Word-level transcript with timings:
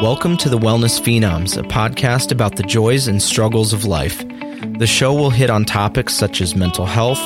Welcome 0.00 0.36
to 0.36 0.48
the 0.48 0.58
Wellness 0.58 1.00
Phenoms, 1.00 1.58
a 1.58 1.62
podcast 1.64 2.30
about 2.30 2.54
the 2.54 2.62
joys 2.62 3.08
and 3.08 3.20
struggles 3.20 3.72
of 3.72 3.84
life. 3.84 4.24
The 4.78 4.86
show 4.86 5.12
will 5.12 5.30
hit 5.30 5.50
on 5.50 5.64
topics 5.64 6.14
such 6.14 6.40
as 6.40 6.54
mental 6.54 6.86
health, 6.86 7.18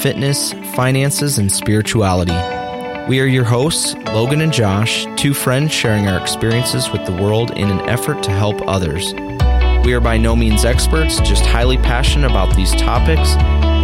fitness, 0.00 0.52
finances, 0.76 1.38
and 1.38 1.50
spirituality. 1.50 2.36
We 3.08 3.18
are 3.18 3.26
your 3.26 3.42
hosts, 3.42 3.96
Logan 4.14 4.42
and 4.42 4.52
Josh, 4.52 5.08
two 5.16 5.34
friends 5.34 5.72
sharing 5.72 6.06
our 6.06 6.20
experiences 6.20 6.88
with 6.90 7.04
the 7.04 7.20
world 7.20 7.50
in 7.50 7.68
an 7.68 7.80
effort 7.88 8.22
to 8.22 8.30
help 8.30 8.62
others. 8.68 9.12
We 9.84 9.92
are 9.94 10.00
by 10.00 10.16
no 10.16 10.36
means 10.36 10.64
experts, 10.64 11.18
just 11.22 11.44
highly 11.44 11.78
passionate 11.78 12.30
about 12.30 12.54
these 12.54 12.70
topics 12.76 13.30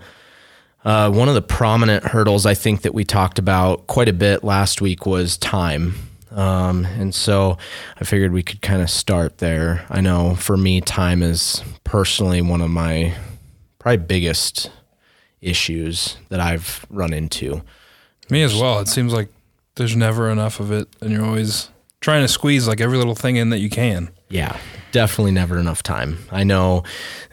Uh, 0.83 1.11
one 1.11 1.27
of 1.27 1.35
the 1.35 1.41
prominent 1.43 2.03
hurdles 2.05 2.47
I 2.47 2.55
think 2.55 2.81
that 2.81 2.95
we 2.95 3.03
talked 3.03 3.37
about 3.37 3.85
quite 3.85 4.09
a 4.09 4.13
bit 4.13 4.43
last 4.43 4.81
week 4.81 5.05
was 5.05 5.37
time. 5.37 6.10
Um, 6.31 6.85
and 6.85 7.13
so 7.13 7.57
I 7.99 8.03
figured 8.03 8.31
we 8.31 8.43
could 8.43 8.61
kind 8.61 8.81
of 8.81 8.89
start 8.89 9.39
there. 9.39 9.85
I 9.89 10.01
know 10.01 10.35
for 10.35 10.57
me, 10.57 10.81
time 10.81 11.21
is 11.21 11.61
personally 11.83 12.41
one 12.41 12.61
of 12.61 12.69
my 12.69 13.13
probably 13.79 13.97
biggest 14.05 14.71
issues 15.41 16.17
that 16.29 16.39
I've 16.39 16.85
run 16.89 17.13
into. 17.13 17.61
Me 18.29 18.43
as 18.43 18.55
well. 18.55 18.79
It 18.79 18.87
seems 18.87 19.11
like 19.13 19.29
there's 19.75 19.95
never 19.95 20.29
enough 20.29 20.59
of 20.59 20.71
it, 20.71 20.87
and 21.01 21.11
you're 21.11 21.25
always 21.25 21.69
trying 21.99 22.23
to 22.23 22.27
squeeze 22.27 22.67
like 22.67 22.79
every 22.79 22.97
little 22.97 23.15
thing 23.15 23.35
in 23.35 23.49
that 23.49 23.59
you 23.59 23.69
can. 23.69 24.09
Yeah, 24.29 24.57
definitely 24.91 25.31
never 25.31 25.57
enough 25.57 25.83
time. 25.83 26.19
I 26.31 26.43
know 26.43 26.83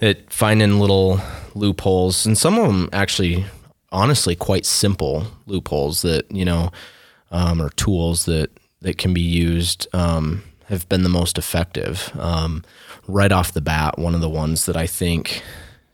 that 0.00 0.32
finding 0.32 0.80
little 0.80 1.20
loopholes, 1.54 2.26
and 2.26 2.36
some 2.36 2.58
of 2.58 2.66
them 2.66 2.88
actually, 2.92 3.44
honestly, 3.92 4.34
quite 4.34 4.66
simple 4.66 5.26
loopholes 5.46 6.02
that, 6.02 6.30
you 6.32 6.44
know, 6.44 6.70
um, 7.30 7.60
or 7.62 7.70
tools 7.70 8.24
that 8.24 8.50
that 8.80 8.98
can 8.98 9.12
be 9.12 9.20
used 9.20 9.86
um, 9.92 10.42
have 10.68 10.88
been 10.88 11.02
the 11.02 11.08
most 11.08 11.38
effective. 11.38 12.10
Um, 12.18 12.64
right 13.06 13.32
off 13.32 13.52
the 13.52 13.60
bat, 13.60 13.98
one 13.98 14.14
of 14.14 14.20
the 14.20 14.28
ones 14.28 14.66
that 14.66 14.76
I 14.76 14.86
think 14.86 15.42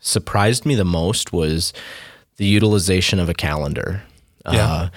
surprised 0.00 0.66
me 0.66 0.74
the 0.74 0.84
most 0.84 1.32
was 1.32 1.72
the 2.36 2.46
utilization 2.46 3.18
of 3.18 3.28
a 3.28 3.34
calendar. 3.34 4.02
Yeah. 4.50 4.66
Uh, 4.66 4.88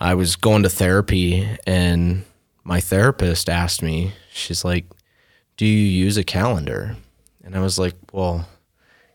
I 0.00 0.14
was 0.14 0.34
going 0.34 0.64
to 0.64 0.68
therapy, 0.68 1.48
and 1.66 2.24
my 2.64 2.80
therapist 2.80 3.48
asked 3.48 3.82
me, 3.82 4.12
she's 4.32 4.64
like, 4.64 4.86
Do 5.56 5.66
you 5.66 5.86
use 5.86 6.16
a 6.16 6.24
calendar? 6.24 6.96
And 7.44 7.54
I 7.54 7.60
was 7.60 7.78
like, 7.78 7.94
Well, 8.12 8.48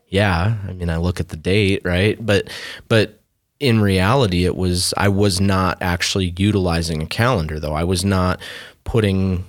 yeah. 0.08 0.56
I 0.66 0.72
mean, 0.72 0.88
I 0.88 0.96
look 0.96 1.20
at 1.20 1.28
the 1.28 1.36
date, 1.36 1.82
right? 1.84 2.24
But, 2.24 2.48
but, 2.88 3.21
in 3.62 3.80
reality, 3.80 4.44
it 4.44 4.56
was 4.56 4.92
I 4.96 5.08
was 5.08 5.40
not 5.40 5.78
actually 5.80 6.34
utilizing 6.36 7.00
a 7.00 7.06
calendar, 7.06 7.60
though. 7.60 7.74
I 7.74 7.84
was 7.84 8.04
not 8.04 8.40
putting 8.82 9.44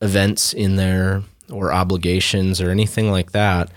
events 0.00 0.54
in 0.54 0.76
there 0.76 1.22
or 1.52 1.70
obligations 1.70 2.62
or 2.62 2.70
anything 2.70 3.10
like 3.10 3.32
that. 3.32 3.70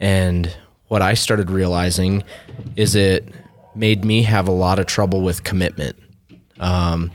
And 0.00 0.56
what 0.86 1.02
I 1.02 1.12
started 1.12 1.50
realizing 1.50 2.24
is 2.76 2.94
it 2.94 3.28
made 3.74 4.06
me 4.06 4.22
have 4.22 4.48
a 4.48 4.52
lot 4.52 4.78
of 4.78 4.86
trouble 4.86 5.20
with 5.20 5.44
commitment. 5.44 5.96
Um, 6.58 7.10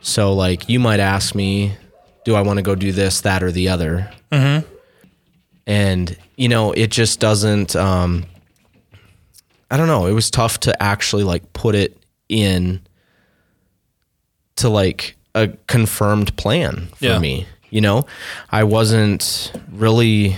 so, 0.00 0.32
like, 0.32 0.68
you 0.68 0.78
might 0.78 1.00
ask 1.00 1.34
me, 1.34 1.72
do 2.24 2.36
I 2.36 2.42
want 2.42 2.58
to 2.58 2.62
go 2.62 2.76
do 2.76 2.92
this, 2.92 3.22
that, 3.22 3.42
or 3.42 3.50
the 3.50 3.68
other? 3.68 4.12
Mm-hmm. 4.30 4.64
And, 5.66 6.16
you 6.36 6.48
know, 6.48 6.70
it 6.70 6.92
just 6.92 7.18
doesn't. 7.18 7.74
Um, 7.74 8.26
I 9.70 9.76
don't 9.76 9.88
know. 9.88 10.06
It 10.06 10.12
was 10.12 10.30
tough 10.30 10.60
to 10.60 10.82
actually 10.82 11.24
like 11.24 11.52
put 11.52 11.74
it 11.74 11.96
in 12.28 12.80
to 14.56 14.68
like 14.68 15.16
a 15.34 15.48
confirmed 15.66 16.36
plan 16.36 16.88
for 16.96 17.04
Yeah. 17.06 17.18
me. 17.18 17.46
You 17.70 17.80
know, 17.80 18.06
I 18.50 18.64
wasn't 18.64 19.52
really 19.72 20.36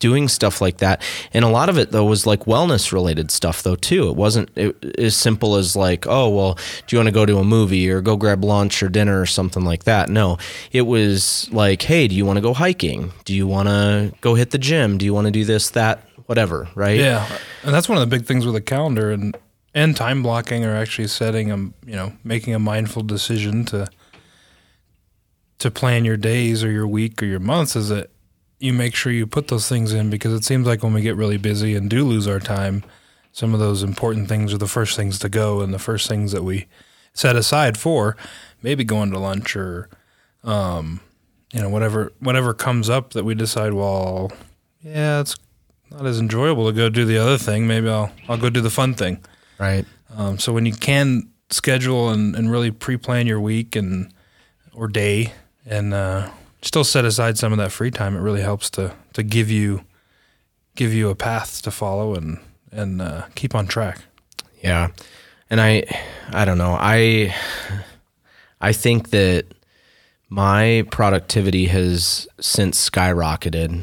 doing 0.00 0.28
stuff 0.28 0.60
like 0.60 0.78
that. 0.78 1.00
And 1.32 1.44
a 1.44 1.48
lot 1.48 1.68
of 1.68 1.78
it 1.78 1.90
though 1.92 2.04
was 2.04 2.26
like 2.26 2.44
wellness 2.44 2.92
related 2.92 3.30
stuff 3.30 3.62
though 3.62 3.76
too. 3.76 4.08
It 4.10 4.16
wasn't 4.16 4.50
it, 4.56 4.76
as 4.98 5.16
simple 5.16 5.56
as 5.56 5.74
like, 5.74 6.06
oh, 6.06 6.28
well, 6.28 6.54
do 6.86 6.94
you 6.94 6.98
want 6.98 7.06
to 7.06 7.12
go 7.12 7.24
to 7.24 7.38
a 7.38 7.44
movie 7.44 7.88
or 7.90 8.00
go 8.00 8.16
grab 8.16 8.44
lunch 8.44 8.82
or 8.82 8.88
dinner 8.88 9.20
or 9.20 9.26
something 9.26 9.64
like 9.64 9.84
that? 9.84 10.10
No. 10.10 10.36
It 10.70 10.82
was 10.82 11.48
like, 11.50 11.82
hey, 11.82 12.06
do 12.08 12.14
you 12.14 12.26
want 12.26 12.36
to 12.36 12.40
go 12.42 12.54
hiking? 12.54 13.12
Do 13.24 13.34
you 13.34 13.46
want 13.46 13.68
to 13.68 14.12
go 14.20 14.34
hit 14.34 14.50
the 14.50 14.58
gym? 14.58 14.98
Do 14.98 15.06
you 15.06 15.14
want 15.14 15.26
to 15.26 15.30
do 15.30 15.44
this 15.44 15.70
that 15.70 16.07
whatever, 16.28 16.68
right? 16.74 16.98
Yeah, 16.98 17.26
and 17.62 17.74
that's 17.74 17.88
one 17.88 17.96
of 17.96 18.08
the 18.08 18.14
big 18.14 18.26
things 18.26 18.44
with 18.44 18.54
a 18.54 18.60
calendar 18.60 19.10
and 19.10 19.36
and 19.74 19.96
time 19.96 20.22
blocking, 20.22 20.64
or 20.64 20.76
actually 20.76 21.08
setting 21.08 21.50
a 21.50 21.56
you 21.56 21.96
know 21.96 22.12
making 22.22 22.54
a 22.54 22.58
mindful 22.58 23.02
decision 23.02 23.64
to 23.66 23.88
to 25.58 25.70
plan 25.70 26.04
your 26.04 26.16
days 26.16 26.62
or 26.62 26.70
your 26.70 26.86
week 26.86 27.22
or 27.22 27.26
your 27.26 27.40
months. 27.40 27.74
Is 27.74 27.88
that 27.88 28.10
you 28.58 28.72
make 28.72 28.94
sure 28.94 29.10
you 29.10 29.26
put 29.26 29.48
those 29.48 29.68
things 29.68 29.92
in 29.92 30.10
because 30.10 30.34
it 30.34 30.44
seems 30.44 30.66
like 30.66 30.82
when 30.82 30.92
we 30.92 31.00
get 31.00 31.16
really 31.16 31.38
busy 31.38 31.74
and 31.74 31.88
do 31.88 32.04
lose 32.04 32.28
our 32.28 32.40
time, 32.40 32.84
some 33.32 33.54
of 33.54 33.60
those 33.60 33.82
important 33.82 34.28
things 34.28 34.52
are 34.52 34.58
the 34.58 34.66
first 34.66 34.96
things 34.96 35.18
to 35.20 35.28
go 35.28 35.60
and 35.60 35.72
the 35.72 35.78
first 35.78 36.08
things 36.08 36.32
that 36.32 36.44
we 36.44 36.66
set 37.14 37.36
aside 37.36 37.78
for 37.78 38.16
maybe 38.62 38.84
going 38.84 39.10
to 39.10 39.18
lunch 39.18 39.56
or 39.56 39.88
um, 40.44 41.00
you 41.52 41.60
know 41.60 41.68
whatever 41.68 42.12
whatever 42.20 42.52
comes 42.52 42.90
up 42.90 43.12
that 43.12 43.24
we 43.24 43.34
decide 43.34 43.72
well 43.72 44.30
yeah 44.82 45.20
it's 45.20 45.36
not 45.90 46.06
as 46.06 46.18
enjoyable 46.18 46.66
to 46.66 46.72
go 46.72 46.88
do 46.88 47.04
the 47.04 47.18
other 47.18 47.38
thing. 47.38 47.66
Maybe 47.66 47.88
I'll 47.88 48.12
I'll 48.28 48.38
go 48.38 48.50
do 48.50 48.60
the 48.60 48.70
fun 48.70 48.94
thing. 48.94 49.24
Right. 49.58 49.84
Um, 50.16 50.38
so 50.38 50.52
when 50.52 50.66
you 50.66 50.72
can 50.72 51.30
schedule 51.50 52.10
and, 52.10 52.34
and 52.36 52.50
really 52.50 52.70
pre-plan 52.70 53.26
your 53.26 53.40
week 53.40 53.76
and 53.76 54.12
or 54.72 54.88
day 54.88 55.32
and 55.66 55.92
uh, 55.92 56.30
still 56.62 56.84
set 56.84 57.04
aside 57.04 57.38
some 57.38 57.52
of 57.52 57.58
that 57.58 57.72
free 57.72 57.90
time, 57.90 58.16
it 58.16 58.20
really 58.20 58.42
helps 58.42 58.70
to 58.70 58.94
to 59.14 59.22
give 59.22 59.50
you 59.50 59.84
give 60.76 60.92
you 60.94 61.10
a 61.10 61.14
path 61.14 61.62
to 61.62 61.70
follow 61.70 62.14
and 62.14 62.38
and 62.70 63.02
uh, 63.02 63.26
keep 63.34 63.54
on 63.54 63.66
track. 63.66 64.00
Yeah. 64.62 64.88
And 65.50 65.60
I 65.60 65.84
I 66.30 66.44
don't 66.44 66.58
know. 66.58 66.76
I 66.78 67.34
I 68.60 68.72
think 68.72 69.10
that 69.10 69.46
my 70.28 70.84
productivity 70.90 71.66
has 71.66 72.28
since 72.38 72.90
skyrocketed 72.90 73.82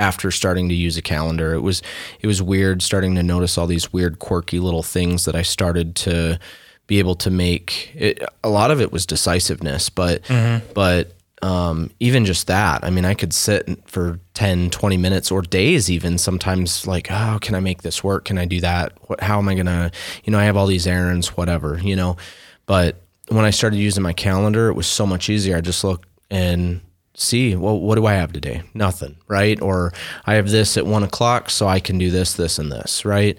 after 0.00 0.32
starting 0.32 0.68
to 0.68 0.74
use 0.74 0.96
a 0.96 1.02
calendar. 1.02 1.54
It 1.54 1.60
was 1.60 1.82
it 2.20 2.26
was 2.26 2.42
weird 2.42 2.82
starting 2.82 3.14
to 3.14 3.22
notice 3.22 3.56
all 3.56 3.68
these 3.68 3.92
weird 3.92 4.18
quirky 4.18 4.58
little 4.58 4.82
things 4.82 5.26
that 5.26 5.36
I 5.36 5.42
started 5.42 5.94
to 5.96 6.40
be 6.88 6.98
able 6.98 7.14
to 7.14 7.30
make 7.30 7.92
it, 7.94 8.20
a 8.42 8.48
lot 8.48 8.72
of 8.72 8.80
it 8.80 8.90
was 8.90 9.06
decisiveness, 9.06 9.88
but 9.90 10.28
but 10.74 11.12
um, 11.42 11.90
even 12.00 12.26
just 12.26 12.48
that, 12.48 12.84
I 12.84 12.90
mean, 12.90 13.06
I 13.06 13.14
could 13.14 13.32
sit 13.32 13.66
for 13.86 14.20
10, 14.34 14.68
20 14.70 14.96
minutes 14.98 15.30
or 15.30 15.40
days, 15.40 15.90
even 15.90 16.18
sometimes 16.18 16.86
like, 16.86 17.06
oh, 17.10 17.38
can 17.40 17.54
I 17.54 17.60
make 17.60 17.80
this 17.80 18.04
work? 18.04 18.26
Can 18.26 18.36
I 18.36 18.44
do 18.44 18.60
that? 18.60 18.92
What, 19.08 19.20
how 19.22 19.38
am 19.38 19.48
I 19.48 19.54
going 19.54 19.64
to, 19.64 19.90
you 20.24 20.32
know, 20.32 20.38
I 20.38 20.44
have 20.44 20.58
all 20.58 20.66
these 20.66 20.86
errands, 20.86 21.36
whatever, 21.38 21.80
you 21.82 21.96
know, 21.96 22.18
but 22.66 22.96
when 23.28 23.46
I 23.46 23.50
started 23.50 23.78
using 23.78 24.02
my 24.02 24.12
calendar, 24.12 24.68
it 24.68 24.74
was 24.74 24.86
so 24.86 25.06
much 25.06 25.30
easier. 25.30 25.56
I 25.56 25.62
just 25.62 25.82
look 25.82 26.06
and 26.30 26.80
see, 27.20 27.54
well, 27.54 27.78
what 27.78 27.96
do 27.96 28.06
I 28.06 28.14
have 28.14 28.32
today? 28.32 28.62
Nothing, 28.72 29.16
right? 29.28 29.60
Or 29.60 29.92
I 30.24 30.34
have 30.34 30.48
this 30.50 30.76
at 30.76 30.86
one 30.86 31.02
o'clock, 31.02 31.50
so 31.50 31.68
I 31.68 31.78
can 31.78 31.98
do 31.98 32.10
this, 32.10 32.34
this, 32.34 32.58
and 32.58 32.72
this, 32.72 33.04
right? 33.04 33.38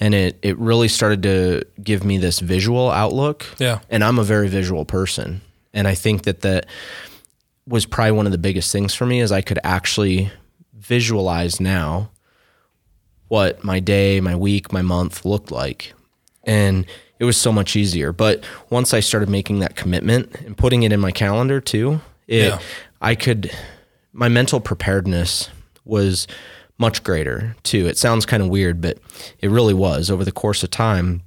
And 0.00 0.14
it 0.14 0.38
it 0.42 0.58
really 0.58 0.88
started 0.88 1.22
to 1.22 1.62
give 1.82 2.04
me 2.04 2.18
this 2.18 2.40
visual 2.40 2.90
outlook. 2.90 3.46
Yeah. 3.58 3.80
And 3.88 4.02
I'm 4.02 4.18
a 4.18 4.24
very 4.24 4.48
visual 4.48 4.84
person, 4.84 5.40
and 5.72 5.86
I 5.86 5.94
think 5.94 6.22
that 6.22 6.40
that 6.40 6.66
was 7.66 7.86
probably 7.86 8.12
one 8.12 8.26
of 8.26 8.32
the 8.32 8.38
biggest 8.38 8.72
things 8.72 8.94
for 8.94 9.06
me 9.06 9.20
is 9.20 9.30
I 9.30 9.42
could 9.42 9.60
actually 9.62 10.32
visualize 10.74 11.60
now 11.60 12.10
what 13.28 13.62
my 13.62 13.78
day, 13.78 14.20
my 14.20 14.34
week, 14.34 14.72
my 14.72 14.82
month 14.82 15.24
looked 15.24 15.52
like. 15.52 15.92
And 16.42 16.84
it 17.20 17.24
was 17.24 17.36
so 17.36 17.52
much 17.52 17.76
easier. 17.76 18.12
But 18.12 18.44
once 18.70 18.92
I 18.92 18.98
started 18.98 19.28
making 19.28 19.60
that 19.60 19.76
commitment 19.76 20.34
and 20.40 20.56
putting 20.56 20.82
it 20.82 20.90
in 20.90 20.98
my 20.98 21.12
calendar 21.12 21.60
too, 21.60 22.00
it 22.26 22.48
Yeah. 22.48 22.58
I 23.00 23.14
could 23.14 23.50
my 24.12 24.28
mental 24.28 24.60
preparedness 24.60 25.50
was 25.84 26.26
much 26.78 27.04
greater 27.04 27.56
too. 27.62 27.86
It 27.86 27.98
sounds 27.98 28.26
kind 28.26 28.42
of 28.42 28.48
weird, 28.48 28.80
but 28.80 28.98
it 29.38 29.50
really 29.50 29.74
was 29.74 30.10
over 30.10 30.24
the 30.24 30.32
course 30.32 30.62
of 30.62 30.70
time. 30.70 31.22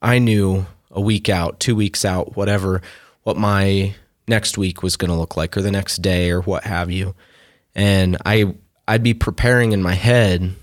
I 0.00 0.18
knew 0.18 0.66
a 0.90 1.00
week 1.00 1.28
out, 1.28 1.60
two 1.60 1.76
weeks 1.76 2.04
out, 2.04 2.36
whatever, 2.36 2.80
what 3.22 3.36
my 3.36 3.94
next 4.28 4.56
week 4.56 4.82
was 4.82 4.96
going 4.96 5.10
to 5.10 5.16
look 5.16 5.36
like 5.36 5.56
or 5.56 5.62
the 5.62 5.70
next 5.70 5.98
day 5.98 6.30
or 6.30 6.40
what 6.40 6.64
have 6.64 6.90
you. 6.90 7.14
And 7.74 8.16
I 8.24 8.54
I'd 8.88 9.02
be 9.02 9.14
preparing 9.14 9.72
in 9.72 9.82
my 9.82 9.94
head 9.94 10.54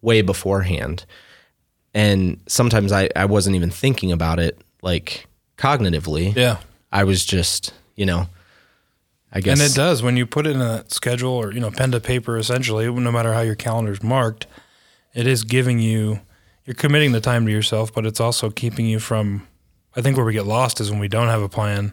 way 0.00 0.22
beforehand. 0.22 1.04
And 1.94 2.40
sometimes 2.46 2.92
I, 2.92 3.08
I 3.16 3.24
wasn't 3.26 3.56
even 3.56 3.70
thinking 3.70 4.12
about 4.12 4.38
it 4.38 4.60
like 4.82 5.26
cognitively. 5.56 6.34
Yeah. 6.36 6.58
I 6.92 7.04
was 7.04 7.24
just, 7.24 7.72
you 7.94 8.06
know, 8.06 8.28
I 9.36 9.40
guess 9.40 9.60
And 9.60 9.70
it 9.70 9.74
does 9.74 10.02
when 10.02 10.16
you 10.16 10.24
put 10.24 10.46
it 10.46 10.56
in 10.56 10.62
a 10.62 10.82
schedule 10.88 11.32
or 11.32 11.52
you 11.52 11.60
know 11.60 11.70
pen 11.70 11.90
to 11.92 12.00
paper. 12.00 12.38
Essentially, 12.38 12.90
no 12.90 13.12
matter 13.12 13.34
how 13.34 13.42
your 13.42 13.54
calendar's 13.54 14.02
marked, 14.02 14.46
it 15.12 15.26
is 15.26 15.44
giving 15.44 15.78
you 15.78 16.20
you're 16.64 16.74
committing 16.74 17.12
the 17.12 17.20
time 17.20 17.44
to 17.44 17.52
yourself, 17.52 17.92
but 17.92 18.06
it's 18.06 18.18
also 18.18 18.48
keeping 18.48 18.86
you 18.86 18.98
from. 18.98 19.46
I 19.94 20.00
think 20.00 20.16
where 20.16 20.24
we 20.24 20.32
get 20.32 20.46
lost 20.46 20.80
is 20.80 20.90
when 20.90 21.00
we 21.00 21.08
don't 21.08 21.28
have 21.28 21.42
a 21.42 21.50
plan, 21.50 21.92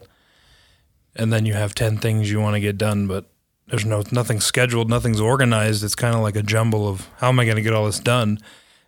and 1.14 1.30
then 1.30 1.44
you 1.44 1.52
have 1.52 1.74
ten 1.74 1.98
things 1.98 2.30
you 2.30 2.40
want 2.40 2.54
to 2.54 2.60
get 2.60 2.78
done, 2.78 3.06
but 3.06 3.30
there's 3.66 3.84
no 3.84 4.02
nothing 4.10 4.40
scheduled, 4.40 4.88
nothing's 4.88 5.20
organized. 5.20 5.84
It's 5.84 5.94
kind 5.94 6.14
of 6.14 6.22
like 6.22 6.36
a 6.36 6.42
jumble 6.42 6.88
of 6.88 7.10
how 7.18 7.28
am 7.28 7.38
I 7.38 7.44
going 7.44 7.56
to 7.56 7.62
get 7.62 7.74
all 7.74 7.84
this 7.84 8.00
done, 8.00 8.38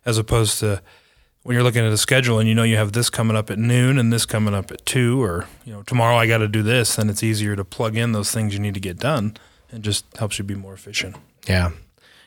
as 0.03 0.17
opposed 0.17 0.57
to 0.61 0.81
when 1.47 1.53
you're 1.53 1.63
looking 1.63 1.85
at 1.85 1.93
a 1.93 1.97
schedule 1.97 2.39
and 2.39 2.49
you 2.49 2.53
know 2.53 2.63
you 2.63 2.75
have 2.75 2.91
this 2.91 3.09
coming 3.09 3.37
up 3.37 3.49
at 3.49 3.57
noon 3.57 3.97
and 3.97 4.11
this 4.11 4.25
coming 4.25 4.53
up 4.53 4.69
at 4.69 4.85
two, 4.85 5.23
or 5.23 5.47
you 5.63 5.71
know 5.71 5.81
tomorrow 5.81 6.17
I 6.17 6.27
got 6.27 6.39
to 6.39 6.47
do 6.49 6.61
this, 6.61 6.97
then 6.97 7.09
it's 7.09 7.23
easier 7.23 7.55
to 7.55 7.63
plug 7.63 7.95
in 7.95 8.11
those 8.11 8.31
things 8.31 8.53
you 8.53 8.59
need 8.59 8.73
to 8.73 8.81
get 8.81 8.97
done, 8.97 9.37
and 9.71 9.81
just 9.81 10.03
helps 10.17 10.37
you 10.37 10.43
be 10.43 10.55
more 10.55 10.73
efficient. 10.73 11.15
Yeah. 11.47 11.71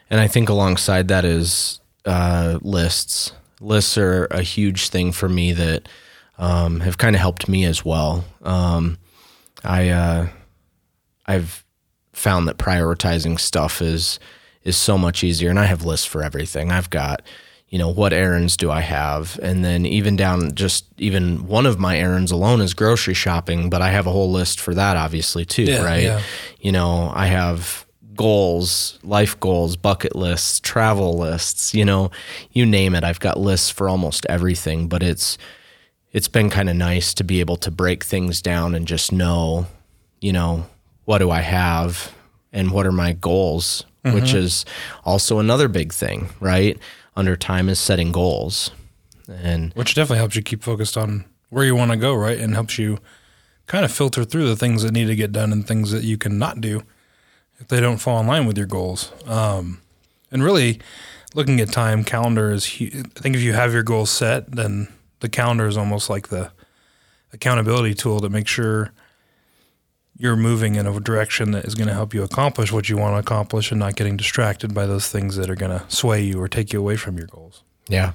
And 0.08 0.20
I 0.20 0.26
think 0.26 0.48
alongside 0.48 1.08
that 1.08 1.26
is 1.26 1.80
uh, 2.06 2.60
lists. 2.62 3.32
Lists 3.60 3.98
are 3.98 4.24
a 4.30 4.40
huge 4.40 4.88
thing 4.88 5.12
for 5.12 5.28
me 5.28 5.52
that 5.52 5.86
um, 6.38 6.80
have 6.80 6.96
kind 6.96 7.14
of 7.14 7.20
helped 7.20 7.46
me 7.46 7.66
as 7.66 7.84
well. 7.84 8.24
Um, 8.40 8.96
I 9.62 9.90
uh, 9.90 10.28
I've 11.26 11.62
found 12.14 12.48
that 12.48 12.56
prioritizing 12.56 13.38
stuff 13.38 13.82
is 13.82 14.18
is 14.64 14.78
so 14.78 14.96
much 14.96 15.22
easier, 15.22 15.50
and 15.50 15.58
I 15.58 15.66
have 15.66 15.84
lists 15.84 16.06
for 16.06 16.22
everything. 16.22 16.72
I've 16.72 16.88
got 16.88 17.20
you 17.70 17.78
know 17.78 17.88
what 17.88 18.12
errands 18.12 18.56
do 18.56 18.70
I 18.70 18.80
have, 18.80 19.38
and 19.42 19.64
then 19.64 19.86
even 19.86 20.16
down 20.16 20.54
just 20.54 20.84
even 20.98 21.46
one 21.46 21.66
of 21.66 21.78
my 21.78 21.96
errands 21.96 22.32
alone 22.32 22.60
is 22.60 22.74
grocery 22.74 23.14
shopping, 23.14 23.70
but 23.70 23.80
I 23.80 23.90
have 23.90 24.08
a 24.08 24.10
whole 24.10 24.30
list 24.30 24.60
for 24.60 24.74
that 24.74 24.96
obviously 24.96 25.44
too, 25.44 25.62
Yeah, 25.62 25.84
right? 25.84 26.02
yeah. 26.02 26.20
You 26.60 26.72
know, 26.72 27.12
I 27.14 27.26
have 27.26 27.86
goals, 28.16 28.98
life 29.04 29.38
goals, 29.38 29.76
bucket 29.76 30.16
lists, 30.16 30.58
travel 30.60 31.16
lists, 31.16 31.72
you 31.72 31.84
know, 31.84 32.10
you 32.50 32.66
name 32.66 32.94
it. 32.94 33.04
I've 33.04 33.20
got 33.20 33.38
lists 33.38 33.70
for 33.70 33.88
almost 33.88 34.26
everything, 34.28 34.88
but 34.88 35.02
it's 35.02 35.38
it's 36.12 36.28
been 36.28 36.50
kind 36.50 36.68
of 36.68 36.74
nice 36.76 37.14
to 37.14 37.24
be 37.24 37.38
able 37.38 37.56
to 37.58 37.70
break 37.70 38.02
things 38.02 38.42
down 38.42 38.74
and 38.74 38.86
just 38.86 39.12
know, 39.12 39.66
you 40.20 40.32
know, 40.32 40.66
what 41.04 41.18
do 41.18 41.30
I 41.30 41.40
have 41.40 42.12
and 42.52 42.72
what 42.72 42.84
are 42.84 42.92
my 42.92 43.12
goals, 43.12 43.84
which 44.02 44.24
mm-hmm. 44.24 44.38
is 44.38 44.64
also 45.04 45.38
another 45.38 45.68
big 45.68 45.92
thing, 45.92 46.30
right? 46.40 46.76
Under 47.20 47.36
time 47.36 47.68
is 47.68 47.78
setting 47.78 48.12
goals. 48.12 48.70
And 49.28 49.72
which 49.74 49.94
definitely 49.94 50.18
helps 50.18 50.34
you 50.34 50.42
keep 50.42 50.62
focused 50.62 50.96
on 50.96 51.26
where 51.50 51.64
you 51.64 51.76
want 51.76 51.90
to 51.90 51.96
go, 51.96 52.14
right? 52.14 52.38
And 52.38 52.54
helps 52.54 52.78
you 52.78 52.98
kind 53.66 53.84
of 53.84 53.92
filter 53.92 54.24
through 54.24 54.48
the 54.48 54.56
things 54.56 54.82
that 54.82 54.92
need 54.92 55.04
to 55.04 55.14
get 55.14 55.30
done 55.30 55.52
and 55.52 55.66
things 55.66 55.92
that 55.92 56.02
you 56.02 56.16
cannot 56.16 56.60
do 56.60 56.82
if 57.58 57.68
they 57.68 57.78
don't 57.78 57.98
fall 57.98 58.18
in 58.20 58.26
line 58.26 58.46
with 58.46 58.56
your 58.56 58.66
goals. 58.66 59.12
Um, 59.26 59.82
and 60.32 60.42
really, 60.42 60.80
looking 61.34 61.60
at 61.60 61.70
time, 61.70 62.04
calendar 62.04 62.50
is. 62.50 62.66
I 62.80 63.02
think 63.20 63.36
if 63.36 63.42
you 63.42 63.52
have 63.52 63.72
your 63.72 63.82
goals 63.82 64.10
set, 64.10 64.50
then 64.50 64.88
the 65.20 65.28
calendar 65.28 65.66
is 65.66 65.76
almost 65.76 66.08
like 66.08 66.28
the 66.28 66.50
accountability 67.32 67.94
tool 67.94 68.20
to 68.20 68.28
make 68.28 68.48
sure 68.48 68.92
you're 70.20 70.36
moving 70.36 70.74
in 70.74 70.86
a 70.86 71.00
direction 71.00 71.52
that 71.52 71.64
is 71.64 71.74
going 71.74 71.88
to 71.88 71.94
help 71.94 72.12
you 72.12 72.22
accomplish 72.22 72.70
what 72.70 72.90
you 72.90 72.96
want 72.98 73.14
to 73.14 73.18
accomplish 73.18 73.70
and 73.70 73.80
not 73.80 73.96
getting 73.96 74.18
distracted 74.18 74.74
by 74.74 74.84
those 74.84 75.08
things 75.08 75.36
that 75.36 75.48
are 75.48 75.54
going 75.54 75.76
to 75.76 75.82
sway 75.88 76.20
you 76.20 76.38
or 76.38 76.46
take 76.46 76.74
you 76.74 76.78
away 76.78 76.94
from 76.94 77.16
your 77.16 77.26
goals. 77.26 77.62
Yeah. 77.88 78.12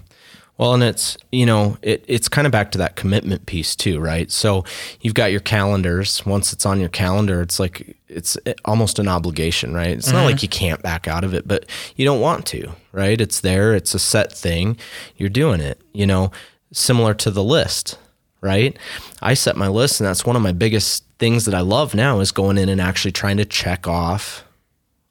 Well, 0.57 0.73
and 0.73 0.83
it's 0.83 1.17
you 1.31 1.45
know 1.45 1.77
it, 1.81 2.05
it's 2.07 2.29
kind 2.29 2.45
of 2.45 2.51
back 2.51 2.71
to 2.71 2.77
that 2.77 2.95
commitment 2.95 3.45
piece 3.45 3.75
too, 3.75 3.99
right? 3.99 4.31
So 4.31 4.63
you've 5.01 5.15
got 5.15 5.31
your 5.31 5.41
calendars. 5.41 6.25
Once 6.25 6.53
it's 6.53 6.65
on 6.65 6.79
your 6.79 6.89
calendar, 6.89 7.41
it's 7.41 7.59
like 7.59 7.97
it's 8.07 8.37
eh, 8.45 8.53
almost 8.63 8.97
an 8.99 9.09
obligation, 9.09 9.73
right? 9.73 9.89
It's 9.89 10.07
not 10.07 10.19
mm-hmm. 10.19 10.25
like 10.27 10.43
you 10.43 10.47
can't 10.47 10.81
back 10.81 11.09
out 11.09 11.25
of 11.25 11.33
it, 11.33 11.45
but 11.45 11.65
you 11.97 12.05
don't 12.05 12.21
want 12.21 12.45
to, 12.47 12.71
right? 12.93 13.19
It's 13.19 13.41
there. 13.41 13.73
It's 13.73 13.93
a 13.93 13.99
set 13.99 14.31
thing. 14.31 14.77
You're 15.17 15.27
doing 15.27 15.59
it. 15.59 15.81
You 15.91 16.07
know, 16.07 16.31
similar 16.71 17.13
to 17.15 17.31
the 17.31 17.43
list, 17.43 17.97
right? 18.39 18.77
I 19.21 19.33
set 19.33 19.57
my 19.57 19.67
list, 19.67 19.99
and 19.99 20.07
that's 20.07 20.25
one 20.25 20.37
of 20.37 20.41
my 20.41 20.53
biggest 20.53 21.04
things 21.19 21.45
that 21.45 21.53
I 21.55 21.61
love 21.61 21.95
now 21.95 22.19
is 22.19 22.31
going 22.31 22.57
in 22.57 22.69
and 22.69 22.81
actually 22.81 23.11
trying 23.11 23.37
to 23.37 23.45
check 23.45 23.87
off 23.87 24.43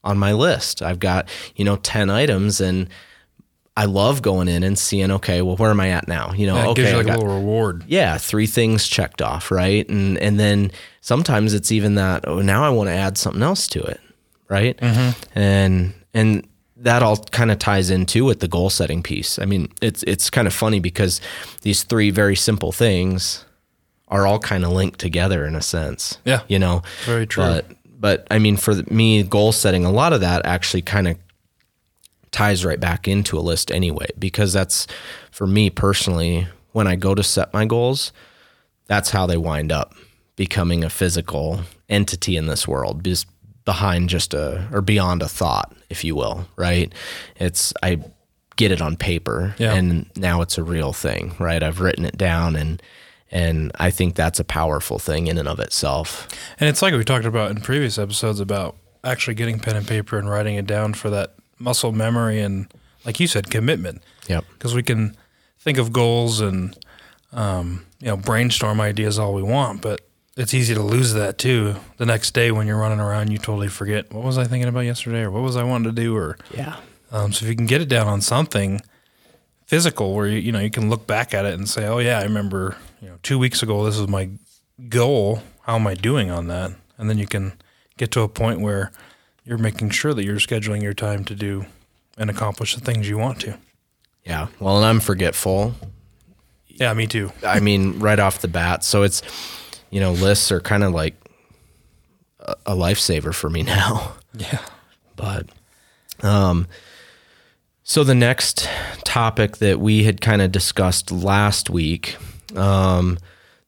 on 0.03 0.19
my 0.19 0.33
list. 0.33 0.83
I've 0.83 0.99
got 0.99 1.29
you 1.57 1.65
know 1.65 1.77
ten 1.77 2.11
items 2.11 2.61
and. 2.61 2.89
I 3.77 3.87
love 3.87 4.23
going 4.23 4.47
in 4.47 4.63
and 4.63 4.79
seeing, 4.79 5.11
okay, 5.11 5.43
well, 5.43 5.57
where 5.57 5.71
am 5.71 5.81
I 5.81 5.89
at 5.89 6.07
now? 6.07 6.33
You 6.33 6.47
know, 6.47 6.55
Yeah, 6.55 6.67
okay, 6.69 6.83
gives 6.83 6.91
you 6.93 6.97
like 6.99 7.07
got- 7.07 7.17
a 7.17 7.19
little 7.19 7.35
reward. 7.35 7.83
yeah, 7.89 8.19
three 8.19 8.47
things 8.47 8.87
checked 8.87 9.21
off, 9.21 9.51
right? 9.51 9.85
And 9.89 10.17
and 10.19 10.39
then 10.39 10.71
sometimes 11.01 11.55
it's 11.55 11.73
even 11.73 11.97
that 11.97 12.23
oh 12.29 12.41
now 12.41 12.63
I 12.63 12.69
want 12.71 12.87
to 12.89 12.95
add 12.95 13.19
something 13.19 13.43
else 13.43 13.67
to 13.67 13.81
it, 13.83 14.01
right? 14.49 14.77
Mm-hmm. 14.77 15.37
And 15.37 15.93
and 16.15 16.47
that 16.77 17.03
all 17.03 17.17
kind 17.17 17.51
of 17.51 17.59
ties 17.59 17.91
into 17.91 18.25
with 18.25 18.39
the 18.39 18.47
goal 18.47 18.71
setting 18.71 19.03
piece. 19.03 19.41
I 19.41 19.45
mean, 19.45 19.73
it's 19.83 20.05
it's 20.05 20.31
kind 20.31 20.47
of 20.47 20.55
funny 20.55 20.79
because 20.79 21.21
these 21.63 21.83
three 21.83 22.11
very 22.13 22.37
simple 22.37 22.71
things 22.71 23.45
are 24.09 24.27
all 24.27 24.39
kind 24.39 24.65
of 24.65 24.71
linked 24.73 24.99
together 25.01 25.45
in 25.47 25.55
a 25.55 25.63
sense. 25.63 26.19
Yeah. 26.25 26.43
You 26.49 26.59
know, 26.59 26.83
Very 27.05 27.27
true. 27.27 27.45
but 27.45 27.67
but 27.99 28.27
I 28.31 28.39
mean, 28.39 28.57
for 28.57 28.75
me, 28.91 29.23
goal 29.23 29.51
setting, 29.53 29.85
a 29.85 29.91
lot 29.91 30.13
of 30.13 30.21
that 30.21 30.45
actually 30.45 30.83
kind 30.83 31.09
of 31.09 31.17
ties 32.33 32.65
right 32.65 32.81
back 32.81 33.07
into 33.09 33.39
a 33.39 33.41
list 33.41 33.71
anyway, 33.71 34.09
because 34.19 34.53
that's 34.53 34.87
for 35.31 35.47
me 35.47 35.71
personally, 35.71 36.47
when 36.73 36.87
I 36.87 36.97
go 36.97 37.15
to 37.15 37.23
set 37.23 37.53
my 37.55 37.65
goals, 37.65 38.13
that's 38.87 39.11
how 39.11 39.27
they 39.27 39.37
wind 39.37 39.73
up 39.73 39.95
becoming 40.37 40.83
a 40.85 40.91
physical 40.91 41.61
entity 41.89 42.37
in 42.37 42.47
this 42.47 42.67
world, 42.67 43.05
just 43.05 43.27
behind 43.65 44.09
just 44.11 44.35
a 44.35 44.69
or 44.73 44.83
beyond 44.83 45.23
a 45.23 45.29
thought, 45.29 45.73
if 45.89 46.05
you 46.05 46.15
will, 46.17 46.47
right? 46.57 46.93
It's 47.37 47.73
I 47.83 48.01
get 48.57 48.71
it 48.73 48.83
on 48.83 48.97
paper 48.97 49.55
Yeah. 49.59 49.75
and 49.75 50.11
now 50.17 50.43
it's 50.43 50.59
a 50.59 50.63
real 50.65 50.93
thing, 50.93 51.35
right? 51.39 51.63
I've 51.63 51.81
written 51.81 52.05
it 52.05 52.19
down 52.19 52.55
and 52.57 52.83
and 53.35 53.71
I 53.79 53.91
think 53.91 54.15
that's 54.15 54.41
a 54.41 54.45
powerful 54.45 54.99
thing 54.99 55.27
in 55.27 55.37
and 55.37 55.49
of 55.49 55.59
itself. 55.61 56.27
And 56.59 56.69
it's 56.71 56.81
like 56.81 56.95
we 56.95 57.05
talked 57.05 57.27
about 57.27 57.51
in 57.51 57.61
previous 57.61 57.99
episodes 57.99 58.41
about 58.41 58.77
actually 59.03 59.35
getting 59.35 59.59
pen 59.59 59.77
and 59.77 59.87
paper 59.87 60.17
and 60.19 60.31
writing 60.31 60.55
it 60.55 60.67
down 60.67 60.95
for 60.95 61.11
that 61.11 61.35
muscle 61.59 61.93
memory 61.93 62.41
and, 62.41 62.73
like 63.05 63.19
you 63.21 63.27
said, 63.27 63.51
commitment. 63.51 64.03
Yep. 64.29 64.45
Because 64.55 64.75
we 64.75 64.83
can 64.83 65.17
think 65.59 65.77
of 65.79 65.93
goals 65.93 66.41
and, 66.41 66.75
um, 67.33 67.85
you 68.01 68.07
know, 68.07 68.17
brainstorm 68.17 68.81
ideas 68.81 69.19
all 69.19 69.35
we 69.35 69.43
want, 69.43 69.83
but 69.83 70.01
it's 70.37 70.55
easy 70.55 70.73
to 70.75 70.83
lose 70.83 71.13
that 71.15 71.37
too. 71.37 71.75
The 71.97 72.07
next 72.07 72.33
day 72.35 72.51
when 72.53 72.67
you're 72.67 72.79
running 72.79 73.01
around, 73.01 73.31
you 73.31 73.39
totally 73.39 73.69
forget 73.69 74.13
what 74.13 74.25
was 74.25 74.39
I 74.39 74.45
thinking 74.45 74.69
about 74.69 74.81
yesterday 74.81 75.23
or 75.23 75.31
what 75.31 75.43
was 75.43 75.57
I 75.57 75.65
wanting 75.65 75.93
to 75.95 76.01
do 76.03 76.17
or 76.17 76.39
Yeah. 76.57 76.77
um, 77.13 77.33
so 77.33 77.45
if 77.45 77.51
you 77.51 77.57
can 77.57 77.67
get 77.67 77.81
it 77.81 77.89
down 77.89 78.07
on 78.07 78.21
something 78.21 78.81
physical 79.67 80.15
where 80.15 80.27
you 80.27 80.39
you 80.39 80.53
know 80.53 80.61
you 80.61 80.71
can 80.71 80.91
look 80.91 81.07
back 81.07 81.35
at 81.35 81.45
it 81.45 81.55
and 81.55 81.69
say, 81.69 81.87
"Oh 81.87 81.99
yeah, 81.99 82.19
I 82.19 82.23
remember, 82.25 82.77
you 83.01 83.09
know, 83.09 83.19
2 83.23 83.39
weeks 83.39 83.63
ago 83.63 83.85
this 83.85 83.99
was 83.99 84.09
my 84.09 84.31
goal. 84.89 85.43
How 85.63 85.77
am 85.77 85.87
I 85.87 85.95
doing 85.95 86.31
on 86.31 86.47
that?" 86.49 86.73
And 86.99 87.09
then 87.11 87.19
you 87.19 87.27
can 87.27 87.55
get 87.97 88.11
to 88.13 88.21
a 88.21 88.29
point 88.29 88.61
where 88.61 88.93
you're 89.45 89.59
making 89.59 89.91
sure 89.91 90.15
that 90.15 90.25
you're 90.25 90.37
scheduling 90.37 90.83
your 90.83 90.95
time 90.95 91.25
to 91.25 91.35
do 91.35 91.67
and 92.17 92.31
accomplish 92.31 92.75
the 92.75 92.81
things 92.81 93.09
you 93.09 93.19
want 93.19 93.41
to. 93.41 93.59
Yeah. 94.25 94.49
Well, 94.59 94.79
and 94.79 94.87
I'm 94.87 95.01
forgetful. 95.01 95.75
Yeah, 96.67 96.93
me 96.95 97.07
too. 97.07 97.31
I 97.47 97.61
mean, 97.61 97.99
right 97.99 98.19
off 98.19 98.41
the 98.41 98.49
bat. 98.49 98.85
So 98.85 99.03
it's, 99.03 99.23
you 99.91 100.01
know, 100.01 100.13
lists 100.13 100.51
are 100.51 100.61
kind 100.61 100.83
of 100.83 100.93
like 100.93 101.15
a, 102.41 102.55
a 102.67 102.73
lifesaver 102.75 103.35
for 103.35 103.51
me 103.51 103.63
now. 103.75 104.15
Yeah. 104.33 104.61
But, 105.17 105.49
um, 106.23 106.67
so 107.85 108.03
the 108.03 108.15
next 108.15 108.69
topic 109.05 109.59
that 109.59 109.79
we 109.79 110.05
had 110.05 110.21
kind 110.21 110.43
of 110.43 110.51
discussed 110.51 111.13
last 111.13 111.71
week, 111.71 112.17
um, 112.57 113.19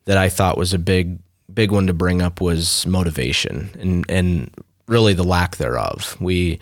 that 0.06 0.16
I 0.16 0.28
thought 0.28 0.56
was 0.56 0.73
a 0.73 0.78
big, 0.78 1.18
big 1.52 1.70
one 1.70 1.87
to 1.87 1.92
bring 1.92 2.23
up 2.23 2.40
was 2.40 2.87
motivation 2.87 3.70
and, 3.78 4.04
and 4.08 4.50
really 4.88 5.12
the 5.12 5.25
lack 5.25 5.56
thereof. 5.56 6.16
We 6.20 6.58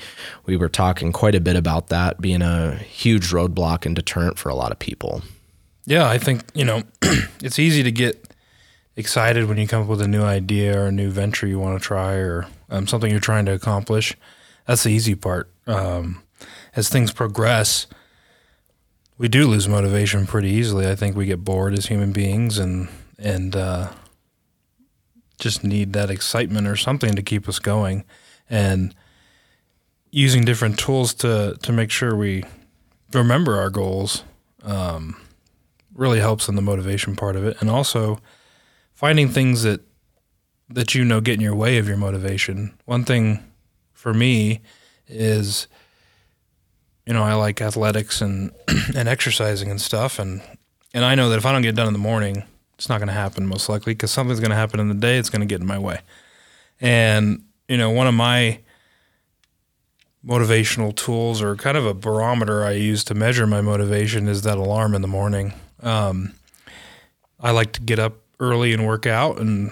we 0.46 0.56
were 0.56 0.68
talking 0.68 1.12
quite 1.12 1.34
a 1.34 1.40
bit 1.40 1.56
about 1.56 1.88
that 1.88 2.20
being 2.20 2.42
a 2.42 2.74
huge 2.76 3.28
roadblock 3.28 3.86
and 3.86 3.94
deterrent 3.94 4.38
for 4.38 4.48
a 4.48 4.54
lot 4.54 4.72
of 4.72 4.78
people. 4.78 5.22
Yeah, 5.84 6.08
I 6.08 6.18
think 6.18 6.42
you 6.54 6.64
know 6.64 6.82
it's 7.42 7.58
easy 7.58 7.82
to 7.82 7.92
get 7.92 8.34
excited 8.96 9.48
when 9.48 9.58
you 9.58 9.66
come 9.66 9.82
up 9.82 9.88
with 9.88 10.00
a 10.00 10.08
new 10.08 10.22
idea 10.22 10.78
or 10.78 10.86
a 10.86 10.92
new 10.92 11.10
venture 11.10 11.46
you 11.46 11.58
want 11.58 11.80
to 11.80 11.84
try 11.84 12.14
or 12.14 12.46
um, 12.70 12.86
something 12.86 13.10
you're 13.10 13.20
trying 13.20 13.46
to 13.46 13.52
accomplish. 13.52 14.16
That's 14.66 14.84
the 14.84 14.90
easy 14.90 15.14
part. 15.14 15.50
Um, 15.66 16.22
as 16.76 16.88
things 16.88 17.12
progress, 17.12 17.86
we 19.16 19.28
do 19.28 19.46
lose 19.46 19.68
motivation 19.68 20.26
pretty 20.26 20.50
easily. 20.50 20.88
I 20.88 20.94
think 20.94 21.16
we 21.16 21.26
get 21.26 21.44
bored 21.44 21.76
as 21.76 21.86
human 21.86 22.12
beings 22.12 22.58
and 22.58 22.88
and 23.18 23.54
uh, 23.54 23.92
just 25.38 25.62
need 25.62 25.92
that 25.92 26.10
excitement 26.10 26.66
or 26.66 26.76
something 26.76 27.14
to 27.14 27.22
keep 27.22 27.48
us 27.48 27.58
going, 27.58 28.04
and 28.50 28.94
using 30.10 30.44
different 30.44 30.78
tools 30.78 31.14
to 31.14 31.56
to 31.62 31.72
make 31.72 31.90
sure 31.90 32.16
we 32.16 32.44
remember 33.12 33.56
our 33.56 33.70
goals 33.70 34.24
um, 34.64 35.16
really 35.94 36.18
helps 36.18 36.48
in 36.48 36.56
the 36.56 36.62
motivation 36.62 37.14
part 37.14 37.36
of 37.36 37.46
it, 37.46 37.56
and 37.60 37.70
also 37.70 38.20
finding 38.92 39.28
things 39.28 39.62
that 39.62 39.80
that 40.68 40.94
you 40.94 41.04
know 41.04 41.20
get 41.20 41.34
in 41.34 41.40
your 41.40 41.54
way 41.54 41.78
of 41.78 41.86
your 41.86 41.96
motivation. 41.96 42.74
One 42.84 43.04
thing 43.04 43.44
for 43.92 44.12
me 44.12 44.60
is 45.06 45.68
you 47.06 47.12
know, 47.12 47.22
I 47.22 47.34
like 47.34 47.60
athletics 47.60 48.20
and 48.20 48.52
and 48.96 49.08
exercising 49.08 49.70
and 49.70 49.80
stuff, 49.80 50.18
and 50.18 50.42
and 50.92 51.04
I 51.04 51.14
know 51.14 51.28
that 51.30 51.36
if 51.36 51.46
I 51.46 51.52
don't 51.52 51.62
get 51.62 51.74
done 51.74 51.86
in 51.86 51.92
the 51.92 51.98
morning, 51.98 52.44
it's 52.76 52.88
not 52.88 52.98
going 52.98 53.08
to 53.08 53.14
happen 53.14 53.46
most 53.46 53.68
likely 53.68 53.94
because 53.94 54.10
something's 54.10 54.40
going 54.40 54.50
to 54.50 54.56
happen 54.56 54.80
in 54.80 54.88
the 54.88 54.94
day. 54.94 55.18
It's 55.18 55.30
going 55.30 55.40
to 55.40 55.46
get 55.46 55.60
in 55.60 55.66
my 55.66 55.78
way, 55.78 56.00
and 56.80 57.44
you 57.68 57.76
know, 57.76 57.90
one 57.90 58.06
of 58.06 58.14
my 58.14 58.60
motivational 60.26 60.96
tools 60.96 61.42
or 61.42 61.54
kind 61.54 61.76
of 61.76 61.84
a 61.84 61.92
barometer 61.92 62.64
I 62.64 62.72
use 62.72 63.04
to 63.04 63.14
measure 63.14 63.46
my 63.46 63.60
motivation 63.60 64.26
is 64.26 64.42
that 64.42 64.56
alarm 64.56 64.94
in 64.94 65.02
the 65.02 65.08
morning. 65.08 65.52
Um, 65.82 66.32
I 67.38 67.50
like 67.50 67.72
to 67.72 67.82
get 67.82 67.98
up 67.98 68.14
early 68.40 68.72
and 68.72 68.86
work 68.86 69.06
out, 69.06 69.38
and 69.38 69.70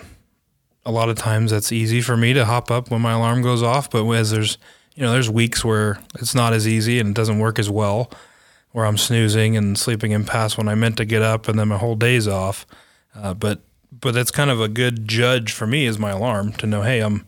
a 0.84 0.90
lot 0.90 1.08
of 1.08 1.16
times 1.16 1.50
that's 1.50 1.72
easy 1.72 2.02
for 2.02 2.16
me 2.16 2.34
to 2.34 2.44
hop 2.44 2.70
up 2.70 2.90
when 2.90 3.00
my 3.00 3.12
alarm 3.12 3.40
goes 3.42 3.62
off. 3.62 3.90
But 3.90 4.08
as 4.10 4.30
there's 4.30 4.58
you 4.94 5.02
know, 5.02 5.12
there's 5.12 5.30
weeks 5.30 5.64
where 5.64 5.98
it's 6.16 6.34
not 6.34 6.52
as 6.52 6.68
easy 6.68 6.98
and 6.98 7.10
it 7.10 7.14
doesn't 7.14 7.38
work 7.38 7.58
as 7.58 7.70
well, 7.70 8.10
where 8.72 8.84
I'm 8.84 8.98
snoozing 8.98 9.56
and 9.56 9.78
sleeping 9.78 10.12
in 10.12 10.24
past 10.24 10.58
when 10.58 10.68
I 10.68 10.74
meant 10.74 10.96
to 10.98 11.04
get 11.04 11.22
up, 11.22 11.48
and 11.48 11.58
then 11.58 11.68
my 11.68 11.78
whole 11.78 11.96
day's 11.96 12.28
off. 12.28 12.66
Uh, 13.14 13.34
but 13.34 13.60
but 14.00 14.14
that's 14.14 14.30
kind 14.30 14.50
of 14.50 14.60
a 14.60 14.68
good 14.68 15.06
judge 15.06 15.52
for 15.52 15.66
me 15.66 15.86
as 15.86 15.98
my 15.98 16.10
alarm 16.10 16.52
to 16.54 16.66
know, 16.66 16.82
hey, 16.82 17.00
I'm 17.00 17.26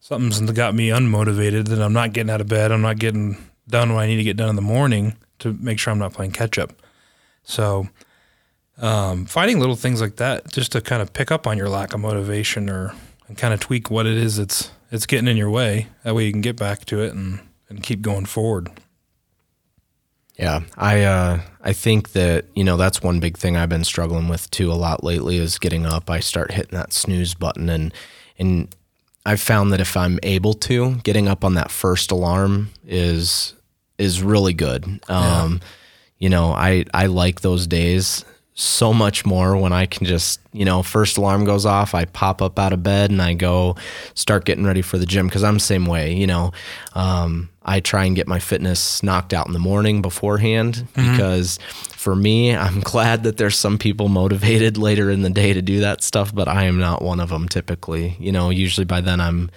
something's 0.00 0.40
got 0.52 0.74
me 0.74 0.88
unmotivated, 0.88 1.68
that 1.68 1.80
I'm 1.80 1.92
not 1.92 2.12
getting 2.12 2.30
out 2.30 2.40
of 2.40 2.48
bed, 2.48 2.72
I'm 2.72 2.82
not 2.82 2.98
getting 2.98 3.36
done 3.68 3.94
what 3.94 4.02
I 4.02 4.06
need 4.06 4.16
to 4.16 4.24
get 4.24 4.36
done 4.36 4.48
in 4.48 4.56
the 4.56 4.62
morning 4.62 5.16
to 5.38 5.52
make 5.52 5.78
sure 5.78 5.92
I'm 5.92 5.98
not 5.98 6.12
playing 6.12 6.32
catch 6.32 6.58
up. 6.58 6.72
So 7.44 7.88
um, 8.78 9.26
finding 9.26 9.60
little 9.60 9.76
things 9.76 10.00
like 10.00 10.16
that 10.16 10.50
just 10.50 10.72
to 10.72 10.80
kind 10.80 11.02
of 11.02 11.12
pick 11.12 11.30
up 11.30 11.46
on 11.46 11.56
your 11.56 11.68
lack 11.68 11.94
of 11.94 12.00
motivation 12.00 12.68
or 12.68 12.94
and 13.28 13.38
kind 13.38 13.54
of 13.54 13.60
tweak 13.60 13.90
what 13.90 14.06
it 14.06 14.16
is 14.16 14.36
that's 14.36 14.70
it's 14.92 15.06
getting 15.06 15.26
in 15.26 15.36
your 15.36 15.50
way. 15.50 15.88
That 16.04 16.14
way 16.14 16.26
you 16.26 16.32
can 16.32 16.42
get 16.42 16.56
back 16.56 16.84
to 16.86 17.00
it 17.00 17.14
and, 17.14 17.40
and 17.68 17.82
keep 17.82 18.02
going 18.02 18.26
forward. 18.26 18.70
Yeah, 20.38 20.60
I 20.76 21.02
uh, 21.02 21.40
I 21.60 21.72
think 21.72 22.12
that 22.12 22.46
you 22.54 22.64
know 22.64 22.76
that's 22.76 23.02
one 23.02 23.20
big 23.20 23.36
thing 23.36 23.56
I've 23.56 23.68
been 23.68 23.84
struggling 23.84 24.28
with 24.28 24.50
too 24.50 24.72
a 24.72 24.74
lot 24.74 25.02
lately 25.02 25.36
is 25.36 25.58
getting 25.58 25.86
up. 25.86 26.08
I 26.08 26.20
start 26.20 26.52
hitting 26.52 26.76
that 26.76 26.92
snooze 26.92 27.34
button 27.34 27.68
and 27.68 27.92
and 28.38 28.74
I've 29.24 29.40
found 29.40 29.72
that 29.72 29.80
if 29.80 29.96
I'm 29.96 30.18
able 30.22 30.54
to, 30.54 30.96
getting 31.04 31.28
up 31.28 31.44
on 31.44 31.54
that 31.54 31.70
first 31.70 32.10
alarm 32.10 32.70
is 32.86 33.54
is 33.98 34.22
really 34.22 34.54
good. 34.54 34.84
Um, 34.84 35.00
yeah. 35.08 35.58
You 36.18 36.28
know, 36.30 36.52
I 36.52 36.84
I 36.94 37.06
like 37.06 37.42
those 37.42 37.66
days 37.66 38.24
so 38.54 38.92
much 38.92 39.24
more 39.24 39.56
when 39.56 39.72
I 39.72 39.86
can 39.86 40.06
just, 40.06 40.38
you 40.52 40.64
know, 40.64 40.82
first 40.82 41.16
alarm 41.16 41.44
goes 41.44 41.64
off, 41.64 41.94
I 41.94 42.04
pop 42.04 42.42
up 42.42 42.58
out 42.58 42.72
of 42.72 42.82
bed 42.82 43.10
and 43.10 43.22
I 43.22 43.32
go 43.32 43.76
start 44.14 44.44
getting 44.44 44.64
ready 44.64 44.82
for 44.82 44.98
the 44.98 45.06
gym 45.06 45.26
because 45.26 45.42
I'm 45.42 45.54
the 45.54 45.60
same 45.60 45.86
way, 45.86 46.12
you 46.12 46.26
know. 46.26 46.52
Um, 46.94 47.48
I 47.62 47.80
try 47.80 48.04
and 48.04 48.14
get 48.14 48.28
my 48.28 48.40
fitness 48.40 49.02
knocked 49.02 49.32
out 49.32 49.46
in 49.46 49.54
the 49.54 49.58
morning 49.58 50.02
beforehand 50.02 50.86
mm-hmm. 50.94 51.12
because 51.12 51.58
for 51.96 52.14
me, 52.14 52.54
I'm 52.54 52.80
glad 52.84 53.22
that 53.22 53.38
there's 53.38 53.56
some 53.56 53.78
people 53.78 54.08
motivated 54.08 54.76
later 54.76 55.10
in 55.10 55.22
the 55.22 55.30
day 55.30 55.54
to 55.54 55.62
do 55.62 55.80
that 55.80 56.02
stuff, 56.02 56.34
but 56.34 56.46
I 56.46 56.64
am 56.64 56.78
not 56.78 57.00
one 57.00 57.20
of 57.20 57.30
them 57.30 57.48
typically. 57.48 58.16
You 58.18 58.32
know, 58.32 58.50
usually 58.50 58.84
by 58.84 59.00
then 59.00 59.20
I'm 59.20 59.50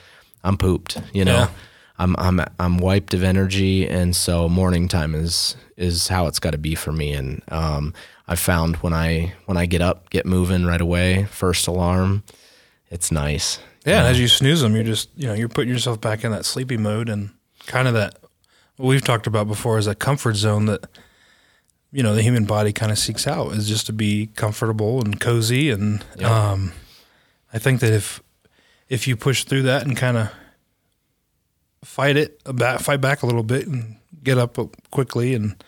I'm 0.43 0.57
pooped, 0.57 1.01
you 1.13 1.25
know. 1.25 1.33
Yeah. 1.33 1.49
I'm 1.97 2.15
I'm 2.17 2.41
I'm 2.59 2.77
wiped 2.77 3.13
of 3.13 3.23
energy 3.23 3.87
and 3.87 4.15
so 4.15 4.49
morning 4.49 4.87
time 4.89 5.15
is 5.15 5.55
is 5.77 6.09
how 6.09 6.27
it's 6.27 6.39
got 6.39 6.51
to 6.51 6.57
be 6.57 6.75
for 6.75 6.91
me 6.91 7.13
and 7.13 7.41
um 7.49 7.93
I've 8.27 8.39
found 8.39 8.77
when 8.77 8.93
I 8.93 9.33
when 9.45 9.57
I 9.57 9.65
get 9.65 9.81
up, 9.81 10.09
get 10.09 10.25
moving 10.25 10.65
right 10.65 10.81
away, 10.81 11.25
first 11.25 11.67
alarm, 11.67 12.23
it's 12.89 13.11
nice. 13.11 13.59
Yeah, 13.85 13.99
and 13.99 14.07
as 14.07 14.19
you 14.19 14.27
snooze 14.27 14.61
them, 14.61 14.73
you're 14.73 14.83
just 14.83 15.09
you 15.15 15.27
know 15.27 15.33
you're 15.33 15.49
putting 15.49 15.71
yourself 15.71 16.01
back 16.01 16.23
in 16.23 16.31
that 16.31 16.45
sleepy 16.45 16.77
mode 16.77 17.09
and 17.09 17.29
kind 17.67 17.87
of 17.87 17.93
that 17.93 18.17
what 18.77 18.87
we've 18.87 19.03
talked 19.03 19.27
about 19.27 19.47
before 19.47 19.77
is 19.77 19.85
that 19.85 19.99
comfort 19.99 20.35
zone 20.35 20.65
that 20.65 20.85
you 21.91 22.03
know 22.03 22.15
the 22.15 22.21
human 22.21 22.45
body 22.45 22.73
kind 22.73 22.91
of 22.91 22.97
seeks 22.97 23.27
out 23.27 23.53
is 23.53 23.67
just 23.67 23.85
to 23.85 23.93
be 23.93 24.27
comfortable 24.35 25.01
and 25.01 25.19
cozy 25.19 25.69
and 25.69 26.03
yep. 26.17 26.29
um, 26.29 26.73
I 27.53 27.59
think 27.59 27.79
that 27.81 27.93
if 27.93 28.21
if 28.89 29.07
you 29.07 29.15
push 29.15 29.43
through 29.43 29.63
that 29.63 29.85
and 29.85 29.95
kind 29.95 30.17
of 30.17 30.31
fight 31.83 32.17
it 32.17 32.41
fight 32.79 33.01
back 33.01 33.21
a 33.21 33.25
little 33.25 33.43
bit 33.43 33.67
and 33.67 33.97
get 34.23 34.37
up 34.37 34.57
quickly 34.91 35.33
and 35.33 35.63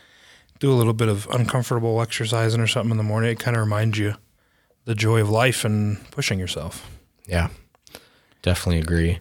do 0.60 0.72
a 0.72 0.76
little 0.76 0.94
bit 0.94 1.08
of 1.08 1.28
uncomfortable 1.32 2.02
exercising 2.02 2.62
or 2.62 2.68
something 2.68 2.92
in 2.92 2.98
the 2.98 3.04
morning, 3.04 3.32
it 3.32 3.40
kind 3.40 3.56
of 3.56 3.64
reminds 3.64 3.98
you 3.98 4.16
the 4.86 4.96
joy 4.96 5.22
of 5.22 5.30
life 5.30 5.66
and 5.66 6.10
pushing 6.12 6.40
yourself. 6.40 6.90
Yeah, 7.28 7.50
definitely 8.42 8.82
agree. 8.82 9.20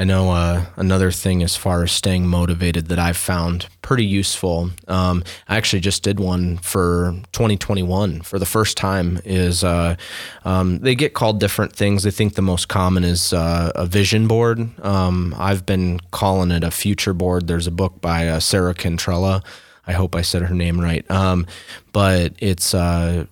I 0.00 0.04
know 0.04 0.30
uh, 0.30 0.66
another 0.76 1.10
thing 1.10 1.42
as 1.42 1.56
far 1.56 1.82
as 1.82 1.90
staying 1.90 2.28
motivated 2.28 2.86
that 2.86 3.00
I've 3.00 3.16
found 3.16 3.66
pretty 3.82 4.04
useful. 4.04 4.70
Um, 4.86 5.24
I 5.48 5.56
actually 5.56 5.80
just 5.80 6.04
did 6.04 6.20
one 6.20 6.58
for 6.58 7.16
2021 7.32 8.20
for 8.20 8.38
the 8.38 8.46
first 8.46 8.76
time. 8.76 9.20
Is 9.24 9.64
uh, 9.64 9.96
um, 10.44 10.78
they 10.78 10.94
get 10.94 11.14
called 11.14 11.40
different 11.40 11.72
things. 11.72 12.06
I 12.06 12.10
think 12.10 12.34
the 12.34 12.42
most 12.42 12.68
common 12.68 13.02
is 13.02 13.32
uh, 13.32 13.72
a 13.74 13.86
vision 13.86 14.28
board. 14.28 14.70
Um, 14.84 15.34
I've 15.36 15.66
been 15.66 15.98
calling 16.12 16.52
it 16.52 16.62
a 16.62 16.70
future 16.70 17.12
board. 17.12 17.48
There's 17.48 17.66
a 17.66 17.72
book 17.72 18.00
by 18.00 18.28
uh, 18.28 18.38
Sarah 18.38 18.74
Cantrella 18.74 19.42
I 19.88 19.92
hope 19.92 20.14
I 20.14 20.22
said 20.22 20.42
her 20.42 20.54
name 20.54 20.78
right. 20.78 21.10
Um, 21.10 21.46
but 21.92 22.34
it's 22.38 22.74
uh, 22.74 23.24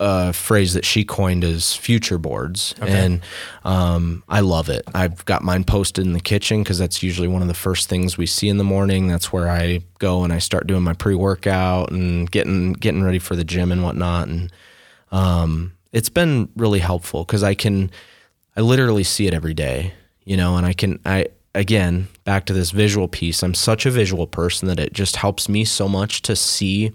a 0.00 0.32
phrase 0.32 0.74
that 0.74 0.84
she 0.84 1.04
coined 1.04 1.44
as 1.44 1.76
future 1.76 2.18
boards, 2.18 2.74
okay. 2.82 2.92
and 2.92 3.20
um, 3.64 4.24
I 4.28 4.40
love 4.40 4.68
it. 4.68 4.82
I've 4.92 5.24
got 5.24 5.42
mine 5.42 5.62
posted 5.62 6.04
in 6.04 6.12
the 6.12 6.20
kitchen 6.20 6.62
because 6.62 6.78
that's 6.78 7.02
usually 7.02 7.28
one 7.28 7.42
of 7.42 7.48
the 7.48 7.54
first 7.54 7.88
things 7.88 8.18
we 8.18 8.26
see 8.26 8.48
in 8.48 8.56
the 8.58 8.64
morning. 8.64 9.06
That's 9.06 9.32
where 9.32 9.48
I 9.48 9.80
go 9.98 10.24
and 10.24 10.32
I 10.32 10.38
start 10.38 10.66
doing 10.66 10.82
my 10.82 10.94
pre 10.94 11.14
workout 11.14 11.92
and 11.92 12.28
getting 12.28 12.72
getting 12.72 13.04
ready 13.04 13.20
for 13.20 13.36
the 13.36 13.44
gym 13.44 13.70
and 13.70 13.84
whatnot. 13.84 14.28
And 14.28 14.52
um, 15.12 15.74
it's 15.92 16.08
been 16.08 16.48
really 16.56 16.80
helpful 16.80 17.24
because 17.24 17.44
I 17.44 17.54
can 17.54 17.90
I 18.56 18.62
literally 18.62 19.04
see 19.04 19.28
it 19.28 19.34
every 19.34 19.54
day, 19.54 19.94
you 20.24 20.36
know, 20.36 20.56
and 20.56 20.66
I 20.66 20.72
can 20.72 20.98
I 21.04 21.28
again, 21.54 22.08
back 22.30 22.44
to 22.44 22.52
this 22.52 22.70
visual 22.70 23.08
piece, 23.08 23.42
I'm 23.42 23.54
such 23.54 23.86
a 23.86 23.90
visual 23.90 24.28
person 24.28 24.68
that 24.68 24.78
it 24.78 24.92
just 24.92 25.16
helps 25.16 25.48
me 25.48 25.64
so 25.64 25.88
much 25.88 26.22
to 26.22 26.36
see, 26.36 26.92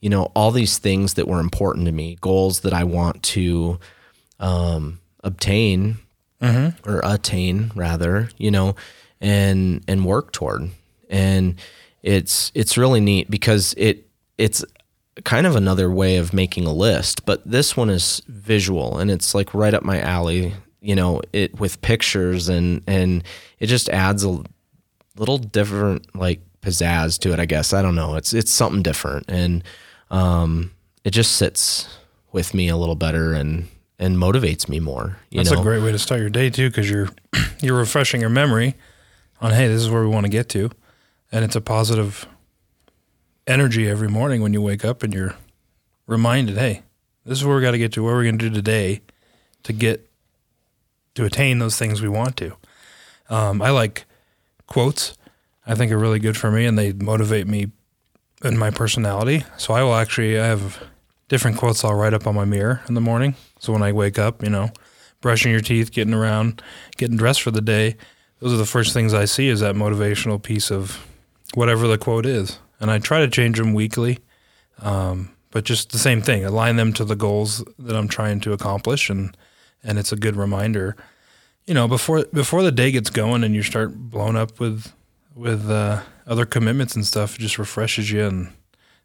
you 0.00 0.08
know, 0.08 0.30
all 0.36 0.52
these 0.52 0.78
things 0.78 1.14
that 1.14 1.26
were 1.26 1.40
important 1.40 1.86
to 1.86 1.92
me, 1.92 2.16
goals 2.20 2.60
that 2.60 2.72
I 2.72 2.84
want 2.84 3.24
to 3.24 3.80
um, 4.38 5.00
obtain 5.24 5.96
mm-hmm. 6.40 6.88
or 6.88 7.00
attain 7.02 7.72
rather, 7.74 8.28
you 8.38 8.52
know, 8.52 8.76
and 9.20 9.82
and 9.88 10.04
work 10.04 10.30
toward. 10.30 10.70
And 11.10 11.60
it's 12.04 12.52
it's 12.54 12.78
really 12.78 13.00
neat 13.00 13.28
because 13.28 13.74
it 13.76 14.06
it's 14.38 14.64
kind 15.24 15.44
of 15.44 15.56
another 15.56 15.90
way 15.90 16.18
of 16.18 16.32
making 16.32 16.66
a 16.66 16.72
list, 16.72 17.26
but 17.26 17.42
this 17.44 17.76
one 17.76 17.90
is 17.90 18.22
visual 18.28 18.96
and 18.96 19.10
it's 19.10 19.34
like 19.34 19.54
right 19.54 19.74
up 19.74 19.82
my 19.82 20.00
alley 20.00 20.54
you 20.82 20.94
know 20.94 21.22
it 21.32 21.58
with 21.58 21.80
pictures 21.80 22.48
and 22.48 22.82
and 22.86 23.24
it 23.60 23.66
just 23.66 23.88
adds 23.88 24.24
a 24.24 24.42
little 25.16 25.38
different 25.38 26.14
like 26.14 26.40
pizzazz 26.60 27.18
to 27.20 27.32
it 27.32 27.40
i 27.40 27.46
guess. 27.46 27.72
I 27.72 27.82
don't 27.82 27.94
know. 27.94 28.16
It's 28.16 28.32
it's 28.32 28.52
something 28.52 28.82
different. 28.82 29.26
And 29.28 29.64
um 30.10 30.72
it 31.04 31.10
just 31.10 31.32
sits 31.32 31.88
with 32.32 32.52
me 32.54 32.68
a 32.68 32.76
little 32.76 32.94
better 32.94 33.32
and 33.32 33.68
and 33.98 34.16
motivates 34.16 34.68
me 34.68 34.80
more 34.80 35.18
that's 35.30 35.52
know? 35.52 35.60
a 35.60 35.62
great 35.62 35.82
way 35.82 35.92
to 35.92 35.98
start 35.98 36.20
your 36.20 36.30
day 36.30 36.50
too 36.50 36.68
because 36.68 36.90
you're 36.90 37.08
you're 37.60 37.78
refreshing 37.78 38.20
your 38.20 38.30
memory 38.30 38.74
on 39.40 39.52
hey 39.52 39.68
this 39.68 39.80
is 39.80 39.90
where 39.90 40.02
we 40.02 40.08
want 40.08 40.26
to 40.26 40.30
get 40.30 40.48
to. 40.50 40.70
And 41.34 41.46
it's 41.46 41.56
a 41.56 41.62
positive 41.62 42.26
energy 43.46 43.88
every 43.88 44.08
morning 44.08 44.42
when 44.42 44.52
you 44.52 44.60
wake 44.60 44.84
up 44.84 45.02
and 45.02 45.14
you're 45.14 45.34
reminded 46.06 46.58
hey 46.58 46.82
this 47.24 47.38
is 47.38 47.44
where 47.44 47.56
we 47.56 47.62
got 47.62 47.70
to 47.70 47.78
get 47.78 47.92
to 47.92 48.02
where 48.02 48.14
we're 48.14 48.24
going 48.24 48.38
to 48.38 48.48
do 48.48 48.54
today 48.54 49.00
to 49.62 49.72
get 49.72 50.11
to 51.14 51.24
attain 51.24 51.58
those 51.58 51.78
things 51.78 52.00
we 52.00 52.08
want 52.08 52.36
to. 52.38 52.56
Um, 53.28 53.62
I 53.62 53.70
like 53.70 54.04
quotes. 54.66 55.16
I 55.66 55.74
think 55.74 55.92
are 55.92 55.98
really 55.98 56.18
good 56.18 56.36
for 56.36 56.50
me, 56.50 56.66
and 56.66 56.78
they 56.78 56.92
motivate 56.92 57.46
me 57.46 57.68
in 58.44 58.58
my 58.58 58.70
personality. 58.70 59.44
So 59.56 59.74
I 59.74 59.82
will 59.82 59.94
actually 59.94 60.38
I 60.38 60.46
have 60.46 60.82
different 61.28 61.56
quotes 61.56 61.84
I'll 61.84 61.94
write 61.94 62.14
up 62.14 62.26
on 62.26 62.34
my 62.34 62.44
mirror 62.44 62.82
in 62.88 62.94
the 62.94 63.00
morning. 63.00 63.36
So 63.58 63.72
when 63.72 63.82
I 63.82 63.92
wake 63.92 64.18
up, 64.18 64.42
you 64.42 64.50
know, 64.50 64.70
brushing 65.20 65.52
your 65.52 65.60
teeth, 65.60 65.92
getting 65.92 66.14
around, 66.14 66.62
getting 66.96 67.16
dressed 67.16 67.42
for 67.42 67.50
the 67.50 67.60
day, 67.60 67.96
those 68.40 68.52
are 68.52 68.56
the 68.56 68.66
first 68.66 68.92
things 68.92 69.14
I 69.14 69.24
see 69.24 69.48
is 69.48 69.60
that 69.60 69.76
motivational 69.76 70.42
piece 70.42 70.70
of 70.70 71.06
whatever 71.54 71.86
the 71.86 71.98
quote 71.98 72.26
is, 72.26 72.58
and 72.80 72.90
I 72.90 72.98
try 72.98 73.20
to 73.20 73.28
change 73.28 73.58
them 73.58 73.72
weekly. 73.72 74.18
Um, 74.80 75.30
but 75.52 75.64
just 75.64 75.92
the 75.92 75.98
same 75.98 76.22
thing, 76.22 76.44
align 76.44 76.76
them 76.76 76.92
to 76.94 77.04
the 77.04 77.14
goals 77.14 77.62
that 77.78 77.94
I'm 77.94 78.08
trying 78.08 78.40
to 78.40 78.52
accomplish, 78.52 79.08
and 79.10 79.36
and 79.82 79.98
it's 79.98 80.12
a 80.12 80.16
good 80.16 80.36
reminder. 80.36 80.96
You 81.66 81.74
know, 81.74 81.86
before 81.88 82.24
before 82.32 82.62
the 82.62 82.72
day 82.72 82.90
gets 82.90 83.10
going 83.10 83.44
and 83.44 83.54
you 83.54 83.62
start 83.62 83.94
blowing 83.94 84.36
up 84.36 84.58
with 84.58 84.92
with 85.34 85.70
uh, 85.70 86.02
other 86.26 86.44
commitments 86.44 86.94
and 86.94 87.06
stuff, 87.06 87.36
it 87.36 87.40
just 87.40 87.58
refreshes 87.58 88.10
you 88.10 88.24
and 88.24 88.52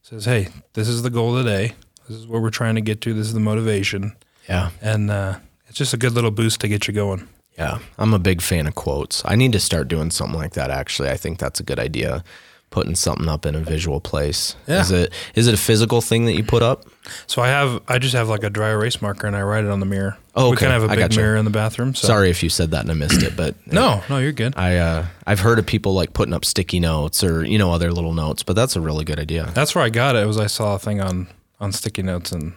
says, 0.02 0.26
"Hey, 0.26 0.50
this 0.74 0.88
is 0.88 1.04
the 1.04 1.10
goal 1.10 1.36
today. 1.36 1.74
This 2.08 2.18
is 2.18 2.28
where 2.28 2.42
we're 2.42 2.50
trying 2.50 2.76
to 2.76 2.82
get 2.82 3.02
to. 3.02 3.14
This 3.14 3.28
is 3.28 3.34
the 3.34 3.40
motivation." 3.40 4.16
Yeah. 4.48 4.72
And 4.82 5.12
uh, 5.12 5.40
it's 5.68 5.78
just 5.78 5.94
a 5.94 5.98
good 5.98 6.14
little 6.14 6.32
boost 6.32 6.62
to 6.62 6.68
get 6.68 6.88
you 6.88 6.94
going. 6.94 7.28
Yeah. 7.58 7.80
I'm 7.98 8.14
a 8.14 8.20
big 8.20 8.42
fan 8.42 8.68
of 8.68 8.76
quotes. 8.76 9.24
I 9.26 9.36
need 9.36 9.52
to 9.54 9.60
start 9.60 9.88
doing 9.88 10.12
something 10.12 10.38
like 10.38 10.54
that 10.54 10.70
actually. 10.70 11.10
I 11.10 11.18
think 11.18 11.40
that's 11.40 11.60
a 11.60 11.64
good 11.64 11.80
idea. 11.80 12.24
Putting 12.70 12.96
something 12.96 13.28
up 13.30 13.46
in 13.46 13.56
a 13.56 13.60
visual 13.60 14.00
place. 14.02 14.56
Yeah. 14.68 14.82
Is 14.82 14.92
it 14.92 15.14
is 15.36 15.48
it 15.48 15.54
a 15.54 15.58
physical 15.58 16.02
thing 16.02 16.26
that 16.26 16.34
you 16.34 16.44
put 16.44 16.62
up? 16.62 16.84
So 17.26 17.42
I 17.42 17.48
have 17.48 17.82
I 17.88 17.98
just 17.98 18.14
have 18.14 18.28
like 18.28 18.44
a 18.44 18.50
dry 18.50 18.70
erase 18.70 19.02
marker 19.02 19.26
and 19.26 19.36
I 19.36 19.42
write 19.42 19.64
it 19.64 19.72
on 19.72 19.80
the 19.80 19.86
mirror. 19.86 20.18
Oh, 20.36 20.50
we 20.50 20.58
okay. 20.58 20.66
kind 20.66 20.76
of 20.76 20.82
have 20.82 20.92
a 20.92 20.94
big 20.94 21.10
gotcha. 21.10 21.20
mirror 21.20 21.38
in 21.38 21.46
the 21.46 21.50
bathroom. 21.52 21.96
So. 21.96 22.08
Sorry 22.08 22.30
if 22.30 22.44
you 22.44 22.50
said 22.50 22.72
that 22.72 22.82
and 22.82 22.92
I 22.92 22.94
missed 22.94 23.24
it, 23.24 23.36
but 23.38 23.56
No, 23.66 24.04
no, 24.10 24.18
you're 24.20 24.34
good. 24.34 24.54
I 24.58 24.76
uh, 24.78 25.06
I've 25.26 25.40
heard 25.40 25.60
of 25.60 25.66
people 25.66 25.94
like 25.94 26.14
putting 26.14 26.34
up 26.34 26.44
sticky 26.46 26.80
notes 26.82 27.24
or 27.24 27.44
you 27.46 27.58
know 27.58 27.72
other 27.72 27.92
little 27.92 28.14
notes, 28.14 28.44
but 28.44 28.56
that's 28.56 28.76
a 28.76 28.82
really 28.82 29.06
good 29.06 29.20
idea. 29.20 29.50
That's 29.54 29.74
where 29.74 29.84
I 29.84 29.90
got 29.90 30.16
it. 30.16 30.28
Was 30.28 30.38
I 30.38 30.48
saw 30.48 30.76
a 30.76 30.80
thing 30.80 31.00
on 31.02 31.28
on 31.60 31.72
sticky 31.72 32.04
notes 32.04 32.32
and 32.34 32.54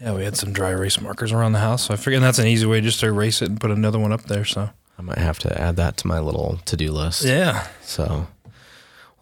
yeah, 0.00 0.14
we 0.14 0.24
had 0.24 0.36
some 0.36 0.52
dry 0.52 0.70
erase 0.70 1.00
markers 1.00 1.32
around 1.32 1.52
the 1.52 1.58
house. 1.60 1.86
So 1.86 1.94
I 1.94 1.96
figured 1.96 2.22
that's 2.22 2.38
an 2.38 2.46
easy 2.46 2.66
way 2.66 2.80
just 2.80 3.00
to 3.00 3.06
erase 3.06 3.40
it 3.40 3.48
and 3.50 3.60
put 3.60 3.70
another 3.70 3.98
one 3.98 4.12
up 4.12 4.24
there. 4.24 4.44
So 4.44 4.70
I 4.98 5.02
might 5.02 5.18
have 5.18 5.38
to 5.40 5.60
add 5.60 5.76
that 5.76 5.96
to 5.98 6.06
my 6.08 6.18
little 6.20 6.58
to 6.66 6.76
do 6.76 6.90
list. 6.92 7.24
yeah, 7.24 7.66
So, 7.82 8.26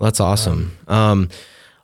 that's 0.01 0.21
awesome. 0.21 0.77
Um, 0.89 1.29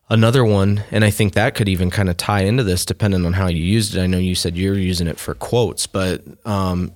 another 0.09 0.45
one, 0.45 0.85
and 0.91 1.05
I 1.05 1.11
think 1.11 1.35
that 1.35 1.55
could 1.55 1.69
even 1.69 1.91
kind 1.91 2.09
of 2.11 2.17
tie 2.17 2.43
into 2.43 2.63
this, 2.63 2.85
depending 2.85 3.25
on 3.25 3.33
how 3.33 3.49
you 3.49 3.63
used 3.63 3.95
it. 3.97 4.01
I 4.01 4.07
know 4.07 4.19
you 4.19 4.35
said 4.35 4.57
you're 4.57 4.75
using 4.75 5.07
it 5.07 5.19
for 5.19 5.35
quotes, 5.35 5.87
but 5.87 6.23
um, 6.47 6.93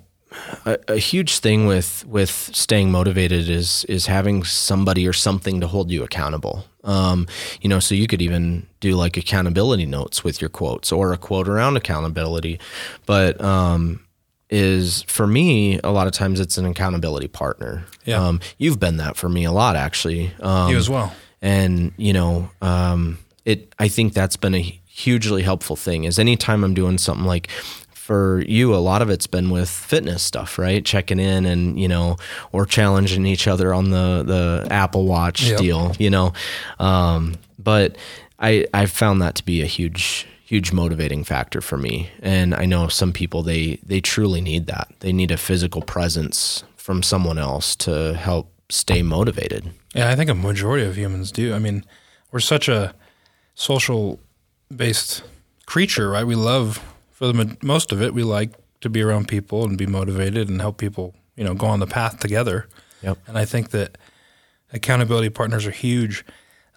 a, 0.64 0.78
a 0.88 0.96
huge 0.96 1.38
thing 1.38 1.66
with 1.66 2.04
with 2.06 2.30
staying 2.30 2.90
motivated 2.90 3.48
is 3.48 3.84
is 3.84 4.06
having 4.06 4.44
somebody 4.44 5.06
or 5.06 5.12
something 5.12 5.60
to 5.60 5.66
hold 5.66 5.90
you 5.90 6.02
accountable. 6.02 6.64
Um, 6.84 7.26
you 7.60 7.68
know, 7.68 7.80
so 7.80 7.94
you 7.94 8.06
could 8.06 8.22
even 8.22 8.66
do 8.80 8.94
like 8.94 9.16
accountability 9.16 9.86
notes 9.86 10.22
with 10.22 10.40
your 10.40 10.50
quotes 10.50 10.92
or 10.92 11.12
a 11.12 11.16
quote 11.16 11.48
around 11.48 11.76
accountability, 11.76 12.60
but 13.06 13.40
um, 13.40 14.05
is 14.50 15.02
for 15.08 15.26
me 15.26 15.78
a 15.82 15.90
lot 15.90 16.06
of 16.06 16.12
times 16.12 16.38
it's 16.40 16.56
an 16.58 16.66
accountability 16.66 17.28
partner. 17.28 17.84
Yeah. 18.04 18.24
Um, 18.24 18.40
you've 18.58 18.78
been 18.78 18.98
that 18.98 19.16
for 19.16 19.28
me 19.28 19.44
a 19.44 19.52
lot 19.52 19.76
actually. 19.76 20.32
Um, 20.40 20.70
you 20.70 20.76
as 20.76 20.88
well. 20.88 21.12
and 21.42 21.92
you 21.96 22.12
know 22.12 22.50
um, 22.62 23.18
it 23.44 23.72
i 23.78 23.88
think 23.88 24.12
that's 24.14 24.36
been 24.36 24.54
a 24.54 24.60
hugely 24.86 25.42
helpful 25.42 25.76
thing 25.76 26.04
is 26.04 26.18
anytime 26.18 26.64
i'm 26.64 26.72
doing 26.74 26.96
something 26.96 27.26
like 27.26 27.48
for 27.92 28.42
you 28.48 28.74
a 28.74 28.78
lot 28.78 29.02
of 29.02 29.10
it's 29.10 29.26
been 29.26 29.50
with 29.50 29.68
fitness 29.68 30.22
stuff 30.22 30.58
right 30.58 30.84
checking 30.86 31.18
in 31.20 31.44
and 31.44 31.78
you 31.78 31.86
know 31.88 32.16
or 32.52 32.64
challenging 32.64 33.26
each 33.26 33.46
other 33.46 33.74
on 33.74 33.90
the 33.90 34.22
the 34.24 34.66
apple 34.72 35.04
watch 35.06 35.42
Yep. 35.50 35.58
deal 35.58 35.92
you 35.98 36.08
know 36.08 36.32
um, 36.78 37.34
but 37.58 37.96
i 38.38 38.66
i 38.72 38.86
found 38.86 39.20
that 39.22 39.34
to 39.34 39.44
be 39.44 39.60
a 39.60 39.66
huge 39.66 40.26
huge 40.46 40.72
motivating 40.72 41.24
factor 41.24 41.60
for 41.60 41.76
me 41.76 42.08
and 42.22 42.54
i 42.54 42.64
know 42.64 42.86
some 42.88 43.12
people 43.12 43.42
they 43.42 43.78
they 43.84 44.00
truly 44.00 44.40
need 44.40 44.66
that 44.66 44.88
they 45.00 45.12
need 45.12 45.30
a 45.30 45.36
physical 45.36 45.82
presence 45.82 46.62
from 46.76 47.02
someone 47.02 47.36
else 47.38 47.74
to 47.74 48.14
help 48.14 48.46
stay 48.68 49.02
motivated 49.02 49.62
Yeah, 49.94 50.10
I 50.10 50.16
think 50.16 50.28
a 50.30 50.34
majority 50.34 50.84
of 50.84 50.96
humans 50.96 51.32
do. 51.32 51.54
I 51.54 51.58
mean, 51.58 51.84
we're 52.30 52.40
such 52.40 52.68
a 52.68 52.94
social 53.54 54.18
based 54.74 55.22
creature, 55.64 56.10
right? 56.10 56.26
We 56.26 56.34
love, 56.34 56.82
for 57.12 57.32
the 57.32 57.56
most 57.62 57.92
of 57.92 58.02
it, 58.02 58.12
we 58.12 58.22
like 58.22 58.52
to 58.82 58.90
be 58.90 59.02
around 59.02 59.26
people 59.26 59.64
and 59.64 59.78
be 59.78 59.86
motivated 59.86 60.48
and 60.48 60.60
help 60.60 60.76
people, 60.76 61.14
you 61.34 61.44
know, 61.44 61.54
go 61.54 61.66
on 61.66 61.80
the 61.80 61.86
path 61.86 62.18
together. 62.18 62.66
Yep. 63.02 63.18
And 63.26 63.38
I 63.38 63.44
think 63.46 63.70
that 63.70 63.96
accountability 64.72 65.30
partners 65.30 65.66
are 65.66 65.70
huge. 65.70 66.24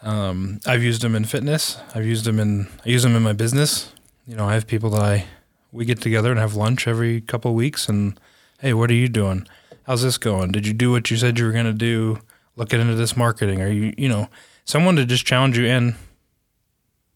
Um, 0.01 0.59
I've 0.65 0.83
used 0.83 1.01
them 1.01 1.15
in 1.15 1.25
fitness. 1.25 1.77
I've 1.93 2.05
used 2.05 2.25
them 2.25 2.39
in 2.39 2.67
I 2.85 2.89
use 2.89 3.03
them 3.03 3.15
in 3.15 3.23
my 3.23 3.33
business. 3.33 3.93
You 4.25 4.35
know, 4.35 4.47
I 4.47 4.53
have 4.53 4.67
people 4.67 4.89
that 4.91 5.01
I 5.01 5.25
we 5.71 5.85
get 5.85 6.01
together 6.01 6.31
and 6.31 6.39
have 6.39 6.55
lunch 6.55 6.88
every 6.88 7.21
couple 7.21 7.51
of 7.51 7.55
weeks 7.55 7.89
and 7.89 8.19
hey, 8.59 8.73
what 8.73 8.89
are 8.89 8.95
you 8.95 9.09
doing? 9.09 9.47
How's 9.83 10.03
this 10.03 10.17
going? 10.17 10.51
Did 10.51 10.67
you 10.67 10.73
do 10.73 10.91
what 10.91 11.09
you 11.12 11.17
said 11.17 11.39
you 11.39 11.45
were 11.45 11.51
going 11.51 11.65
to 11.65 11.73
do? 11.73 12.19
Looking 12.55 12.81
into 12.81 12.95
this 12.95 13.15
marketing. 13.15 13.62
Are 13.62 13.71
you, 13.71 13.93
you 13.97 14.09
know, 14.09 14.27
someone 14.65 14.97
to 14.97 15.05
just 15.05 15.25
challenge 15.25 15.57
you 15.57 15.65
and 15.65 15.95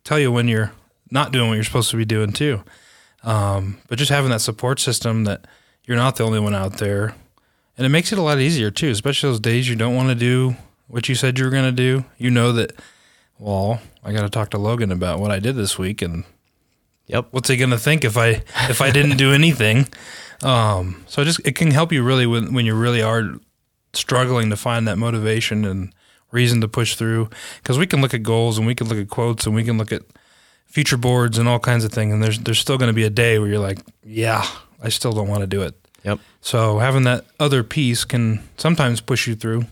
tell 0.04 0.19
you 0.19 0.32
when 0.32 0.48
you're 0.48 0.72
not 1.12 1.32
doing 1.32 1.48
what 1.48 1.56
you're 1.56 1.63
supposed 1.63 1.91
to 1.91 1.98
be 1.98 2.06
doing 2.06 2.34
too. 2.34 2.63
Um, 3.24 3.78
but 3.88 3.98
just 3.98 4.12
having 4.12 4.32
that 4.32 4.41
support 4.41 4.80
system 4.80 5.24
that 5.26 5.46
you're 5.86 5.98
not 5.98 6.15
the 6.15 6.24
only 6.24 6.39
one 6.39 6.56
out 6.56 6.78
there, 6.78 7.15
and 7.78 7.86
it 7.86 7.89
makes 7.89 8.12
it 8.12 8.17
a 8.17 8.22
lot 8.22 8.39
easier 8.39 8.72
too, 8.72 8.89
especially 8.89 9.30
those 9.30 9.39
days 9.39 9.69
you 9.69 9.76
don't 9.76 9.96
want 9.96 10.10
to 10.10 10.15
do 10.15 10.56
what 10.88 11.10
you 11.10 11.15
said 11.15 11.38
you 11.39 11.46
were 11.46 11.52
going 11.52 11.63
to 11.63 11.72
do. 11.72 12.06
You 12.17 12.30
know 12.32 12.52
that, 12.54 12.74
well, 13.39 13.82
I 14.04 14.12
got 14.13 14.22
to 14.22 14.30
talk 14.30 14.50
to 14.52 14.58
Logan 14.58 14.91
about 14.91 15.19
what 15.19 15.32
I 15.32 15.39
did 15.39 15.56
this 15.56 15.78
week, 15.78 16.02
and 16.02 16.24
Yep. 17.08 17.28
what's 17.32 17.50
he 17.50 17.58
going 17.58 17.72
to 17.72 17.78
think 17.78 18.06
if 18.06 18.17
I 18.17 18.43
if 18.69 18.82
I 18.82 18.89
didn't 18.89 19.17
do 19.17 19.34
anything? 19.34 19.88
Um, 20.41 21.04
so 21.08 21.22
it 21.22 21.26
just 21.26 21.41
it 21.46 21.56
can 21.56 21.72
help 21.72 21.91
you 21.91 22.02
really 22.04 22.26
when 22.26 22.54
when 22.54 22.65
you 22.65 22.74
really 22.76 23.02
are 23.02 23.36
struggling 23.93 24.50
to 24.50 24.56
find 24.56 24.88
that 24.88 24.98
motivation 24.98 25.65
and 25.65 25.93
reason 26.32 26.62
to 26.62 26.67
push 26.67 26.96
through. 26.96 27.30
Because 27.62 27.78
we 27.78 27.88
can 27.88 28.02
look 28.02 28.13
at 28.13 28.24
goals 28.24 28.58
and 28.58 28.65
we 28.65 28.74
can 28.74 28.88
look 28.88 28.98
at 28.98 29.10
quotes 29.10 29.46
and 29.46 29.54
we 29.54 29.63
can 29.63 29.78
look 29.78 29.91
at 29.91 30.02
future 30.65 30.98
boards 30.98 31.38
and 31.38 31.48
all 31.48 31.60
kinds 31.60 31.84
of 31.84 31.91
things, 31.91 32.13
and 32.13 32.24
there's 32.24 32.39
there's 32.39 32.60
still 32.60 32.78
going 32.78 32.89
to 32.89 32.93
be 32.93 33.04
a 33.04 33.10
day 33.10 33.38
where 33.38 33.50
you're 33.50 33.60
like, 33.60 33.80
yeah, 34.04 34.46
I 34.82 34.89
still 34.89 35.12
don't 35.12 35.28
want 35.28 35.41
to 35.41 35.48
do 35.48 35.62
it. 35.62 35.76
Yep. 36.06 36.19
So 36.41 36.80
having 36.80 37.04
that 37.04 37.26
other 37.39 37.63
piece 37.63 38.06
can 38.06 38.41
sometimes 38.58 39.02
push 39.02 39.28
you 39.28 39.36
through 39.36 39.65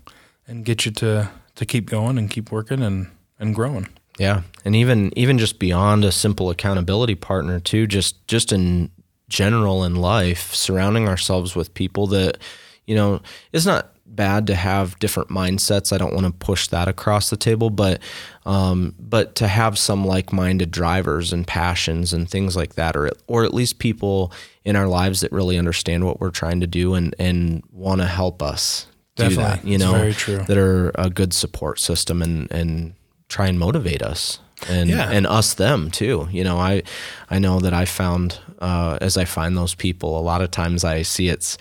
and 0.47 0.65
get 0.65 0.86
you 0.86 0.91
to 0.93 1.30
to 1.56 1.65
keep 1.65 1.89
going 1.89 2.17
and 2.17 2.30
keep 2.30 2.51
working 2.51 2.82
and 2.82 3.08
and 3.39 3.56
growing. 3.56 3.88
Yeah, 4.19 4.41
and 4.65 4.75
even 4.75 5.17
even 5.17 5.38
just 5.38 5.60
beyond 5.60 6.04
a 6.04 6.12
simple 6.12 6.49
accountability 6.49 7.15
partner 7.15 7.60
too, 7.60 7.88
just 7.88 8.27
just 8.27 8.51
in 8.51 8.91
general 9.30 9.84
in 9.84 9.95
life, 9.95 10.54
surrounding 10.54 11.08
ourselves 11.08 11.56
with 11.56 11.73
people 11.73 12.08
that 12.08 12.38
you 12.86 12.95
know, 12.95 13.21
it's 13.54 13.65
not 13.65 13.93
bad 14.06 14.47
to 14.47 14.56
have 14.56 14.99
different 14.99 15.30
mindsets. 15.30 15.93
I 15.93 15.97
don't 15.97 16.13
want 16.13 16.25
to 16.25 16.34
push 16.34 16.67
that 16.67 16.88
across 16.88 17.30
the 17.30 17.38
table, 17.38 17.69
but 17.69 18.01
um, 18.45 18.95
but 18.99 19.36
to 19.36 19.47
have 19.47 19.77
some 19.77 20.06
like-minded 20.06 20.71
drivers 20.71 21.32
and 21.32 21.47
passions 21.47 22.12
and 22.12 22.30
things 22.30 22.56
like 22.56 22.75
that, 22.75 22.95
or 22.95 23.12
or 23.27 23.45
at 23.45 23.54
least 23.54 23.80
people 23.80 24.34
in 24.65 24.75
our 24.75 24.88
lives 24.88 25.21
that 25.21 25.32
really 25.32 25.58
understand 25.58 26.06
what 26.06 26.19
we're 26.19 26.32
trying 26.32 26.60
to 26.60 26.67
do 26.67 26.93
and 26.93 27.15
and 27.17 27.63
want 27.71 28.01
to 28.01 28.08
help 28.08 28.43
us 28.43 28.88
do 29.15 29.24
Definitely. 29.24 29.43
that. 29.43 29.65
You 29.67 29.76
It's 29.76 29.84
know, 29.84 29.91
very 29.93 30.13
true. 30.13 30.38
that 30.47 30.58
are 30.58 30.91
a 30.95 31.10
good 31.10 31.34
support 31.34 31.80
system 31.80 32.21
and 32.21 32.52
and 32.52 32.93
try 33.30 33.47
and 33.47 33.58
motivate 33.60 34.02
us 34.02 34.39
and 34.69 34.89
Yeah. 34.89 35.10
and 35.10 35.26
us 35.28 35.54
them 35.54 35.89
too. 35.91 36.28
You 36.32 36.43
know, 36.43 36.58
I 36.60 36.84
I 37.30 37.39
know 37.39 37.60
that 37.60 37.74
I 37.74 37.86
found 37.86 38.39
uh, 38.60 38.97
as 39.02 39.17
I 39.17 39.26
find 39.26 39.58
those 39.58 39.74
people, 39.76 40.19
a 40.19 40.21
lot 40.21 40.41
of 40.41 40.52
times 40.52 40.84
I 40.84 41.02
see 41.04 41.28
it's 41.30 41.58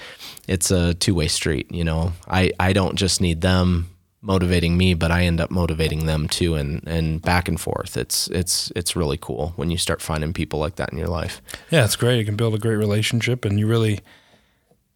it's 0.49 0.71
a 0.71 0.95
two 0.95 1.15
way 1.15 1.29
street. 1.29 1.67
You 1.71 1.85
know, 1.85 2.13
I 2.29 2.51
I 2.61 2.73
don't 2.73 2.97
just 2.97 3.21
need 3.21 3.41
them 3.41 3.89
motivating 4.23 4.77
me, 4.77 4.93
but 4.95 5.11
I 5.11 5.25
end 5.25 5.41
up 5.41 5.51
motivating 5.51 6.07
them 6.07 6.29
too, 6.29 6.55
and 6.55 6.87
and 6.87 7.23
back 7.23 7.49
and 7.49 7.59
forth. 7.61 7.97
It's 7.97 8.29
it's 8.29 8.71
it's 8.77 8.95
really 8.97 9.17
cool 9.17 9.55
when 9.57 9.71
you 9.71 9.79
start 9.79 10.03
finding 10.03 10.33
people 10.35 10.59
like 10.61 10.77
that 10.77 10.93
in 10.93 10.99
your 10.99 11.09
life. 11.09 11.41
Yeah, 11.71 11.85
it's 11.85 11.97
great. 11.97 12.19
You 12.19 12.25
can 12.25 12.37
build 12.37 12.55
a 12.55 12.59
great 12.59 12.77
relationship, 12.77 13.45
and 13.47 13.59
you 13.59 13.67
really, 13.67 14.01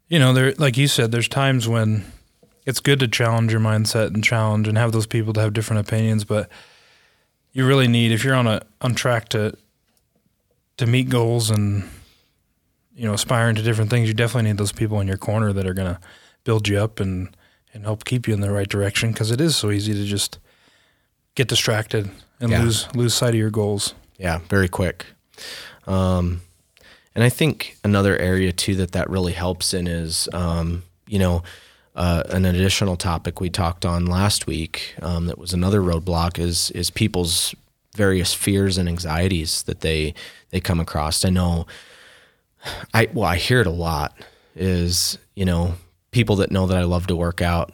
you 0.09 0.19
know, 0.19 0.33
there, 0.35 0.53
like 0.59 0.77
you 0.77 0.89
said, 0.89 1.11
there's 1.11 1.29
times 1.29 1.67
when 1.67 2.05
it's 2.67 2.81
good 2.81 2.99
to 3.01 3.09
challenge 3.09 3.53
your 3.53 3.61
mindset 3.61 4.09
and 4.15 4.23
challenge 4.25 4.67
and 4.69 4.79
have 4.79 4.93
those 4.93 5.07
people 5.07 5.33
to 5.35 5.41
have 5.41 5.53
different 5.53 5.87
opinions, 5.87 6.25
but 6.25 6.49
you 7.53 7.67
really 7.67 7.89
need 7.89 8.11
if 8.13 8.25
you're 8.25 8.35
on 8.35 8.47
a 8.47 8.63
on 8.81 8.95
track 8.95 9.29
to 9.31 9.55
to 10.77 10.87
meet 10.87 11.09
goals 11.09 11.51
and 11.51 11.85
you 12.97 13.07
know 13.07 13.15
aspiring 13.15 13.55
to 13.57 13.63
different 13.63 13.91
things, 13.91 14.09
you 14.09 14.15
definitely 14.15 14.51
need 14.51 14.59
those 14.59 14.73
people 14.73 15.01
in 15.01 15.07
your 15.07 15.17
corner 15.19 15.53
that 15.53 15.67
are 15.67 15.75
going 15.75 15.95
to 15.95 16.01
build 16.45 16.69
you 16.69 16.79
up 16.79 17.01
and 17.01 17.37
and 17.73 17.85
help 17.85 18.05
keep 18.05 18.27
you 18.29 18.35
in 18.35 18.41
the 18.41 18.51
right 18.53 18.69
direction 18.69 19.13
because 19.13 19.31
it 19.31 19.41
is 19.41 19.57
so 19.57 19.71
easy 19.71 19.93
to 19.95 20.05
just 20.05 20.39
get 21.35 21.49
distracted 21.49 22.11
and 22.41 22.51
Yeah. 22.51 22.63
lose 22.63 22.89
lose 22.95 23.15
sight 23.15 23.31
of 23.35 23.41
your 23.41 23.51
goals. 23.51 23.95
Yeah, 24.19 24.39
very 24.49 24.69
quick. 24.69 25.07
Um, 25.87 26.43
and 27.15 27.23
I 27.25 27.29
think 27.29 27.77
another 27.85 28.17
area 28.17 28.53
too 28.53 28.75
that 28.77 28.93
that 28.93 29.11
really 29.11 29.33
helps 29.33 29.75
in 29.75 29.87
is, 29.87 30.29
um, 30.33 30.85
you 31.07 31.19
know, 31.19 31.43
uh, 31.95 32.25
an 32.31 32.45
additional 32.45 32.97
topic 32.97 33.41
we 33.41 33.51
talked 33.51 33.85
on 33.85 34.07
last 34.07 34.47
week 34.47 34.95
um, 35.01 35.27
that 35.27 35.39
was 35.39 35.53
another 35.53 35.81
roadblock 35.81 36.39
is 36.39 36.71
is 36.73 36.91
people's 36.91 37.55
various 37.95 38.35
fears 38.35 38.77
and 38.79 38.89
anxieties 38.89 39.63
that 39.65 39.81
they 39.81 40.15
they 40.51 40.61
come 40.61 40.81
across. 40.81 41.25
I 41.25 41.31
know, 41.31 41.67
I 42.93 43.09
well, 43.13 43.25
I 43.25 43.37
hear 43.37 43.61
it 43.61 43.67
a 43.67 43.71
lot. 43.71 44.17
Is 44.57 45.19
you 45.35 45.45
know 45.45 45.75
people 46.11 46.37
that 46.37 46.51
know 46.51 46.67
that 46.67 46.77
I 46.77 46.85
love 46.85 47.07
to 47.09 47.17
work 47.17 47.43
out. 47.43 47.73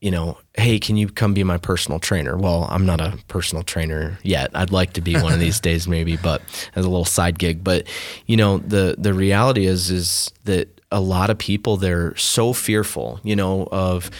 You 0.00 0.10
know, 0.10 0.38
hey, 0.54 0.78
can 0.78 0.96
you 0.96 1.08
come 1.08 1.32
be 1.32 1.42
my 1.42 1.56
personal 1.56 1.98
trainer? 1.98 2.36
Well, 2.36 2.66
I'm 2.70 2.84
not 2.84 3.00
a 3.00 3.18
personal 3.28 3.64
trainer 3.64 4.18
yet. 4.22 4.50
I'd 4.54 4.70
like 4.70 4.92
to 4.92 5.00
be 5.00 5.14
one 5.14 5.32
of 5.32 5.40
these 5.40 5.58
days, 5.68 5.88
maybe, 5.88 6.16
but 6.16 6.42
as 6.76 6.84
a 6.84 6.88
little 6.88 7.06
side 7.06 7.38
gig. 7.38 7.64
But 7.64 7.86
you 8.26 8.36
know, 8.36 8.58
the 8.58 8.96
the 8.98 9.14
reality 9.14 9.66
is 9.66 9.90
is 9.90 10.30
that 10.44 10.75
a 10.90 11.00
lot 11.00 11.30
of 11.30 11.38
people 11.38 11.76
they're 11.76 12.14
so 12.16 12.52
fearful, 12.52 13.20
you 13.22 13.36
know, 13.36 13.68
of 13.72 14.10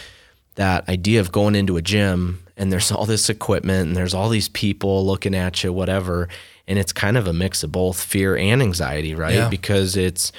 that 0.56 0.88
idea 0.88 1.20
of 1.20 1.30
going 1.32 1.54
into 1.54 1.76
a 1.76 1.82
gym 1.82 2.42
and 2.56 2.72
there's 2.72 2.90
all 2.90 3.06
this 3.06 3.28
equipment 3.28 3.88
and 3.88 3.96
there's 3.96 4.14
all 4.14 4.28
these 4.28 4.48
people 4.48 5.06
looking 5.06 5.34
at 5.34 5.62
you, 5.62 5.72
whatever. 5.72 6.28
And 6.66 6.78
it's 6.78 6.92
kind 6.92 7.16
of 7.16 7.26
a 7.26 7.32
mix 7.32 7.62
of 7.62 7.70
both 7.70 8.00
fear 8.00 8.36
and 8.36 8.62
anxiety, 8.62 9.14
right? 9.14 9.34
Yeah. 9.34 9.48
Because 9.48 9.96
it's, 9.96 10.32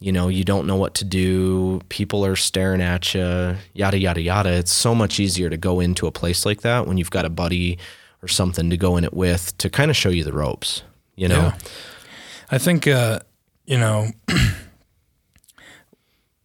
you 0.00 0.12
know, 0.12 0.28
you 0.28 0.44
don't 0.44 0.66
know 0.66 0.76
what 0.76 0.94
to 0.94 1.04
do. 1.04 1.80
People 1.88 2.26
are 2.26 2.36
staring 2.36 2.82
at 2.82 3.14
you, 3.14 3.56
yada, 3.72 3.98
yada, 3.98 4.20
yada. 4.20 4.52
It's 4.52 4.72
so 4.72 4.94
much 4.94 5.20
easier 5.20 5.48
to 5.48 5.56
go 5.56 5.80
into 5.80 6.06
a 6.06 6.10
place 6.10 6.44
like 6.44 6.62
that 6.62 6.86
when 6.86 6.96
you've 6.96 7.10
got 7.10 7.24
a 7.24 7.30
buddy 7.30 7.78
or 8.22 8.28
something 8.28 8.68
to 8.70 8.76
go 8.76 8.96
in 8.96 9.04
it 9.04 9.14
with 9.14 9.56
to 9.58 9.70
kind 9.70 9.90
of 9.90 9.96
show 9.96 10.10
you 10.10 10.24
the 10.24 10.32
ropes, 10.32 10.82
you 11.16 11.28
know? 11.28 11.42
Yeah. 11.42 11.58
I 12.50 12.58
think, 12.58 12.86
uh, 12.88 13.20
you 13.64 13.78
know, 13.78 14.08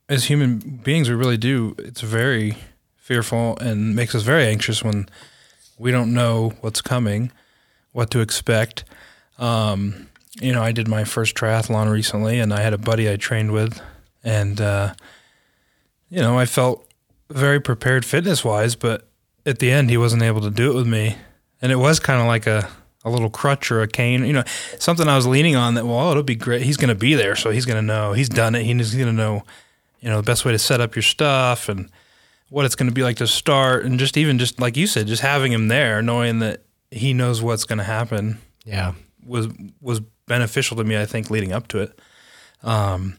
as 0.08 0.26
human 0.26 0.58
beings, 0.84 1.10
we 1.10 1.16
really 1.16 1.38
do. 1.38 1.76
It's 1.80 2.02
very 2.02 2.58
fearful 2.98 3.58
and 3.58 3.96
makes 3.96 4.16
us 4.16 4.24
very 4.24 4.46
anxious 4.46 4.84
when 4.84 5.08
we 5.78 5.92
don't 5.92 6.14
know 6.14 6.54
what's 6.62 6.82
coming, 6.82 7.32
what 7.92 8.10
to 8.12 8.20
expect. 8.20 8.84
Um, 9.38 10.08
you 10.40 10.52
know, 10.52 10.62
I 10.62 10.72
did 10.72 10.88
my 10.88 11.04
first 11.04 11.36
triathlon 11.36 11.92
recently, 11.92 12.40
and 12.40 12.54
I 12.54 12.62
had 12.62 12.74
a 12.74 12.78
buddy 12.78 13.12
I 13.12 13.16
trained 13.16 13.52
with, 13.52 13.82
and 14.24 14.60
uh, 14.60 14.94
you 16.10 16.20
know, 16.20 16.38
I 16.38 16.46
felt 16.46 16.86
very 17.30 17.60
prepared 17.60 18.06
fitness 18.06 18.44
wise, 18.44 18.76
but 18.76 19.08
at 19.46 19.60
the 19.60 19.72
end, 19.72 19.90
he 19.90 19.98
wasn't 19.98 20.24
able 20.24 20.42
to 20.42 20.50
do 20.50 20.72
it 20.72 20.76
with 20.76 20.88
me, 20.88 21.16
and 21.62 21.72
it 21.72 21.78
was 21.78 22.00
kind 22.00 22.22
of 22.22 22.28
like 22.28 22.48
a 22.48 22.70
a 23.06 23.10
little 23.10 23.30
crutch 23.30 23.72
or 23.72 23.82
a 23.82 23.88
cane, 23.88 24.26
you 24.26 24.34
know, 24.34 24.44
something 24.80 25.08
I 25.08 25.16
was 25.16 25.28
leaning 25.28 25.56
on 25.56 25.76
that. 25.76 25.86
Well, 25.86 26.10
it'll 26.10 26.24
be 26.24 26.36
great. 26.36 26.64
He's 26.64 26.76
going 26.76 26.90
to 26.90 26.96
be 26.96 27.14
there, 27.14 27.36
so 27.36 27.52
he's 27.52 27.66
going 27.66 27.78
to 27.78 27.86
know. 27.86 28.14
He's 28.14 28.28
done 28.28 28.56
it. 28.56 28.64
He's 28.64 28.96
going 28.96 29.06
to 29.06 29.14
know, 29.14 29.44
you 30.02 30.10
know, 30.10 30.18
the 30.18 30.24
best 30.24 30.46
way 30.46 30.52
to 30.52 30.60
set 30.60 30.82
up 30.82 30.96
your 30.96 31.04
stuff 31.04 31.70
and 31.70 31.90
what 32.50 32.66
it's 32.66 32.76
going 32.76 32.88
to 32.90 32.94
be 32.94 33.04
like 33.04 33.18
to 33.18 33.28
start, 33.28 33.86
and 33.86 33.98
just 34.00 34.18
even 34.18 34.38
just 34.38 34.60
like 34.60 34.78
you 34.78 34.88
said, 34.88 35.08
just 35.08 35.22
having 35.22 35.52
him 35.52 35.68
there, 35.68 36.02
knowing 36.02 36.40
that 36.40 36.64
he 36.92 37.14
knows 37.14 37.42
what's 37.42 37.66
going 37.66 37.80
to 37.80 37.84
happen 37.84 38.38
Yeah. 38.64 38.94
was 39.26 39.48
was 39.82 40.02
beneficial 40.28 40.78
to 40.78 40.84
me. 40.84 40.98
I 40.98 41.06
think 41.06 41.30
leading 41.30 41.52
up 41.52 41.68
to 41.70 41.80
it, 41.80 42.00
um, 42.64 43.18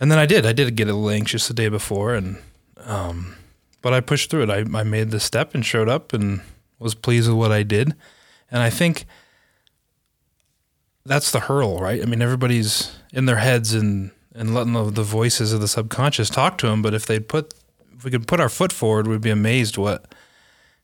and 0.00 0.10
then 0.10 0.18
I 0.18 0.26
did. 0.26 0.46
I 0.46 0.52
did 0.52 0.74
get 0.76 0.88
a 0.88 0.92
little 0.94 1.10
anxious 1.10 1.48
the 1.48 1.54
day 1.54 1.68
before, 1.68 2.14
and 2.14 2.38
um, 2.84 3.34
but 3.82 3.92
I 3.92 4.00
pushed 4.00 4.30
through 4.30 4.44
it. 4.44 4.50
I 4.50 4.58
I 4.78 4.82
made 4.84 5.10
the 5.10 5.20
step 5.20 5.54
and 5.54 5.64
showed 5.66 5.88
up 5.88 6.12
and 6.12 6.40
was 6.78 6.94
pleased 6.94 7.28
with 7.28 7.36
what 7.38 7.52
I 7.52 7.62
did, 7.64 7.94
and 8.50 8.62
I 8.62 8.70
think 8.70 9.04
that's 11.04 11.32
the 11.32 11.40
hurdle 11.40 11.78
right? 11.80 12.00
I 12.00 12.06
mean, 12.06 12.22
everybody's 12.22 12.92
in 13.12 13.26
their 13.26 13.36
heads 13.36 13.74
and 13.74 14.12
and 14.34 14.54
letting 14.54 14.72
the, 14.72 14.90
the 14.90 15.02
voices 15.02 15.52
of 15.52 15.60
the 15.60 15.68
subconscious 15.68 16.30
talk 16.30 16.58
to 16.58 16.66
them. 16.66 16.82
But 16.82 16.94
if 16.94 17.06
they 17.06 17.20
put 17.20 17.54
if 17.96 18.04
we 18.04 18.10
could 18.10 18.26
put 18.26 18.40
our 18.40 18.48
foot 18.48 18.72
forward, 18.72 19.06
we'd 19.06 19.20
be 19.20 19.30
amazed 19.30 19.76
what 19.76 20.14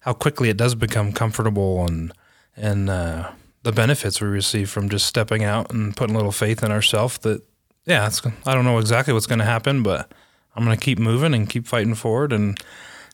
how 0.00 0.12
quickly 0.12 0.48
it 0.48 0.56
does 0.56 0.74
become 0.74 1.12
comfortable 1.12 1.84
and 1.84 2.12
and 2.56 2.90
uh, 2.90 3.30
the 3.62 3.72
benefits 3.72 4.20
we 4.20 4.28
receive 4.28 4.70
from 4.70 4.88
just 4.88 5.06
stepping 5.06 5.44
out 5.44 5.72
and 5.72 5.96
putting 5.96 6.14
a 6.14 6.18
little 6.18 6.32
faith 6.32 6.62
in 6.62 6.72
ourselves. 6.72 7.18
That 7.18 7.42
yeah, 7.84 8.10
I 8.46 8.54
don't 8.54 8.64
know 8.64 8.78
exactly 8.78 9.14
what's 9.14 9.26
going 9.26 9.38
to 9.38 9.44
happen, 9.44 9.82
but 9.82 10.12
I'm 10.54 10.64
going 10.64 10.76
to 10.76 10.84
keep 10.84 10.98
moving 10.98 11.34
and 11.34 11.48
keep 11.48 11.66
fighting 11.66 11.94
forward. 11.94 12.32
And 12.32 12.58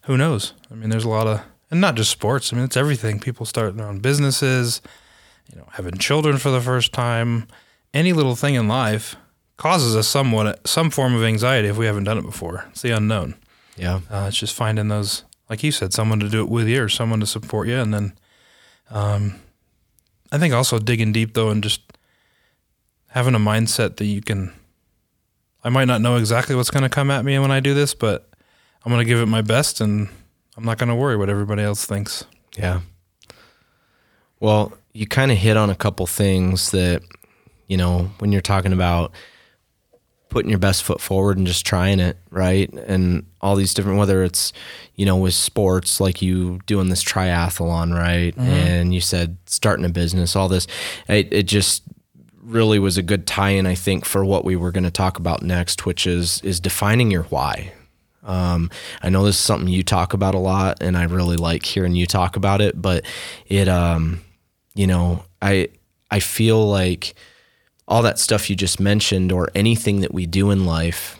who 0.04 0.16
knows? 0.16 0.54
I 0.70 0.74
mean, 0.74 0.90
there's 0.90 1.04
a 1.04 1.08
lot 1.08 1.26
of 1.26 1.42
and 1.70 1.80
not 1.80 1.94
just 1.94 2.10
sports. 2.10 2.52
I 2.52 2.56
mean, 2.56 2.64
it's 2.64 2.76
everything. 2.76 3.20
People 3.20 3.46
start 3.46 3.76
their 3.76 3.86
own 3.86 4.00
businesses, 4.00 4.80
you 5.50 5.58
know, 5.58 5.66
having 5.72 5.98
children 5.98 6.38
for 6.38 6.50
the 6.50 6.60
first 6.60 6.92
time. 6.92 7.46
Any 7.92 8.12
little 8.12 8.34
thing 8.34 8.54
in 8.54 8.66
life 8.66 9.16
causes 9.56 9.94
us 9.96 10.08
somewhat 10.08 10.66
some 10.66 10.90
form 10.90 11.14
of 11.14 11.22
anxiety 11.22 11.68
if 11.68 11.76
we 11.76 11.86
haven't 11.86 12.04
done 12.04 12.18
it 12.18 12.24
before. 12.24 12.66
It's 12.70 12.82
the 12.82 12.90
unknown. 12.90 13.34
Yeah. 13.76 14.00
Uh, 14.10 14.26
it's 14.28 14.38
just 14.38 14.54
finding 14.54 14.88
those, 14.88 15.24
like 15.48 15.62
you 15.62 15.72
said, 15.72 15.92
someone 15.92 16.20
to 16.20 16.28
do 16.28 16.40
it 16.40 16.48
with 16.48 16.68
you 16.68 16.82
or 16.82 16.88
someone 16.88 17.20
to 17.20 17.26
support 17.26 17.68
you. 17.68 17.76
And 17.76 17.92
then 17.92 18.12
um, 18.90 19.40
I 20.30 20.38
think 20.38 20.54
also 20.54 20.78
digging 20.78 21.12
deep, 21.12 21.34
though, 21.34 21.50
and 21.50 21.62
just 21.62 21.80
having 23.08 23.34
a 23.34 23.40
mindset 23.40 23.96
that 23.96 24.06
you 24.06 24.20
can. 24.20 24.52
I 25.62 25.70
might 25.70 25.86
not 25.86 26.02
know 26.02 26.16
exactly 26.16 26.54
what's 26.54 26.70
going 26.70 26.82
to 26.82 26.90
come 26.90 27.10
at 27.10 27.24
me 27.24 27.38
when 27.38 27.50
I 27.50 27.60
do 27.60 27.72
this, 27.72 27.94
but 27.94 28.28
I'm 28.84 28.92
going 28.92 29.04
to 29.04 29.08
give 29.08 29.20
it 29.20 29.26
my 29.26 29.40
best 29.40 29.80
and 29.80 30.08
I'm 30.56 30.64
not 30.64 30.76
going 30.78 30.90
to 30.90 30.94
worry 30.94 31.16
what 31.16 31.30
everybody 31.30 31.62
else 31.62 31.86
thinks. 31.86 32.24
Yeah. 32.58 32.80
Well, 34.40 34.74
you 34.92 35.06
kind 35.06 35.32
of 35.32 35.38
hit 35.38 35.56
on 35.56 35.70
a 35.70 35.74
couple 35.74 36.06
things 36.06 36.70
that, 36.72 37.02
you 37.66 37.78
know, 37.78 38.10
when 38.18 38.30
you're 38.30 38.42
talking 38.42 38.74
about 38.74 39.12
putting 40.34 40.50
your 40.50 40.58
best 40.58 40.82
foot 40.82 41.00
forward 41.00 41.38
and 41.38 41.46
just 41.46 41.64
trying 41.64 42.00
it, 42.00 42.18
right? 42.30 42.68
And 42.72 43.24
all 43.40 43.54
these 43.54 43.72
different, 43.72 43.98
whether 44.00 44.24
it's, 44.24 44.52
you 44.96 45.06
know, 45.06 45.16
with 45.16 45.32
sports, 45.32 46.00
like 46.00 46.20
you 46.20 46.58
doing 46.66 46.88
this 46.88 47.04
triathlon, 47.04 47.94
right? 47.94 48.36
And 48.36 48.92
you 48.92 49.00
said 49.00 49.36
starting 49.46 49.84
a 49.84 49.88
business, 49.88 50.34
all 50.34 50.48
this, 50.48 50.66
it, 51.08 51.32
it 51.32 51.44
just 51.44 51.84
really 52.42 52.80
was 52.80 52.98
a 52.98 53.02
good 53.02 53.28
tie-in, 53.28 53.64
I 53.64 53.76
think, 53.76 54.04
for 54.04 54.24
what 54.24 54.44
we 54.44 54.56
were 54.56 54.72
going 54.72 54.82
to 54.82 54.90
talk 54.90 55.20
about 55.20 55.42
next, 55.44 55.86
which 55.86 56.04
is 56.04 56.40
is 56.42 56.58
defining 56.58 57.12
your 57.12 57.22
why. 57.24 57.72
Um, 58.24 58.70
I 59.02 59.10
know 59.10 59.24
this 59.24 59.36
is 59.36 59.40
something 59.40 59.68
you 59.68 59.84
talk 59.84 60.14
about 60.14 60.34
a 60.34 60.38
lot, 60.38 60.78
and 60.82 60.96
I 60.96 61.04
really 61.04 61.36
like 61.36 61.64
hearing 61.64 61.94
you 61.94 62.06
talk 62.06 62.34
about 62.34 62.60
it. 62.60 62.82
But 62.82 63.04
it, 63.46 63.68
um, 63.68 64.20
you 64.74 64.88
know, 64.88 65.24
I 65.40 65.68
I 66.10 66.18
feel 66.18 66.66
like 66.66 67.14
all 67.86 68.02
that 68.02 68.18
stuff 68.18 68.48
you 68.48 68.56
just 68.56 68.80
mentioned, 68.80 69.30
or 69.32 69.50
anything 69.54 70.00
that 70.00 70.14
we 70.14 70.26
do 70.26 70.50
in 70.50 70.64
life, 70.64 71.18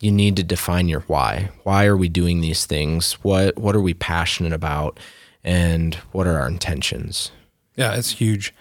you 0.00 0.10
need 0.10 0.36
to 0.36 0.42
define 0.42 0.88
your 0.88 1.00
why. 1.00 1.50
Why 1.62 1.86
are 1.86 1.96
we 1.96 2.08
doing 2.08 2.40
these 2.40 2.66
things? 2.66 3.14
What 3.22 3.58
what 3.58 3.74
are 3.76 3.80
we 3.80 3.94
passionate 3.94 4.52
about, 4.52 4.98
and 5.44 5.94
what 6.12 6.26
are 6.26 6.38
our 6.38 6.48
intentions? 6.48 7.30
Yeah, 7.76 7.94
it's 7.96 8.10
huge. 8.12 8.54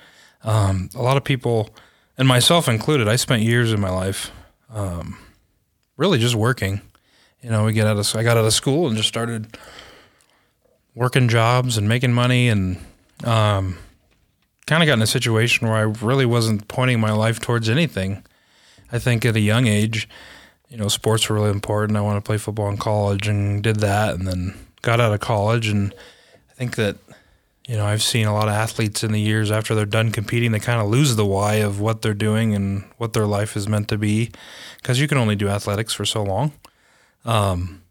Um, 0.43 0.89
a 0.95 1.01
lot 1.01 1.17
of 1.17 1.23
people, 1.23 1.69
and 2.17 2.27
myself 2.27 2.67
included, 2.67 3.07
I 3.07 3.15
spent 3.15 3.41
years 3.41 3.71
of 3.71 3.79
my 3.79 3.89
life 3.89 4.31
um, 4.69 5.17
really 5.97 6.19
just 6.19 6.35
working. 6.35 6.81
You 7.41 7.49
know, 7.49 7.63
we 7.63 7.73
get 7.73 7.87
out 7.87 7.97
of 7.97 8.15
I 8.15 8.23
got 8.23 8.37
out 8.37 8.45
of 8.45 8.53
school 8.53 8.87
and 8.87 8.97
just 8.97 9.07
started 9.07 9.57
working 10.93 11.27
jobs 11.27 11.77
and 11.77 11.87
making 11.87 12.13
money, 12.13 12.49
and 12.49 12.77
um, 13.23 13.77
kind 14.65 14.81
of 14.81 14.87
got 14.87 14.93
in 14.93 15.01
a 15.01 15.07
situation 15.07 15.67
where 15.67 15.77
I 15.77 15.81
really 15.81 16.25
wasn't 16.25 16.67
pointing 16.67 16.99
my 16.99 17.11
life 17.11 17.39
towards 17.39 17.69
anything. 17.69 18.23
I 18.91 18.99
think 18.99 19.25
at 19.25 19.35
a 19.35 19.39
young 19.39 19.67
age, 19.67 20.07
you 20.69 20.77
know, 20.77 20.87
sports 20.87 21.29
were 21.29 21.35
really 21.35 21.51
important. 21.51 21.97
I 21.97 22.01
wanted 22.01 22.19
to 22.19 22.25
play 22.25 22.37
football 22.37 22.69
in 22.69 22.77
college 22.77 23.27
and 23.27 23.61
did 23.61 23.77
that, 23.77 24.15
and 24.15 24.27
then 24.27 24.57
got 24.81 24.99
out 24.99 25.13
of 25.13 25.19
college. 25.19 25.67
And 25.67 25.93
I 26.49 26.53
think 26.53 26.75
that, 26.75 26.97
you 27.67 27.77
know, 27.77 27.85
I've 27.85 28.03
seen 28.03 28.25
a 28.25 28.33
lot 28.33 28.47
of 28.47 28.53
athletes 28.53 29.03
in 29.03 29.11
the 29.11 29.21
years 29.21 29.51
after 29.51 29.75
they're 29.75 29.85
done 29.85 30.11
competing, 30.11 30.51
they 30.51 30.59
kind 30.59 30.81
of 30.81 30.87
lose 30.87 31.15
the 31.15 31.25
why 31.25 31.55
of 31.55 31.79
what 31.79 32.01
they're 32.01 32.13
doing 32.13 32.53
and 32.55 32.83
what 32.97 33.13
their 33.13 33.25
life 33.25 33.55
is 33.55 33.67
meant 33.67 33.87
to 33.89 33.97
be, 33.97 34.31
because 34.77 34.99
you 34.99 35.07
can 35.07 35.17
only 35.17 35.35
do 35.35 35.49
athletics 35.49 35.93
for 35.93 36.05
so 36.05 36.23
long. 36.23 36.53
Um, 37.23 37.81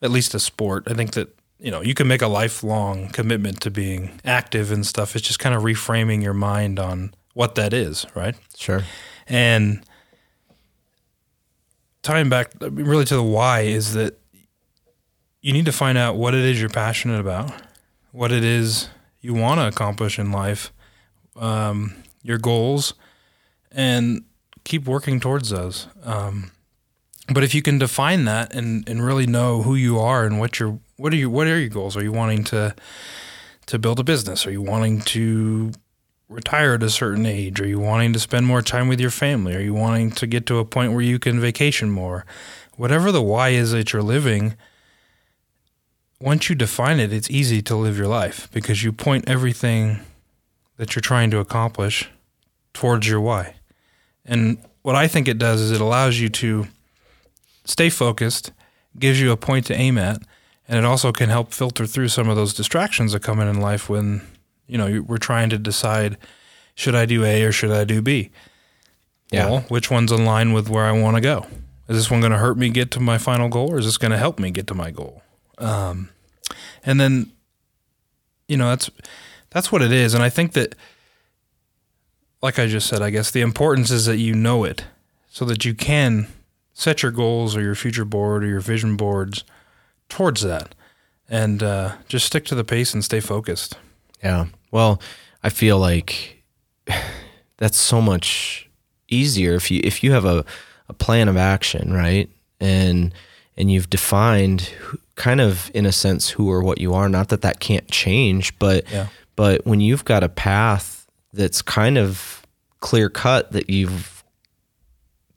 at 0.00 0.10
least 0.10 0.34
a 0.34 0.40
sport. 0.40 0.84
I 0.88 0.94
think 0.94 1.12
that 1.12 1.28
you 1.62 1.70
know 1.70 1.80
you 1.80 1.94
can 1.94 2.08
make 2.08 2.20
a 2.20 2.26
lifelong 2.26 3.08
commitment 3.10 3.60
to 3.62 3.70
being 3.70 4.20
active 4.24 4.72
and 4.72 4.84
stuff. 4.84 5.14
It's 5.14 5.26
just 5.26 5.38
kind 5.38 5.54
of 5.54 5.62
reframing 5.62 6.22
your 6.22 6.34
mind 6.34 6.78
on 6.78 7.14
what 7.34 7.54
that 7.54 7.72
is, 7.72 8.04
right? 8.14 8.34
Sure. 8.56 8.82
And 9.28 9.84
tying 12.02 12.28
back 12.28 12.52
really 12.60 13.04
to 13.06 13.14
the 13.14 13.22
why 13.22 13.60
is 13.60 13.94
that 13.94 14.18
you 15.40 15.52
need 15.52 15.64
to 15.66 15.72
find 15.72 15.96
out 15.96 16.16
what 16.16 16.34
it 16.34 16.44
is 16.44 16.60
you're 16.60 16.68
passionate 16.68 17.20
about, 17.20 17.52
what 18.10 18.32
it 18.32 18.44
is 18.44 18.88
you 19.20 19.32
want 19.32 19.60
to 19.60 19.66
accomplish 19.66 20.18
in 20.18 20.32
life, 20.32 20.72
um, 21.36 21.94
your 22.22 22.38
goals, 22.38 22.94
and 23.70 24.24
keep 24.64 24.86
working 24.86 25.20
towards 25.20 25.50
those. 25.50 25.86
Um, 26.02 26.50
but 27.34 27.44
if 27.44 27.54
you 27.54 27.62
can 27.62 27.78
define 27.78 28.24
that 28.24 28.54
and, 28.54 28.88
and 28.88 29.04
really 29.04 29.26
know 29.26 29.62
who 29.62 29.74
you 29.74 29.98
are 29.98 30.24
and 30.24 30.38
what 30.38 30.58
your 30.58 30.78
what 30.96 31.12
are 31.12 31.16
your 31.16 31.30
what 31.30 31.46
are 31.46 31.58
your 31.58 31.68
goals? 31.68 31.96
Are 31.96 32.02
you 32.02 32.12
wanting 32.12 32.44
to 32.44 32.74
to 33.66 33.78
build 33.78 34.00
a 34.00 34.04
business? 34.04 34.46
Are 34.46 34.50
you 34.50 34.62
wanting 34.62 35.00
to 35.00 35.72
retire 36.28 36.74
at 36.74 36.82
a 36.82 36.90
certain 36.90 37.26
age? 37.26 37.60
Are 37.60 37.66
you 37.66 37.78
wanting 37.78 38.12
to 38.12 38.18
spend 38.18 38.46
more 38.46 38.62
time 38.62 38.88
with 38.88 39.00
your 39.00 39.10
family? 39.10 39.54
Are 39.54 39.60
you 39.60 39.74
wanting 39.74 40.10
to 40.12 40.26
get 40.26 40.46
to 40.46 40.58
a 40.58 40.64
point 40.64 40.92
where 40.92 41.02
you 41.02 41.18
can 41.18 41.40
vacation 41.40 41.90
more? 41.90 42.24
Whatever 42.76 43.12
the 43.12 43.22
why 43.22 43.50
is 43.50 43.72
that 43.72 43.92
you're 43.92 44.02
living, 44.02 44.56
once 46.20 46.48
you 46.48 46.54
define 46.54 47.00
it, 47.00 47.12
it's 47.12 47.30
easy 47.30 47.60
to 47.62 47.76
live 47.76 47.98
your 47.98 48.06
life 48.06 48.48
because 48.52 48.82
you 48.82 48.92
point 48.92 49.28
everything 49.28 50.00
that 50.76 50.94
you're 50.94 51.02
trying 51.02 51.30
to 51.30 51.38
accomplish 51.38 52.08
towards 52.72 53.06
your 53.06 53.20
why. 53.20 53.54
And 54.24 54.58
what 54.82 54.96
I 54.96 55.08
think 55.08 55.28
it 55.28 55.38
does 55.38 55.60
is 55.60 55.70
it 55.70 55.80
allows 55.80 56.18
you 56.18 56.28
to 56.28 56.66
stay 57.64 57.90
focused, 57.90 58.52
gives 58.98 59.20
you 59.20 59.30
a 59.30 59.36
point 59.36 59.66
to 59.66 59.74
aim 59.74 59.98
at, 59.98 60.22
and 60.68 60.78
it 60.78 60.84
also 60.84 61.12
can 61.12 61.28
help 61.28 61.52
filter 61.52 61.86
through 61.86 62.08
some 62.08 62.28
of 62.28 62.36
those 62.36 62.54
distractions 62.54 63.12
that 63.12 63.22
come 63.22 63.40
in 63.40 63.48
in 63.48 63.60
life 63.60 63.88
when 63.88 64.22
you 64.66 64.78
know 64.78 65.02
we're 65.02 65.18
trying 65.18 65.50
to 65.50 65.58
decide 65.58 66.16
should 66.74 66.94
I 66.94 67.06
do 67.06 67.24
A 67.24 67.42
or 67.42 67.52
should 67.52 67.70
I 67.70 67.84
do 67.84 68.00
B. 68.00 68.30
Yeah. 69.30 69.46
Well, 69.46 69.60
which 69.68 69.90
one's 69.90 70.12
in 70.12 70.24
line 70.24 70.52
with 70.52 70.68
where 70.68 70.84
I 70.84 70.92
want 70.92 71.16
to 71.16 71.20
go? 71.20 71.46
Is 71.88 71.96
this 71.96 72.10
one 72.10 72.20
going 72.20 72.32
to 72.32 72.38
hurt 72.38 72.56
me 72.56 72.70
get 72.70 72.90
to 72.92 73.00
my 73.00 73.18
final 73.18 73.48
goal, 73.48 73.72
or 73.72 73.78
is 73.78 73.86
this 73.86 73.98
going 73.98 74.12
to 74.12 74.18
help 74.18 74.38
me 74.38 74.50
get 74.50 74.66
to 74.68 74.74
my 74.74 74.90
goal? 74.90 75.22
Um, 75.58 76.10
and 76.84 77.00
then, 77.00 77.32
you 78.46 78.56
know, 78.56 78.68
that's 78.68 78.90
that's 79.50 79.72
what 79.72 79.82
it 79.82 79.92
is. 79.92 80.14
And 80.14 80.22
I 80.22 80.28
think 80.28 80.52
that, 80.52 80.74
like 82.40 82.58
I 82.58 82.66
just 82.66 82.88
said, 82.88 83.02
I 83.02 83.10
guess 83.10 83.30
the 83.30 83.40
importance 83.40 83.90
is 83.90 84.06
that 84.06 84.18
you 84.18 84.34
know 84.34 84.64
it, 84.64 84.84
so 85.28 85.44
that 85.44 85.64
you 85.64 85.74
can 85.74 86.28
set 86.74 87.02
your 87.02 87.12
goals 87.12 87.56
or 87.56 87.62
your 87.62 87.74
future 87.74 88.04
board 88.04 88.44
or 88.44 88.46
your 88.48 88.60
vision 88.60 88.96
boards 88.96 89.44
towards 90.08 90.42
that, 90.42 90.74
and 91.28 91.62
uh, 91.62 91.92
just 92.08 92.26
stick 92.26 92.44
to 92.46 92.54
the 92.54 92.64
pace 92.64 92.94
and 92.94 93.04
stay 93.04 93.20
focused. 93.20 93.76
Yeah. 94.22 94.46
Well, 94.70 95.00
I 95.42 95.48
feel 95.48 95.78
like 95.78 96.42
that's 97.56 97.78
so 97.78 98.00
much 98.00 98.68
easier 99.08 99.54
if 99.54 99.70
you 99.70 99.80
if 99.84 100.02
you 100.02 100.12
have 100.12 100.24
a, 100.24 100.44
a 100.88 100.92
plan 100.92 101.28
of 101.28 101.36
action, 101.36 101.92
right? 101.92 102.28
And 102.60 103.12
and 103.56 103.70
you've 103.70 103.90
defined 103.90 104.72
kind 105.14 105.40
of 105.40 105.70
in 105.74 105.84
a 105.84 105.92
sense 105.92 106.30
who 106.30 106.50
or 106.50 106.62
what 106.62 106.80
you 106.80 106.94
are. 106.94 107.08
Not 107.08 107.28
that 107.28 107.42
that 107.42 107.60
can't 107.60 107.88
change, 107.90 108.58
but 108.58 108.90
Yeah. 108.90 109.08
but 109.36 109.66
when 109.66 109.80
you've 109.80 110.04
got 110.04 110.22
a 110.24 110.28
path 110.28 111.06
that's 111.32 111.60
kind 111.62 111.98
of 111.98 112.46
clear 112.80 113.08
cut 113.08 113.52
that 113.52 113.68
you've 113.70 114.11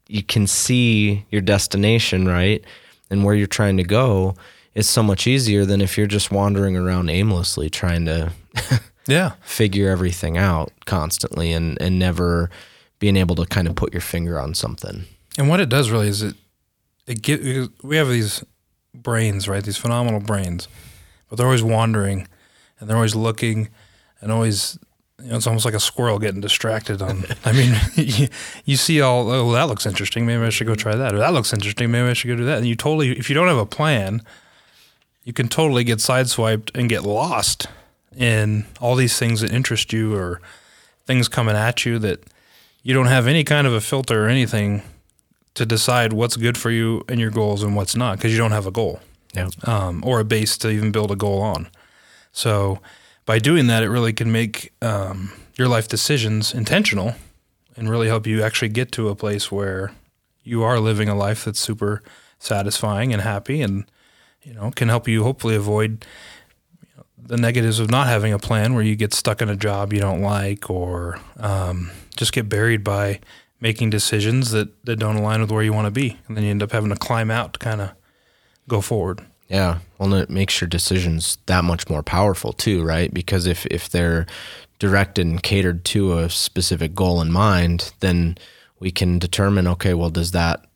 you 0.08 0.22
can 0.22 0.46
see 0.46 1.24
your 1.30 1.40
destination, 1.40 2.26
right? 2.26 2.62
And 3.10 3.24
where 3.24 3.34
you're 3.34 3.46
trying 3.46 3.76
to 3.78 3.84
go, 3.84 4.34
is 4.74 4.88
so 4.88 5.02
much 5.02 5.26
easier 5.26 5.64
than 5.64 5.80
if 5.80 5.96
you're 5.96 6.06
just 6.06 6.30
wandering 6.30 6.76
around 6.76 7.08
aimlessly 7.08 7.70
trying 7.70 8.04
to 8.06 8.32
Yeah. 9.08 9.32
figure 9.42 9.88
everything 9.88 10.36
out 10.36 10.72
constantly 10.84 11.52
and 11.52 11.80
and 11.80 11.98
never 11.98 12.50
being 12.98 13.16
able 13.16 13.34
to 13.36 13.46
kind 13.46 13.68
of 13.68 13.74
put 13.76 13.92
your 13.94 14.00
finger 14.00 14.38
on 14.40 14.54
something. 14.54 15.04
And 15.38 15.48
what 15.48 15.60
it 15.60 15.68
does 15.68 15.90
really 15.90 16.08
is 16.08 16.22
it 16.22 16.34
it 17.06 17.22
get 17.22 17.40
we 17.82 17.96
have 17.96 18.08
these 18.08 18.44
brains, 18.94 19.48
right? 19.48 19.62
These 19.64 19.76
phenomenal 19.78 20.20
brains, 20.20 20.66
but 21.28 21.36
they're 21.36 21.46
always 21.46 21.62
wandering, 21.62 22.26
and 22.80 22.88
they're 22.88 22.96
always 22.96 23.14
looking, 23.14 23.68
and 24.20 24.32
always 24.32 24.78
you 25.22 25.30
know 25.30 25.36
it's 25.36 25.46
almost 25.46 25.64
like 25.64 25.74
a 25.74 25.80
squirrel 25.80 26.18
getting 26.18 26.40
distracted. 26.40 27.00
On 27.02 27.24
I 27.44 27.52
mean, 27.52 27.74
you, 27.94 28.28
you 28.64 28.76
see 28.76 29.00
all 29.00 29.30
oh 29.30 29.52
that 29.52 29.64
looks 29.68 29.86
interesting, 29.86 30.26
maybe 30.26 30.42
I 30.44 30.50
should 30.50 30.66
go 30.66 30.74
try 30.74 30.94
that, 30.94 31.14
or 31.14 31.18
that 31.18 31.32
looks 31.32 31.52
interesting, 31.52 31.90
maybe 31.90 32.08
I 32.08 32.12
should 32.12 32.28
go 32.28 32.36
do 32.36 32.44
that. 32.44 32.58
And 32.58 32.66
you 32.66 32.76
totally 32.76 33.18
if 33.18 33.28
you 33.30 33.34
don't 33.34 33.48
have 33.48 33.56
a 33.58 33.66
plan, 33.66 34.22
you 35.24 35.32
can 35.32 35.48
totally 35.48 35.84
get 35.84 35.98
sideswiped 35.98 36.70
and 36.74 36.88
get 36.88 37.02
lost 37.02 37.66
in 38.16 38.64
all 38.80 38.94
these 38.94 39.18
things 39.18 39.40
that 39.40 39.52
interest 39.52 39.92
you 39.92 40.14
or 40.14 40.40
things 41.06 41.28
coming 41.28 41.54
at 41.56 41.84
you 41.84 41.98
that 41.98 42.20
you 42.82 42.94
don't 42.94 43.06
have 43.06 43.26
any 43.26 43.44
kind 43.44 43.66
of 43.66 43.72
a 43.72 43.80
filter 43.80 44.24
or 44.24 44.28
anything 44.28 44.82
to 45.54 45.66
decide 45.66 46.12
what's 46.12 46.36
good 46.36 46.56
for 46.56 46.70
you 46.70 47.02
and 47.08 47.18
your 47.20 47.30
goals 47.30 47.62
and 47.62 47.74
what's 47.74 47.96
not 47.96 48.16
because 48.18 48.32
you 48.32 48.38
don't 48.38 48.52
have 48.52 48.66
a 48.66 48.70
goal 48.70 49.00
Yeah. 49.34 49.48
um, 49.64 50.02
or 50.06 50.20
a 50.20 50.24
base 50.24 50.56
to 50.58 50.70
even 50.70 50.92
build 50.92 51.10
a 51.10 51.16
goal 51.16 51.40
on. 51.42 51.68
So 52.32 52.78
by 53.26 53.38
doing 53.38 53.66
that, 53.66 53.82
it 53.82 53.90
really 53.90 54.12
can 54.12 54.32
make 54.32 54.72
um, 54.80 55.32
your 55.56 55.68
life 55.68 55.88
decisions 55.88 56.54
intentional 56.54 57.14
and 57.76 57.90
really 57.90 58.08
help 58.08 58.26
you 58.26 58.42
actually 58.42 58.68
get 58.68 58.92
to 58.92 59.08
a 59.08 59.14
place 59.14 59.52
where 59.52 59.92
you 60.42 60.62
are 60.62 60.80
living 60.80 61.08
a 61.08 61.14
life 61.14 61.44
that's 61.44 61.60
super 61.60 62.02
satisfying 62.38 63.12
and 63.12 63.22
happy 63.22 63.60
and 63.60 63.84
you 64.42 64.54
know 64.54 64.70
can 64.70 64.88
help 64.88 65.08
you 65.08 65.24
hopefully 65.24 65.56
avoid 65.56 66.04
you 66.80 66.88
know, 66.96 67.04
the 67.18 67.36
negatives 67.36 67.80
of 67.80 67.90
not 67.90 68.06
having 68.06 68.32
a 68.32 68.38
plan 68.38 68.74
where 68.74 68.84
you 68.84 68.94
get 68.94 69.12
stuck 69.12 69.42
in 69.42 69.48
a 69.48 69.56
job 69.56 69.92
you 69.92 70.00
don't 70.00 70.22
like 70.22 70.70
or 70.70 71.18
um, 71.38 71.90
just 72.16 72.32
get 72.32 72.48
buried 72.48 72.84
by 72.84 73.18
making 73.60 73.90
decisions 73.90 74.50
that, 74.50 74.84
that 74.84 74.96
don't 74.96 75.16
align 75.16 75.40
with 75.40 75.50
where 75.50 75.62
you 75.62 75.72
want 75.72 75.86
to 75.86 75.90
be. 75.90 76.18
And 76.28 76.36
then 76.36 76.44
you 76.44 76.50
end 76.50 76.62
up 76.62 76.72
having 76.72 76.90
to 76.90 76.96
climb 76.96 77.30
out 77.30 77.54
to 77.54 77.58
kind 77.58 77.80
of 77.80 77.92
go 78.68 78.80
forward 78.80 79.24
Yeah. 79.48 79.78
Well, 79.98 80.12
and 80.12 80.22
it 80.22 80.30
makes 80.30 80.60
your 80.60 80.68
decisions 80.68 81.38
that 81.46 81.64
much 81.64 81.88
more 81.88 82.02
powerful 82.02 82.52
too, 82.52 82.82
right? 82.82 83.12
Because 83.12 83.46
if 83.46 83.66
if 83.66 83.88
they're 83.88 84.26
directed 84.78 85.26
and 85.26 85.42
catered 85.42 85.84
to 85.86 86.18
a 86.18 86.28
specific 86.28 86.94
goal 86.94 87.20
in 87.20 87.32
mind, 87.32 87.92
then 88.00 88.36
we 88.78 88.90
can 88.90 89.18
determine, 89.18 89.66
okay, 89.66 89.94
well, 89.94 90.10
does 90.10 90.32
that 90.32 90.66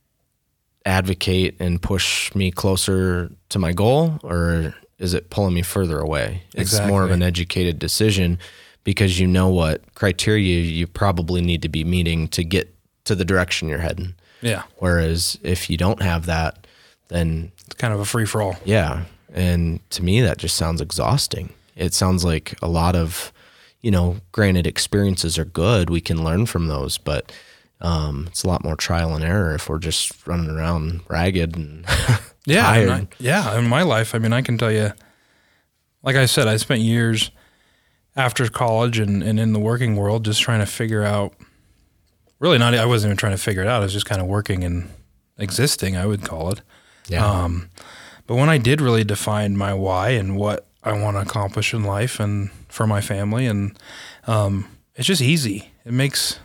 advocate 0.86 1.54
and 1.60 1.82
push 1.82 2.34
me 2.34 2.50
closer 2.50 3.30
to 3.50 3.58
my 3.58 3.72
goal 3.72 4.18
or 4.22 4.74
is 4.98 5.12
it 5.14 5.30
pulling 5.30 5.54
me 5.54 5.62
further 5.62 5.98
away? 5.98 6.42
It's 6.54 6.80
more 6.80 7.04
of 7.04 7.10
an 7.10 7.22
educated 7.22 7.78
decision 7.78 8.38
because 8.84 9.20
you 9.20 9.26
know 9.26 9.48
what 9.48 9.82
criteria 9.94 10.60
you 10.62 10.86
probably 10.86 11.42
need 11.42 11.62
to 11.62 11.68
be 11.68 11.84
meeting 11.84 12.28
to 12.28 12.42
get 12.44 12.74
to 13.04 13.14
the 13.14 13.24
direction 13.24 13.68
you're 13.68 13.78
heading. 13.78 14.14
yeah 14.40 14.62
Whereas 14.78 15.38
if 15.42 15.68
you 15.68 15.76
don't 15.76 16.00
have 16.02 16.26
that, 16.26 16.66
then 17.08 17.52
it's 17.70 17.78
kind 17.80 17.94
of 17.94 18.00
a 18.00 18.04
free 18.04 18.26
for 18.26 18.42
all 18.42 18.56
yeah. 18.64 19.04
And 19.32 19.78
to 19.90 20.02
me, 20.02 20.20
that 20.22 20.38
just 20.38 20.56
sounds 20.56 20.80
exhausting. 20.80 21.50
It 21.76 21.94
sounds 21.94 22.24
like 22.24 22.54
a 22.60 22.68
lot 22.68 22.96
of, 22.96 23.32
you 23.80 23.92
know, 23.92 24.16
granted, 24.32 24.66
experiences 24.66 25.38
are 25.38 25.44
good. 25.44 25.88
We 25.88 26.00
can 26.00 26.24
learn 26.24 26.46
from 26.46 26.66
those, 26.66 26.98
but 26.98 27.30
um, 27.80 28.26
it's 28.26 28.42
a 28.42 28.48
lot 28.48 28.64
more 28.64 28.74
trial 28.74 29.14
and 29.14 29.22
error 29.24 29.54
if 29.54 29.68
we're 29.68 29.78
just 29.78 30.26
running 30.26 30.50
around 30.50 31.00
ragged 31.08 31.54
and 31.56 31.84
yeah 32.44 32.62
tired. 32.62 32.88
and 32.88 33.08
I- 33.08 33.08
yeah 33.20 33.58
in 33.58 33.68
my 33.68 33.82
life 33.82 34.14
i 34.14 34.18
mean 34.18 34.32
i 34.34 34.42
can 34.42 34.58
tell 34.58 34.72
you 34.72 34.92
like 36.02 36.16
i 36.16 36.26
said 36.26 36.46
i 36.48 36.56
spent 36.56 36.80
years 36.82 37.30
after 38.16 38.46
college 38.48 38.98
and, 38.98 39.22
and 39.22 39.38
in 39.40 39.52
the 39.54 39.58
working 39.60 39.96
world 39.96 40.24
just 40.26 40.40
trying 40.42 40.60
to 40.60 40.66
figure 40.66 41.02
out 41.04 41.32
really 42.38 42.58
not 42.58 42.74
i 42.74 42.84
wasn't 42.84 43.10
even 43.10 43.16
trying 43.16 43.32
to 43.36 43.42
figure 43.42 43.62
it 43.62 43.68
out 43.68 43.80
i 43.80 43.84
was 43.84 43.92
just 43.94 44.06
kind 44.06 44.20
of 44.20 44.26
working 44.26 44.62
and 44.64 44.90
existing 45.38 45.96
i 45.96 46.04
would 46.04 46.22
call 46.22 46.50
it 46.50 46.60
yeah. 47.08 47.24
um, 47.24 47.70
but 48.26 48.36
when 48.36 48.48
i 48.48 48.58
did 48.58 48.80
really 48.80 49.04
define 49.04 49.56
my 49.56 49.72
why 49.74 50.10
and 50.10 50.36
what 50.36 50.66
i 50.82 50.92
want 50.92 51.16
to 51.16 51.20
accomplish 51.20 51.74
in 51.74 51.84
life 51.84 52.20
and 52.20 52.50
for 52.68 52.86
my 52.86 53.00
family 53.00 53.46
and 53.46 53.78
um, 54.26 54.68
it's 54.94 55.06
just 55.06 55.22
easy. 55.22 55.72
It 55.84 55.92
makes 55.92 56.40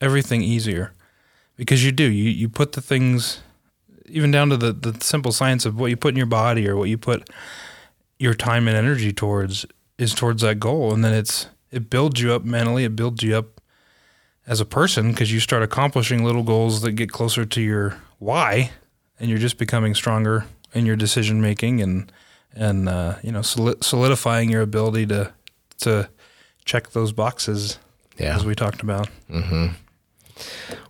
everything 0.00 0.42
easier 0.42 0.92
because 1.56 1.84
you 1.84 1.92
do. 1.92 2.04
You, 2.04 2.30
you 2.30 2.48
put 2.48 2.72
the 2.72 2.80
things 2.80 3.42
even 4.06 4.30
down 4.30 4.48
to 4.50 4.56
the, 4.56 4.72
the 4.72 5.02
simple 5.04 5.32
science 5.32 5.64
of 5.64 5.78
what 5.78 5.90
you 5.90 5.96
put 5.96 6.10
in 6.10 6.16
your 6.16 6.26
body 6.26 6.68
or 6.68 6.76
what 6.76 6.88
you 6.88 6.98
put 6.98 7.30
your 8.18 8.34
time 8.34 8.66
and 8.68 8.76
energy 8.76 9.12
towards 9.12 9.66
is 9.98 10.14
towards 10.14 10.42
that 10.42 10.58
goal. 10.58 10.92
And 10.92 11.04
then 11.04 11.14
it's 11.14 11.48
it 11.70 11.88
builds 11.88 12.20
you 12.20 12.32
up 12.32 12.44
mentally. 12.44 12.84
It 12.84 12.96
builds 12.96 13.22
you 13.22 13.36
up 13.36 13.60
as 14.46 14.60
a 14.60 14.66
person 14.66 15.12
because 15.12 15.32
you 15.32 15.38
start 15.38 15.62
accomplishing 15.62 16.24
little 16.24 16.42
goals 16.42 16.82
that 16.82 16.92
get 16.92 17.12
closer 17.12 17.44
to 17.44 17.60
your 17.60 18.02
why 18.18 18.72
and 19.22 19.30
you're 19.30 19.38
just 19.38 19.56
becoming 19.56 19.94
stronger 19.94 20.44
in 20.74 20.84
your 20.84 20.96
decision 20.96 21.40
making 21.40 21.80
and 21.80 22.12
and 22.54 22.88
uh, 22.88 23.14
you 23.22 23.32
know 23.32 23.40
solidifying 23.40 24.50
your 24.50 24.60
ability 24.60 25.06
to 25.06 25.32
to 25.78 26.10
check 26.66 26.90
those 26.90 27.12
boxes 27.12 27.78
yeah. 28.18 28.36
as 28.36 28.44
we 28.44 28.54
talked 28.54 28.82
about 28.82 29.08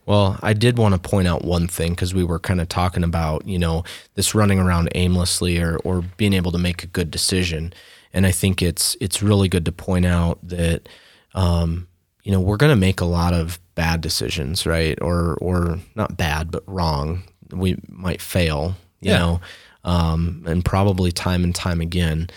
Well, 0.07 0.39
I 0.43 0.53
did 0.53 0.79
want 0.79 0.95
to 0.95 1.11
point 1.11 1.29
out 1.29 1.45
one 1.45 1.69
thing 1.69 1.93
because 1.93 2.13
we 2.13 2.25
were 2.25 2.39
kind 2.39 2.61
of 2.61 2.69
talking 2.69 3.05
about, 3.05 3.47
you 3.47 3.59
know, 3.59 3.85
this 4.15 4.35
running 4.35 4.59
around 4.59 4.89
aimlessly 4.95 5.59
or, 5.59 5.77
or 5.85 6.03
being 6.17 6.33
able 6.33 6.51
to 6.53 6.59
make 6.59 6.83
a 6.83 6.89
good 6.89 7.11
decision. 7.11 7.73
And 8.13 8.27
I 8.27 8.33
think 8.33 8.63
it's 8.63 8.97
it's 9.01 9.23
really 9.23 9.49
good 9.49 9.65
to 9.65 9.73
point 9.73 10.07
out 10.07 10.39
that, 10.43 10.89
um, 11.35 11.87
you 12.25 12.33
know, 12.33 12.41
we're 12.41 12.57
going 12.57 12.73
to 12.73 12.77
make 12.77 13.01
a 13.01 13.07
lot 13.07 13.33
of 13.33 13.61
bad 13.75 14.01
decisions, 14.01 14.67
right? 14.67 14.99
Or 15.01 15.35
or 15.41 15.79
not 15.95 16.17
bad, 16.17 16.51
but 16.51 16.63
wrong. 16.67 17.23
We 17.53 17.77
might 17.89 18.21
fail, 18.23 18.77
you 19.01 19.11
Yeah. 19.13 19.19
know, 19.19 19.41
um, 19.85 20.45
and 20.47 20.65
probably 20.65 21.13
time 21.13 21.45
and 21.45 21.55
time 21.55 21.81
again. 21.81 22.29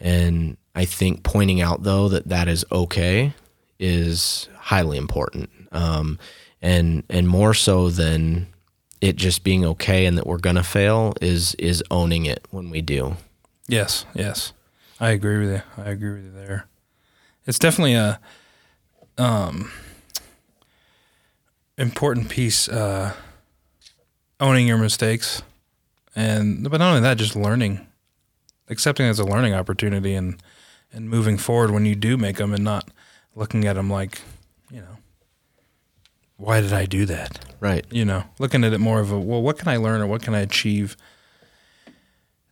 And 0.00 0.56
I 0.74 0.84
think 0.84 1.22
pointing 1.22 1.60
out 1.60 1.82
though 1.82 2.08
that 2.08 2.28
that 2.28 2.48
is 2.48 2.64
okay 2.72 3.32
is 3.78 4.48
highly 4.58 4.96
important. 4.98 5.50
Um, 5.72 6.18
and 6.62 7.02
and 7.10 7.28
more 7.28 7.52
so 7.54 7.90
than 7.90 8.46
it 9.00 9.16
just 9.16 9.44
being 9.44 9.64
okay 9.66 10.06
and 10.06 10.16
that 10.16 10.26
we're 10.26 10.38
gonna 10.38 10.62
fail 10.62 11.12
is 11.20 11.54
is 11.56 11.82
owning 11.90 12.24
it 12.26 12.46
when 12.50 12.70
we 12.70 12.80
do. 12.80 13.16
Yes, 13.68 14.06
yes. 14.14 14.52
I 15.00 15.10
agree 15.10 15.38
with 15.44 15.50
you. 15.56 15.62
I 15.84 15.90
agree 15.90 16.12
with 16.14 16.24
you 16.24 16.30
there. 16.32 16.66
It's 17.46 17.58
definitely 17.58 17.94
a 17.94 18.18
um 19.18 19.70
important 21.76 22.28
piece 22.28 22.68
uh 22.68 23.12
owning 24.40 24.66
your 24.66 24.78
mistakes 24.78 25.42
and 26.16 26.68
but 26.70 26.78
not 26.78 26.90
only 26.90 27.00
that 27.00 27.16
just 27.16 27.36
learning 27.36 27.86
accepting 28.68 29.06
it 29.06 29.10
as 29.10 29.18
a 29.18 29.24
learning 29.24 29.54
opportunity 29.54 30.14
and 30.14 30.42
and 30.92 31.10
moving 31.10 31.36
forward 31.36 31.70
when 31.70 31.84
you 31.84 31.94
do 31.94 32.16
make 32.16 32.36
them 32.36 32.54
and 32.54 32.62
not 32.62 32.88
looking 33.34 33.66
at 33.66 33.74
them 33.74 33.90
like, 33.90 34.20
you 34.70 34.80
know, 34.80 34.96
why 36.36 36.60
did 36.60 36.72
I 36.72 36.86
do 36.86 37.04
that? 37.06 37.44
Right. 37.58 37.84
You 37.90 38.04
know, 38.04 38.24
looking 38.38 38.62
at 38.62 38.72
it 38.72 38.78
more 38.78 39.00
of 39.00 39.10
a 39.10 39.18
well, 39.18 39.42
what 39.42 39.58
can 39.58 39.68
I 39.68 39.76
learn 39.76 40.00
or 40.00 40.06
what 40.06 40.22
can 40.22 40.34
I 40.34 40.40
achieve 40.40 40.96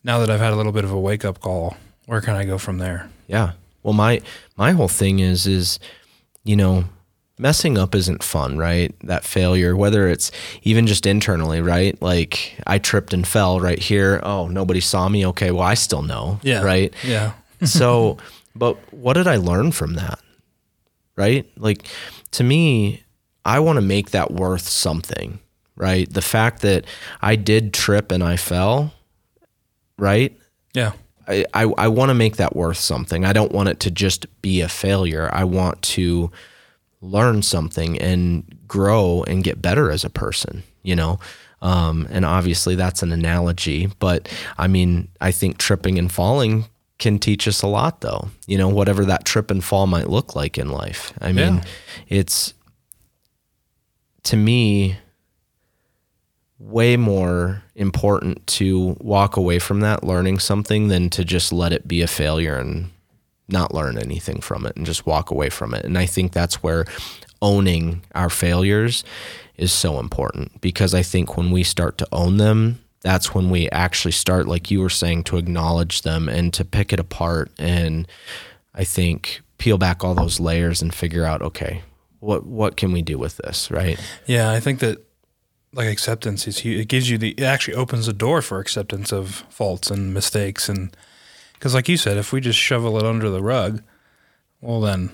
now 0.05 0.19
that 0.19 0.31
I've 0.31 0.41
had 0.41 0.53
a 0.53 0.57
little 0.57 0.73
bit 0.73 0.85
of 0.85 0.91
a 0.91 0.99
wake 0.99 1.25
up 1.25 1.41
call? 1.41 1.77
Where 2.07 2.21
can 2.21 2.35
I 2.35 2.45
go 2.45 2.59
from 2.59 2.79
there? 2.79 3.09
Yeah. 3.29 3.53
Well, 3.83 3.95
my 3.95 4.21
my 4.57 4.73
whole 4.73 4.89
thing 4.89 5.21
is 5.21 5.47
is 5.47 5.79
you 6.45 6.57
know 6.57 6.85
messing 7.43 7.77
up 7.77 7.95
isn't 7.95 8.23
fun, 8.23 8.57
right? 8.57 8.95
That 9.05 9.25
failure, 9.25 9.77
whether 9.77 10.09
it's 10.09 10.31
even 10.63 10.87
just 10.87 11.05
internally, 11.05 11.61
right? 11.61 12.01
Like 12.01 12.55
I 12.67 12.79
tripped 12.79 13.13
and 13.13 13.27
fell 13.27 13.61
right 13.61 13.79
here. 13.79 14.21
Oh, 14.23 14.47
nobody 14.49 14.81
saw 14.81 15.09
me. 15.09 15.27
Okay, 15.27 15.51
well 15.51 15.63
I 15.65 15.75
still 15.75 16.03
know, 16.03 16.39
Yeah. 16.43 16.63
right? 16.63 16.95
Yeah. 17.05 17.33
so, 17.65 18.17
but 18.55 18.77
what 18.93 19.15
did 19.15 19.27
I 19.27 19.37
learn 19.37 19.73
from 19.73 19.95
that? 19.95 20.19
Right? 21.17 21.45
Like 21.59 21.85
to 22.31 22.45
me, 22.45 23.03
I 23.45 23.59
want 23.61 23.77
to 23.77 23.83
make 23.83 24.11
that 24.13 24.31
worth 24.31 24.69
something, 24.69 25.41
right? 25.77 26.11
The 26.11 26.23
fact 26.23 26.63
that 26.63 26.85
I 27.21 27.35
did 27.37 27.75
trip 27.75 28.13
and 28.13 28.23
I 28.23 28.37
fell, 28.37 28.95
right? 29.99 30.37
Yeah. 30.75 30.93
I, 31.29 31.45
I, 31.55 31.63
I 31.79 31.89
want 31.89 32.11
to 32.11 32.15
make 32.15 32.37
that 32.37 32.57
worth 32.57 32.79
something. 32.79 33.25
I 33.25 33.33
don't 33.33 33.53
want 33.53 33.69
it 33.69 33.81
to 33.81 33.91
just 33.91 34.27
be 34.43 34.61
a 34.61 34.69
failure. 34.69 35.29
I 35.33 35.45
want 35.45 35.81
to 35.83 36.31
learn 37.03 37.43
something 37.43 37.99
and 37.99 38.45
grow 38.67 39.23
and 39.27 39.45
get 39.45 39.61
better 39.61 39.91
as 39.91 40.05
a 40.05 40.11
person, 40.11 40.63
you 40.83 40.97
know? 40.97 41.19
Um, 41.61 42.09
and 42.11 42.25
obviously 42.25 42.75
that's 42.77 43.03
an 43.03 43.13
analogy, 43.13 43.89
but 43.99 44.29
I 44.57 44.67
mean, 44.69 45.09
I 45.21 45.31
think 45.33 45.59
tripping 45.59 45.99
and 45.99 46.11
falling 46.11 46.65
can 46.99 47.19
teach 47.19 47.47
us 47.49 47.63
a 47.63 47.67
lot 47.67 48.01
though, 48.01 48.29
you 48.47 48.57
know, 48.57 48.69
whatever 48.69 49.05
that 49.05 49.25
trip 49.25 49.51
and 49.51 49.63
fall 49.63 49.87
might 49.87 50.09
look 50.09 50.35
like 50.37 50.57
in 50.59 50.71
life. 50.71 51.13
I 51.21 51.33
mean, 51.33 51.57
Yeah. 51.57 51.65
it's 52.09 52.55
to 54.25 54.37
me 54.37 54.97
way 56.59 56.97
more 56.97 57.63
important 57.75 58.47
to 58.47 58.97
walk 59.01 59.37
away 59.37 59.59
from 59.59 59.81
that 59.81 60.05
learning 60.05 60.39
something 60.39 60.87
than 60.89 61.11
to 61.11 61.25
just 61.25 61.53
let 61.53 61.73
it 61.73 61.89
be 61.89 62.03
a 62.03 62.07
failure 62.07 62.57
and 62.57 62.91
not 63.49 63.75
learn 63.75 63.99
anything 63.99 64.41
from 64.41 64.67
it 64.67 64.77
and 64.77 64.87
just 64.87 65.07
walk 65.07 65.31
away 65.31 65.51
from 65.51 65.75
it. 65.75 65.85
And 65.85 65.99
I 65.99 66.07
think 66.07 66.33
that's 66.33 66.63
where 66.63 66.85
owning 67.41 68.03
our 68.15 68.31
failures 68.31 69.05
is 69.57 69.73
so 69.73 69.99
important 69.99 70.61
because 70.61 70.95
I 70.95 71.03
think 71.03 71.37
when 71.37 71.51
we 71.51 71.63
start 71.63 71.99
to 71.99 72.09
own 72.13 72.37
them, 72.39 72.79
that's 73.01 73.35
when 73.35 73.51
we 73.51 73.69
actually 73.71 74.13
start, 74.13 74.47
like 74.47 74.71
you 74.71 74.81
were 74.81 74.89
saying, 74.89 75.25
to 75.25 75.37
acknowledge 75.37 76.03
them 76.03 76.29
and 76.29 76.55
to 76.55 76.65
pick 76.65 76.93
it 76.93 77.01
apart. 77.01 77.51
And 77.59 78.07
I 78.75 78.85
think 78.85 79.43
peel 79.59 79.77
back 79.77 80.05
all 80.05 80.15
those 80.15 80.41
layers 80.41 80.81
and 80.81 80.95
figure 80.95 81.25
out, 81.25 81.43
okay, 81.43 81.83
what 82.21 82.47
what 82.47 82.77
can 82.77 82.93
we 82.93 83.03
do 83.03 83.19
with 83.19 83.37
this, 83.39 83.71
right? 83.71 83.99
Yeah, 84.27 84.53
I 84.53 84.61
think 84.61 84.79
that 84.79 85.05
like 85.73 85.89
acceptance 85.89 86.47
is 86.47 86.61
hu- 86.61 86.79
it 86.79 86.87
gives 86.87 87.11
you 87.11 87.19
the 87.19 87.31
it 87.33 87.43
actually 87.43 87.75
opens 87.75 88.07
the 88.07 88.13
door 88.13 88.43
for 88.43 88.61
acceptance 88.61 89.13
of 89.13 89.45
faults 89.49 89.91
and 89.91 90.15
mistakes 90.15 90.69
and 90.69 90.97
because 91.63 91.75
like 91.75 91.89
you 91.89 91.97
said, 91.97 92.17
if 92.17 92.33
we 92.33 92.41
just 92.41 92.59
shovel 92.59 92.99
it 92.99 93.05
under 93.05 93.31
the 93.31 93.41
rug, 93.41 93.85
well 94.61 94.81
then 94.81 95.11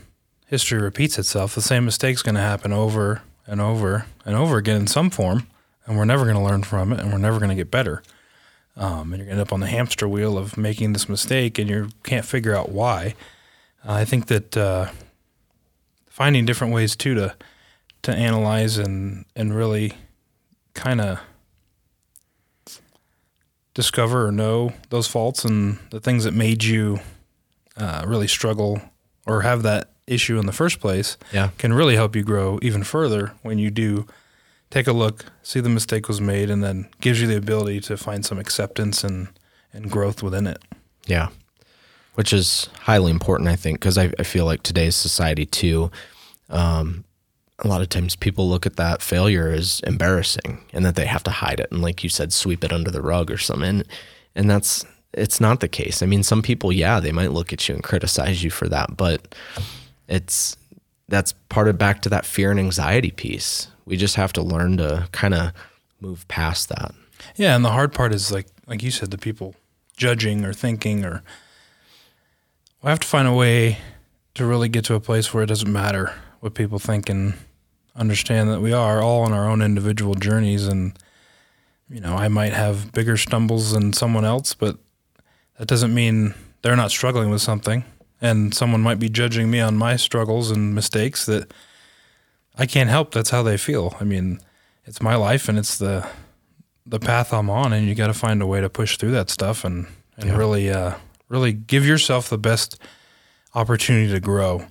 history 0.47 0.81
repeats 0.81 1.19
itself. 1.19 1.55
The 1.55 1.61
same 1.61 1.85
mistake's 1.85 2.23
going 2.23 2.37
to 2.37 2.41
happen 2.41 2.73
over 2.73 3.21
and 3.47 3.61
over 3.61 4.07
and 4.25 4.35
over 4.35 4.57
again 4.57 4.81
in 4.81 4.87
some 4.87 5.11
form, 5.11 5.47
and 5.85 5.99
we're 5.99 6.07
never 6.07 6.25
going 6.25 6.39
to 6.39 6.43
learn 6.43 6.63
from 6.63 6.91
it, 6.91 7.01
and 7.01 7.13
we're 7.13 7.19
never 7.19 7.37
going 7.39 7.51
to 7.51 7.55
get 7.55 7.71
better. 7.71 8.03
Um, 8.79 9.13
and 9.13 9.19
you're 9.19 9.27
going 9.27 9.27
to 9.27 9.33
end 9.33 9.41
up 9.43 9.53
on 9.53 9.61
the 9.61 9.67
hamster 9.67 10.09
wheel 10.09 10.39
of 10.39 10.57
making 10.57 10.95
this 10.95 11.07
mistake, 11.07 11.59
and 11.59 11.69
you 11.69 11.91
can't 12.03 12.25
figure 12.25 12.55
out 12.55 12.71
why. 12.71 13.15
Uh, 13.87 13.93
I 13.93 14.07
think 14.07 14.29
that 14.29 14.57
uh, 14.57 14.89
finding 16.07 16.47
different 16.47 16.73
ways 16.73 16.97
too 16.97 17.15
to 17.15 17.37
to 18.05 18.15
analyze 18.15 18.79
and 18.79 19.27
and 19.37 19.55
really 19.55 19.93
kind 20.73 21.03
of 21.03 21.21
discover 23.79 24.27
or 24.27 24.33
know 24.33 24.73
those 24.91 25.07
faults 25.07 25.45
and 25.45 25.79
the 25.91 26.01
things 26.01 26.25
that 26.25 26.35
made 26.35 26.65
you 26.65 26.99
uh, 27.77 28.03
really 28.05 28.27
struggle 28.27 28.83
or 29.25 29.43
have 29.43 29.63
that 29.63 29.89
issue 30.09 30.37
in 30.37 30.47
the 30.47 30.53
first 30.53 30.81
place 30.81 31.17
Yeah. 31.33 31.51
can 31.59 31.73
really 31.73 31.95
help 31.95 32.17
you 32.17 32.25
grow 32.25 32.59
even 32.61 32.83
further 32.83 33.35
when 33.43 33.59
you 33.59 33.71
do 33.71 34.05
take 34.69 34.89
a 34.89 34.93
look, 34.93 35.27
see 35.45 35.61
the 35.61 35.69
mistake 35.69 36.09
was 36.09 36.21
made, 36.21 36.51
and 36.51 36.61
then 36.65 36.89
gives 37.01 37.21
you 37.21 37.29
the 37.29 37.37
ability 37.37 37.79
to 37.83 37.97
find 37.97 38.27
some 38.27 38.37
acceptance 38.41 39.05
and, 39.05 39.29
and 39.73 39.89
growth 39.93 40.25
within 40.25 40.49
it. 40.49 40.61
Yeah. 41.07 41.29
Which 42.17 42.33
is 42.33 42.69
highly 42.81 43.13
important, 43.13 43.49
I 43.49 43.55
think, 43.55 43.79
because 43.79 43.97
I, 43.97 44.13
I 44.19 44.25
feel 44.25 44.45
like 44.45 44.65
today's 44.65 44.97
society, 44.97 45.47
too, 45.47 45.93
um, 46.51 47.05
a 47.61 47.69
lot 47.69 47.83
of 47.83 47.89
times 47.89 48.15
people 48.17 48.49
look 48.49 48.67
at 48.67 48.77
that 48.77 49.03
failure 49.03 49.49
as 49.49 49.81
embarrassing 49.81 50.65
and 50.73 50.85
that 50.85 50.95
they 50.95 51.07
have 51.07 51.25
to 51.25 51.31
hide 51.31 51.61
it 51.61 51.71
and, 51.73 51.83
like 51.83 52.05
you 52.05 52.09
said, 52.09 52.33
sweep 52.33 52.63
it 52.63 52.73
under 52.73 52.91
the 52.91 53.03
rug 53.03 53.31
or 53.31 53.39
something. 53.39 53.69
And, 53.69 53.85
and 54.35 54.51
that's, 54.51 54.85
it's 55.13 55.41
not 55.41 55.61
the 55.61 55.69
case. 55.69 56.03
I 56.03 56.07
mean, 56.07 56.23
some 56.23 56.43
people, 56.43 56.73
yeah, 56.73 57.01
they 57.01 57.13
might 57.13 57.33
look 57.33 57.53
at 57.53 57.69
you 57.69 57.75
and 57.75 57.83
criticize 57.83 58.45
you 58.45 58.51
for 58.51 58.69
that, 58.69 58.97
but 58.97 59.35
it's, 60.07 60.57
that's 61.09 61.33
part 61.49 61.69
of 61.69 61.79
back 61.79 62.03
to 62.03 62.09
that 62.11 62.27
fear 62.27 62.51
and 62.51 62.61
anxiety 62.61 63.11
piece. 63.11 63.69
We 63.87 63.97
just 63.97 64.17
have 64.17 64.33
to 64.35 64.43
learn 64.43 64.77
to 64.77 65.09
kind 65.13 65.35
of 65.35 65.53
move 66.01 66.29
past 66.29 66.69
that. 66.69 66.95
Yeah, 67.37 67.57
and 67.57 67.65
the 67.65 67.71
hard 67.71 67.93
part 67.93 68.15
is 68.15 68.31
like 68.31 68.47
like 68.67 68.83
you 68.83 68.91
said, 68.91 69.11
the 69.11 69.19
people 69.19 69.55
judging 69.97 70.45
or 70.45 70.53
thinking 70.53 71.05
or 71.05 71.23
we 72.83 72.91
have 72.91 73.01
to 73.01 73.07
find 73.07 73.27
a 73.27 73.33
way 73.33 73.79
to 74.35 74.47
really 74.47 74.69
get 74.69 74.85
to 74.85 74.95
a 74.95 75.01
place 75.01 75.35
where 75.35 75.43
it 75.43 75.49
doesn't 75.49 75.73
matter 75.73 76.15
what 76.41 76.55
people 76.55 76.79
think 76.79 77.09
and 77.09 77.35
understand 77.99 78.49
that 78.51 78.61
we 78.61 78.73
are 78.73 79.03
all 79.03 79.23
on 79.23 79.33
our 79.33 79.49
own 79.49 79.61
individual 79.61 80.15
journeys 80.15 80.67
and 80.67 80.99
you 81.91 82.01
know, 82.01 82.17
I 82.17 82.29
might 82.29 82.53
have 82.53 82.93
bigger 82.93 83.17
stumbles 83.17 83.73
than 83.73 83.95
someone 83.95 84.25
else, 84.25 84.53
but 84.53 84.77
that 85.59 85.67
doesn't 85.69 85.95
mean 85.95 86.35
they're 86.61 86.77
not 86.77 86.91
struggling 86.91 87.31
with 87.31 87.41
something. 87.41 87.83
And 88.21 88.53
someone 88.55 88.83
might 88.83 88.99
be 88.99 89.09
judging 89.09 89.51
me 89.51 89.61
on 89.61 89.77
my 89.77 89.97
struggles 89.97 90.51
and 90.51 90.75
mistakes 90.75 91.25
that 91.27 91.51
I 92.59 92.67
can't 92.67 92.91
help. 92.91 93.13
That's 93.13 93.31
how 93.31 93.43
they 93.43 93.57
feel. 93.57 93.97
I 94.01 94.05
mean, 94.05 94.39
it's 94.85 95.01
my 95.01 95.15
life 95.15 95.49
and 95.49 95.59
it's 95.59 95.79
the 95.79 96.07
the 96.85 96.99
path 96.99 97.33
I'm 97.35 97.51
on, 97.51 97.73
and 97.75 97.87
you 97.87 97.95
got 97.95 98.07
to 98.07 98.15
find 98.15 98.41
a 98.43 98.47
way 98.47 98.61
to 98.63 98.69
push 98.71 98.97
through 98.97 99.13
that 99.13 99.31
stuff 99.31 99.65
and 99.65 99.87
and 100.17 100.31
Yeah. 100.31 100.37
really 100.37 100.71
uh, 100.71 100.95
really 101.29 101.53
give 101.53 101.87
yourself 101.87 102.29
the 102.29 102.39
best 102.39 102.79
opportunity 103.55 104.11
to 104.13 104.21
grow. 104.21 104.67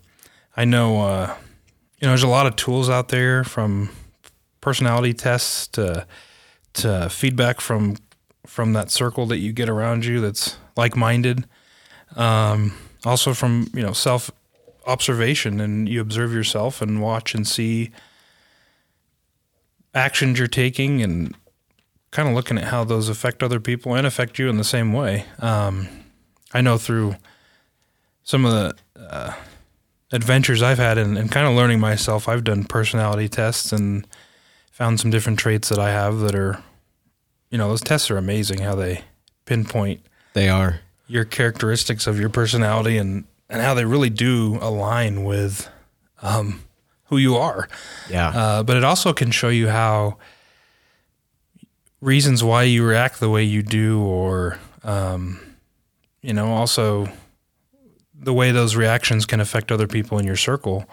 I 0.56 0.66
know 0.66 1.02
uh, 1.02 1.36
you 2.00 2.06
know 2.06 2.12
there's 2.12 2.24
a 2.24 2.28
lot 2.28 2.46
of 2.46 2.56
tools 2.56 2.90
out 2.90 3.10
there 3.10 3.44
from 3.44 3.90
personality 4.62 5.14
tests 5.14 5.68
to 5.68 6.06
to 6.74 7.10
feedback 7.10 7.60
from 7.60 7.98
from 8.46 8.74
that 8.74 8.92
circle 8.92 9.26
that 9.28 9.38
you 9.38 9.52
get 9.52 9.70
around 9.70 10.06
you 10.06 10.22
that's 10.22 10.58
like 10.76 10.96
minded. 10.96 11.46
Um, 12.16 12.74
also 13.06 13.34
from 13.34 13.70
you 13.74 13.82
know 13.82 13.94
self 13.94 14.32
observation 14.86 15.60
and 15.60 15.90
you 15.90 16.00
observe 16.00 16.32
yourself 16.32 16.82
and 16.82 17.02
watch 17.02 17.36
and 17.36 17.46
see 17.46 17.92
actions 19.94 20.40
you're 20.40 20.48
taking 20.48 21.02
and 21.02 21.36
kind 22.12 22.30
of 22.30 22.34
looking 22.34 22.58
at 22.58 22.66
how 22.66 22.84
those 22.84 23.10
affect 23.10 23.44
other 23.44 23.60
people 23.60 23.94
and 23.94 24.08
affect 24.08 24.40
you 24.40 24.50
in 24.50 24.58
the 24.58 24.64
same 24.64 24.94
way. 24.94 25.26
Um, 25.40 25.88
I 26.54 26.62
know 26.62 26.78
through 26.78 27.18
some 28.24 28.46
of 28.46 28.52
the 28.52 28.76
uh, 29.00 29.34
adventures 30.12 30.62
I've 30.62 30.78
had 30.78 30.98
and, 30.98 31.18
and 31.18 31.32
kind 31.32 31.48
of 31.48 31.54
learning 31.54 31.80
myself, 31.80 32.28
I've 32.30 32.44
done 32.44 32.64
personality 32.64 33.28
tests 33.28 33.72
and 33.72 34.08
found 34.72 35.00
some 35.00 35.12
different 35.12 35.40
traits 35.40 35.70
that 35.70 35.80
I 35.80 35.92
have 35.92 36.20
that 36.20 36.36
are, 36.36 36.64
you 37.50 37.58
know, 37.58 37.68
those 37.70 37.82
tests 37.82 38.10
are 38.12 38.18
amazing 38.18 38.60
how 38.60 38.76
they 38.76 39.04
pinpoint 39.46 40.02
They 40.34 40.50
are. 40.50 40.80
your 41.08 41.26
characteristics 41.26 42.08
of 42.08 42.20
your 42.20 42.30
personality 42.30 42.98
and, 42.98 43.26
and 43.50 43.62
how 43.62 43.74
they 43.74 43.86
really 43.86 44.10
do 44.10 44.60
align 44.62 45.24
with 45.24 45.68
um, 46.22 46.62
who 47.06 47.18
you 47.18 47.36
are. 47.38 47.68
Yeah. 48.10 48.30
Uh, 48.30 48.64
but 48.64 48.78
it 48.78 48.84
also 48.84 49.14
can 49.14 49.32
show 49.32 49.50
you 49.50 49.68
how 49.70 50.18
reasons 52.02 52.44
why 52.44 52.64
you 52.64 52.86
react 52.86 53.20
the 53.20 53.30
way 53.30 53.44
you 53.44 53.64
do, 53.64 54.02
or 54.02 54.60
um, 54.84 55.40
you 56.22 56.34
know, 56.34 56.54
also 56.54 57.10
the 58.20 58.34
way 58.34 58.52
those 58.52 58.76
reactions 58.76 59.26
can 59.26 59.40
affect 59.40 59.72
other 59.72 59.88
people 59.88 60.18
in 60.18 60.26
your 60.26 60.36
circle. 60.36 60.86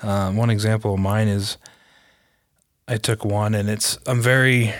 Um, 0.00 0.36
one 0.36 0.50
example 0.50 0.94
of 0.94 1.00
mine 1.00 1.28
is 1.28 1.56
I 2.88 2.96
took 2.96 3.24
one, 3.24 3.54
and 3.54 3.70
it's 3.70 3.98
I'm 4.06 4.20
very 4.20 4.74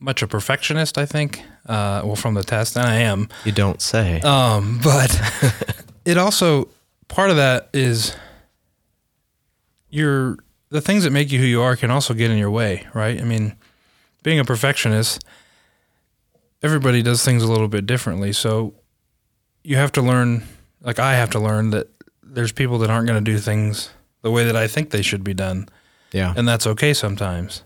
much 0.00 0.22
a 0.22 0.26
perfectionist. 0.26 0.98
I 0.98 1.06
think, 1.06 1.42
uh, 1.66 2.02
well, 2.04 2.16
from 2.16 2.34
the 2.34 2.42
test, 2.42 2.76
and 2.76 2.86
I 2.86 2.96
am. 2.96 3.28
you 3.44 3.52
don't 3.52 3.80
say. 3.80 4.20
Um, 4.20 4.80
but 4.82 5.20
it 6.04 6.18
also 6.18 6.68
part 7.08 7.30
of 7.30 7.36
that 7.36 7.68
is 7.72 8.16
your 9.90 10.36
the 10.70 10.80
things 10.80 11.04
that 11.04 11.10
make 11.10 11.30
you 11.30 11.38
who 11.38 11.44
you 11.44 11.60
are 11.62 11.76
can 11.76 11.90
also 11.90 12.14
get 12.14 12.30
in 12.30 12.38
your 12.38 12.50
way, 12.50 12.86
right? 12.94 13.20
I 13.20 13.24
mean, 13.24 13.56
being 14.22 14.38
a 14.38 14.44
perfectionist, 14.44 15.24
everybody 16.62 17.02
does 17.02 17.24
things 17.24 17.42
a 17.42 17.50
little 17.50 17.68
bit 17.68 17.86
differently. 17.86 18.32
So 18.32 18.74
you 19.62 19.76
have 19.76 19.92
to 19.92 20.02
learn, 20.02 20.42
like 20.80 20.98
I 20.98 21.14
have 21.14 21.30
to 21.30 21.38
learn 21.40 21.70
that 21.70 21.88
there's 22.22 22.52
people 22.52 22.78
that 22.78 22.90
aren't 22.90 23.06
going 23.06 23.22
to 23.22 23.30
do 23.30 23.38
things 23.38 23.90
the 24.22 24.30
way 24.30 24.44
that 24.44 24.56
I 24.56 24.66
think 24.66 24.90
they 24.90 25.02
should 25.02 25.24
be 25.24 25.34
done, 25.34 25.68
Yeah. 26.12 26.34
and 26.36 26.46
that's 26.48 26.66
okay 26.66 26.92
sometimes. 26.94 27.62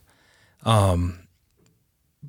Um, 0.64 1.18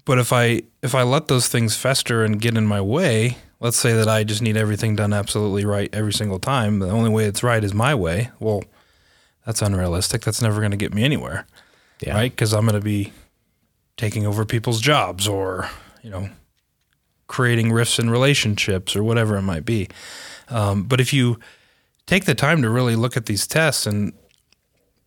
but 0.06 0.20
if 0.20 0.34
I 0.34 0.64
if 0.82 0.94
I 0.94 1.04
let 1.04 1.28
those 1.28 1.48
things 1.48 1.76
fester 1.78 2.24
and 2.24 2.40
get 2.42 2.58
in 2.58 2.66
my 2.66 2.82
way, 2.82 3.38
let's 3.60 3.78
say 3.78 3.94
that 3.94 4.08
I 4.08 4.24
just 4.24 4.42
need 4.42 4.58
everything 4.58 4.96
done 4.96 5.14
absolutely 5.14 5.66
right 5.66 5.90
every 5.94 6.14
single 6.14 6.40
time. 6.40 6.80
The 6.80 6.90
only 6.90 7.10
way 7.10 7.26
it's 7.26 7.44
right 7.44 7.64
is 7.64 7.74
my 7.74 7.96
way. 7.96 8.30
Well, 8.40 8.64
that's 9.46 9.62
unrealistic. 9.62 10.22
That's 10.22 10.42
never 10.42 10.60
going 10.60 10.72
to 10.72 10.78
get 10.78 10.94
me 10.94 11.04
anywhere 11.04 11.46
yeah. 12.02 12.14
right? 12.16 12.32
Because 12.32 12.54
I'm 12.54 12.66
going 12.66 12.80
to 12.80 12.84
be 12.84 13.14
taking 13.98 14.26
over 14.26 14.46
people's 14.46 14.82
jobs 14.82 15.28
or, 15.28 15.70
you 16.02 16.10
know, 16.10 16.30
creating 17.28 17.72
rifts 17.72 18.00
in 18.00 18.10
relationships 18.10 18.96
or 18.96 19.04
whatever 19.04 19.38
it 19.38 19.42
might 19.42 19.66
be. 19.66 19.88
Um, 20.50 20.84
but 20.84 21.02
if 21.02 21.14
you 21.14 21.40
take 22.06 22.26
the 22.26 22.36
time 22.36 22.62
to 22.62 22.70
really 22.70 22.96
look 22.96 23.18
at 23.18 23.26
these 23.26 23.48
tests 23.48 23.88
and 23.88 24.14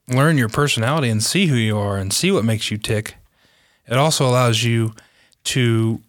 learn 0.09 0.39
your 0.39 0.49
personality 0.49 1.09
and 1.09 1.23
see 1.23 1.47
who 1.47 1.57
you 1.57 1.79
are 1.79 1.97
and 1.97 2.13
see 2.13 2.31
what 2.31 2.45
makes 2.45 2.71
you 2.71 2.79
tick, 2.79 3.17
it 3.87 3.97
also 3.97 4.27
allows 4.27 4.65
you 4.65 4.95
to 5.45 6.01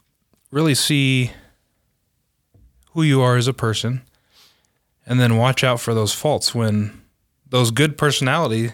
really 0.51 0.75
see 0.75 1.31
who 2.93 3.03
you 3.03 3.21
are 3.21 3.37
as 3.37 3.47
a 3.47 3.53
person 3.53 4.01
and 5.05 5.19
then 5.19 5.37
watch 5.37 5.63
out 5.63 5.79
for 5.79 5.93
those 5.93 6.13
faults 6.13 6.53
when 6.53 7.01
those 7.49 7.71
good 7.71 7.97
personality 7.97 8.71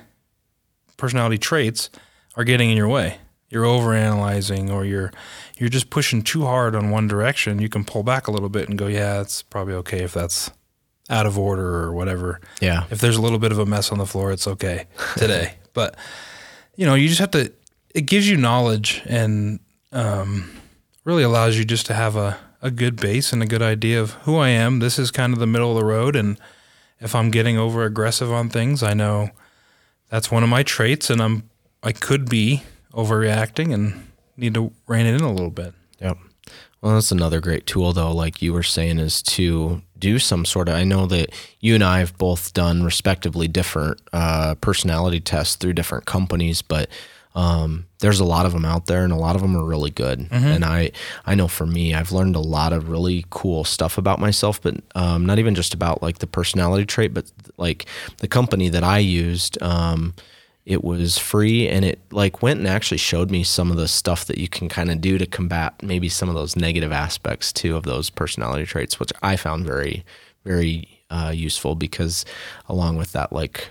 personality 0.98 1.38
traits 1.38 1.90
are 2.36 2.44
getting 2.44 2.70
in 2.70 2.78
your 2.78 2.88
way. 2.88 3.18
You're 3.56 3.64
overanalyzing 3.64 4.70
or 4.70 4.84
you're 4.84 5.14
you're 5.58 5.70
just 5.70 5.90
pushing 5.90 6.24
too 6.24 6.44
hard 6.44 6.76
on 6.76 6.90
one 6.90 7.08
direction. 7.08 7.62
You 7.62 7.70
can 7.70 7.86
pull 7.86 8.04
back 8.04 8.28
a 8.28 8.32
little 8.32 8.50
bit 8.50 8.68
and 8.68 8.78
go, 8.78 8.88
yeah, 8.88 9.22
it's 9.22 9.44
probably 9.44 9.76
okay 9.76 10.04
if 10.04 10.14
that's 10.14 10.52
out 11.10 11.26
of 11.26 11.40
order 11.40 11.76
or 11.78 11.94
whatever. 11.94 12.42
Yeah. 12.60 12.84
If 12.92 13.00
there's 13.00 13.16
a 13.16 13.22
little 13.22 13.40
bit 13.40 13.54
of 13.54 13.60
a 13.60 13.66
mess 13.66 13.94
on 13.94 13.98
the 13.98 14.06
floor, 14.06 14.34
it's 14.34 14.46
okay 14.46 14.88
today. 15.16 15.54
but 15.74 15.96
you 16.76 16.86
know, 16.86 16.96
you 16.96 17.08
just 17.08 17.22
have 17.22 17.32
to. 17.32 17.54
It 17.94 18.08
gives 18.08 18.30
you 18.30 18.36
knowledge 18.36 19.02
and 19.06 19.62
um, 19.94 20.52
really 21.06 21.24
allows 21.24 21.58
you 21.58 21.64
just 21.64 21.86
to 21.86 21.94
have 21.94 22.18
a 22.18 22.38
a 22.62 22.72
good 22.72 23.00
base 23.00 23.32
and 23.32 23.42
a 23.42 23.46
good 23.46 23.62
idea 23.62 24.02
of 24.02 24.12
who 24.24 24.36
I 24.36 24.50
am. 24.50 24.80
This 24.80 25.00
is 25.00 25.12
kind 25.12 25.32
of 25.32 25.40
the 25.40 25.48
middle 25.48 25.72
of 25.72 25.78
the 25.78 25.86
road, 25.86 26.18
and 26.18 26.38
if 27.00 27.16
I'm 27.16 27.32
getting 27.32 27.58
over 27.58 27.86
aggressive 27.86 28.34
on 28.34 28.50
things, 28.50 28.84
I 28.84 28.94
know 28.94 29.30
that's 30.10 30.30
one 30.30 30.44
of 30.44 30.50
my 30.50 30.64
traits, 30.64 31.10
and 31.10 31.22
I'm 31.22 31.50
I 31.82 31.94
could 31.94 32.28
be 32.28 32.64
overreacting 32.96 33.74
and 33.74 34.08
need 34.38 34.54
to 34.54 34.72
rein 34.88 35.06
it 35.06 35.16
in 35.16 35.22
a 35.22 35.32
little 35.32 35.52
bit. 35.52 35.74
Yep. 36.00 36.18
Well, 36.82 36.94
that's 36.94 37.12
another 37.12 37.40
great 37.40 37.66
tool, 37.66 37.94
though, 37.94 38.12
like 38.12 38.42
you 38.42 38.54
were 38.54 38.64
saying, 38.64 39.00
is 39.00 39.22
to 39.24 39.82
do 39.98 40.20
some 40.20 40.46
sort 40.46 40.70
of. 40.70 40.76
I 40.76 40.84
know 40.84 41.08
that 41.08 41.32
you 41.60 41.74
and 41.74 41.84
I 41.84 42.00
have 42.00 42.18
both 42.18 42.54
done 42.54 42.84
respectively 42.84 43.48
different 43.48 44.02
uh, 44.14 44.56
personality 44.56 45.20
tests 45.20 45.56
through 45.56 45.74
different 45.74 46.06
companies, 46.06 46.62
but 46.62 46.90
um, 47.34 47.88
there's 48.00 48.20
a 48.20 48.26
lot 48.26 48.46
of 48.46 48.54
them 48.54 48.66
out 48.66 48.86
there, 48.86 49.04
and 49.04 49.12
a 49.12 49.18
lot 49.18 49.36
of 49.36 49.42
them 49.42 49.58
are 49.58 49.66
really 49.66 49.90
good. 49.90 50.28
And 50.32 50.64
I, 50.64 50.92
I 51.26 51.34
know 51.34 51.48
for 51.48 51.66
me, 51.66 51.96
I've 51.96 52.12
learned 52.12 52.36
a 52.36 52.40
lot 52.40 52.72
of 52.72 52.88
really 52.88 53.26
cool 53.32 53.64
stuff 53.64 53.98
about 53.98 54.20
myself, 54.20 54.62
but 54.62 54.76
um, 54.94 55.26
not 55.26 55.40
even 55.40 55.56
just 55.56 55.74
about 55.74 56.04
like 56.04 56.20
the 56.20 56.28
personality 56.28 56.86
trait, 56.86 57.14
but 57.16 57.32
like 57.58 57.88
the 58.18 58.28
company 58.28 58.70
that 58.70 58.84
I 58.84 59.00
used. 59.00 59.62
Um, 59.62 60.14
it 60.66 60.84
was 60.84 61.18
free 61.18 61.68
and 61.68 61.86
it 61.86 62.00
like 62.12 62.42
went 62.42 62.60
and 62.60 62.68
actually 62.68 62.98
showed 62.98 63.30
me 63.30 63.44
some 63.44 63.70
of 63.70 63.78
the 63.78 63.88
stuff 63.88 64.26
that 64.26 64.38
you 64.38 64.48
can 64.48 64.68
kind 64.68 64.90
of 64.90 65.00
do 65.00 65.18
to 65.18 65.26
combat 65.26 65.74
maybe 65.84 66.10
some 66.10 66.28
of 66.28 66.36
those 66.36 66.56
negative 66.56 66.92
aspects 66.92 67.54
too 67.54 67.76
of 67.76 67.84
those 67.84 68.10
personality 68.10 68.66
traits 68.66 69.00
which 69.00 69.12
i 69.22 69.36
found 69.36 69.66
very 69.66 70.04
very 70.44 70.88
uh, 71.12 71.32
useful 71.34 71.76
because 71.76 72.26
along 72.68 72.98
with 72.98 73.12
that 73.12 73.32
like 73.32 73.70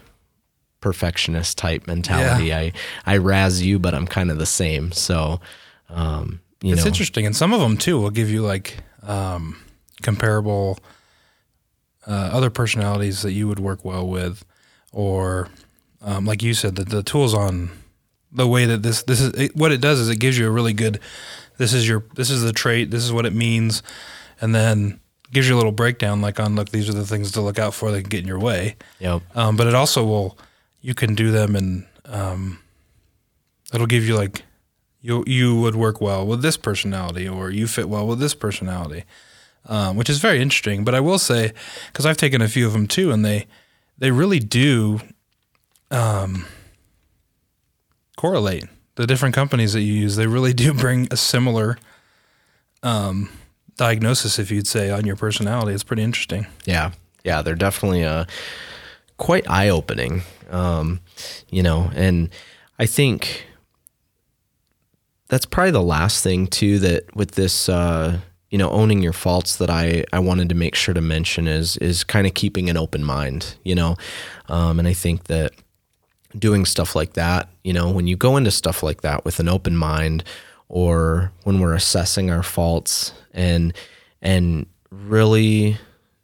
perfectionist 0.80 1.58
type 1.58 1.86
mentality 1.86 2.54
i 2.54 2.72
i 3.06 3.16
razz 3.16 3.62
you 3.62 3.78
but 3.78 3.94
i'm 3.94 4.06
kind 4.06 4.30
of 4.30 4.38
the 4.38 4.46
same. 4.46 4.92
So 4.92 5.40
um 5.88 6.40
you 6.64 6.72
it's 6.72 6.84
know. 6.84 6.88
interesting, 6.88 7.26
and 7.26 7.36
some 7.36 7.52
of 7.52 7.60
them 7.60 7.76
too 7.76 8.00
will 8.00 8.10
give 8.10 8.30
you 8.30 8.40
like 8.40 8.78
um, 9.02 9.58
comparable 10.00 10.78
uh, 12.06 12.30
other 12.32 12.48
personalities 12.48 13.20
that 13.20 13.32
you 13.32 13.46
would 13.48 13.58
work 13.58 13.84
well 13.84 14.08
with, 14.08 14.46
or 14.90 15.48
um, 16.04 16.26
like 16.26 16.42
you 16.42 16.54
said, 16.54 16.76
the, 16.76 16.84
the 16.84 17.02
tools 17.02 17.34
on 17.34 17.70
the 18.30 18.46
way 18.46 18.66
that 18.66 18.82
this 18.82 19.02
this 19.04 19.20
is 19.20 19.32
it, 19.34 19.56
what 19.56 19.72
it 19.72 19.80
does 19.80 19.98
is 19.98 20.08
it 20.08 20.20
gives 20.20 20.38
you 20.38 20.46
a 20.46 20.50
really 20.50 20.72
good. 20.72 21.00
This 21.56 21.72
is 21.72 21.88
your 21.88 22.04
this 22.14 22.30
is 22.30 22.42
the 22.42 22.52
trait. 22.52 22.90
This 22.90 23.04
is 23.04 23.12
what 23.12 23.26
it 23.26 23.34
means, 23.34 23.82
and 24.40 24.54
then 24.54 25.00
gives 25.32 25.48
you 25.48 25.54
a 25.54 25.58
little 25.58 25.72
breakdown 25.72 26.20
like 26.20 26.38
on 26.38 26.54
look 26.54 26.68
these 26.68 26.88
are 26.88 26.92
the 26.92 27.04
things 27.04 27.32
to 27.32 27.40
look 27.40 27.58
out 27.58 27.74
for 27.74 27.90
that 27.90 28.02
can 28.02 28.08
get 28.08 28.20
in 28.20 28.26
your 28.26 28.38
way. 28.38 28.76
yep 29.00 29.20
Um, 29.34 29.56
but 29.56 29.66
it 29.66 29.74
also 29.74 30.04
will 30.04 30.38
you 30.80 30.94
can 30.94 31.14
do 31.14 31.32
them 31.32 31.56
and 31.56 31.86
um, 32.04 32.60
it'll 33.72 33.88
give 33.88 34.06
you 34.06 34.14
like 34.14 34.44
you 35.00 35.24
you 35.26 35.58
would 35.60 35.74
work 35.74 36.00
well 36.00 36.26
with 36.26 36.42
this 36.42 36.56
personality 36.56 37.28
or 37.28 37.50
you 37.50 37.66
fit 37.66 37.88
well 37.88 38.06
with 38.06 38.20
this 38.20 38.34
personality, 38.34 39.04
um, 39.66 39.96
which 39.96 40.08
is 40.08 40.18
very 40.18 40.40
interesting. 40.40 40.84
But 40.84 40.94
I 40.94 41.00
will 41.00 41.18
say 41.18 41.52
because 41.88 42.06
I've 42.06 42.16
taken 42.16 42.40
a 42.40 42.48
few 42.48 42.66
of 42.66 42.72
them 42.72 42.86
too, 42.86 43.10
and 43.10 43.24
they 43.24 43.46
they 43.98 44.10
really 44.10 44.38
do 44.38 45.00
um, 45.94 46.44
correlate 48.16 48.64
the 48.96 49.06
different 49.06 49.34
companies 49.34 49.72
that 49.72 49.82
you 49.82 49.92
use. 49.94 50.16
They 50.16 50.26
really 50.26 50.52
do 50.52 50.74
bring 50.74 51.08
a 51.10 51.16
similar 51.16 51.78
um, 52.82 53.30
diagnosis, 53.76 54.38
if 54.38 54.50
you'd 54.50 54.66
say, 54.66 54.90
on 54.90 55.06
your 55.06 55.16
personality. 55.16 55.72
It's 55.72 55.84
pretty 55.84 56.02
interesting. 56.02 56.46
Yeah, 56.64 56.92
yeah, 57.24 57.42
they're 57.42 57.54
definitely 57.54 58.04
uh, 58.04 58.24
quite 59.16 59.48
eye 59.48 59.68
opening. 59.68 60.22
Um, 60.50 61.00
you 61.48 61.62
know, 61.62 61.90
and 61.94 62.28
I 62.78 62.86
think 62.86 63.46
that's 65.28 65.46
probably 65.46 65.70
the 65.70 65.82
last 65.82 66.22
thing 66.22 66.46
too 66.46 66.78
that 66.80 67.16
with 67.16 67.32
this 67.32 67.68
uh, 67.68 68.20
you 68.50 68.58
know 68.58 68.70
owning 68.70 69.02
your 69.02 69.12
faults 69.12 69.56
that 69.56 69.70
I 69.70 70.04
I 70.12 70.18
wanted 70.18 70.48
to 70.50 70.54
make 70.54 70.74
sure 70.74 70.94
to 70.94 71.00
mention 71.00 71.48
is 71.48 71.76
is 71.78 72.04
kind 72.04 72.26
of 72.26 72.34
keeping 72.34 72.68
an 72.68 72.76
open 72.76 73.02
mind. 73.02 73.56
You 73.64 73.74
know, 73.74 73.96
um, 74.48 74.78
and 74.78 74.86
I 74.86 74.92
think 74.92 75.24
that 75.24 75.52
doing 76.38 76.64
stuff 76.64 76.94
like 76.96 77.14
that, 77.14 77.48
you 77.62 77.72
know, 77.72 77.90
when 77.90 78.06
you 78.06 78.16
go 78.16 78.36
into 78.36 78.50
stuff 78.50 78.82
like 78.82 79.02
that 79.02 79.24
with 79.24 79.40
an 79.40 79.48
open 79.48 79.76
mind 79.76 80.24
or 80.68 81.32
when 81.44 81.60
we're 81.60 81.74
assessing 81.74 82.30
our 82.30 82.42
faults 82.42 83.12
and 83.32 83.72
and 84.22 84.66
really 84.90 85.76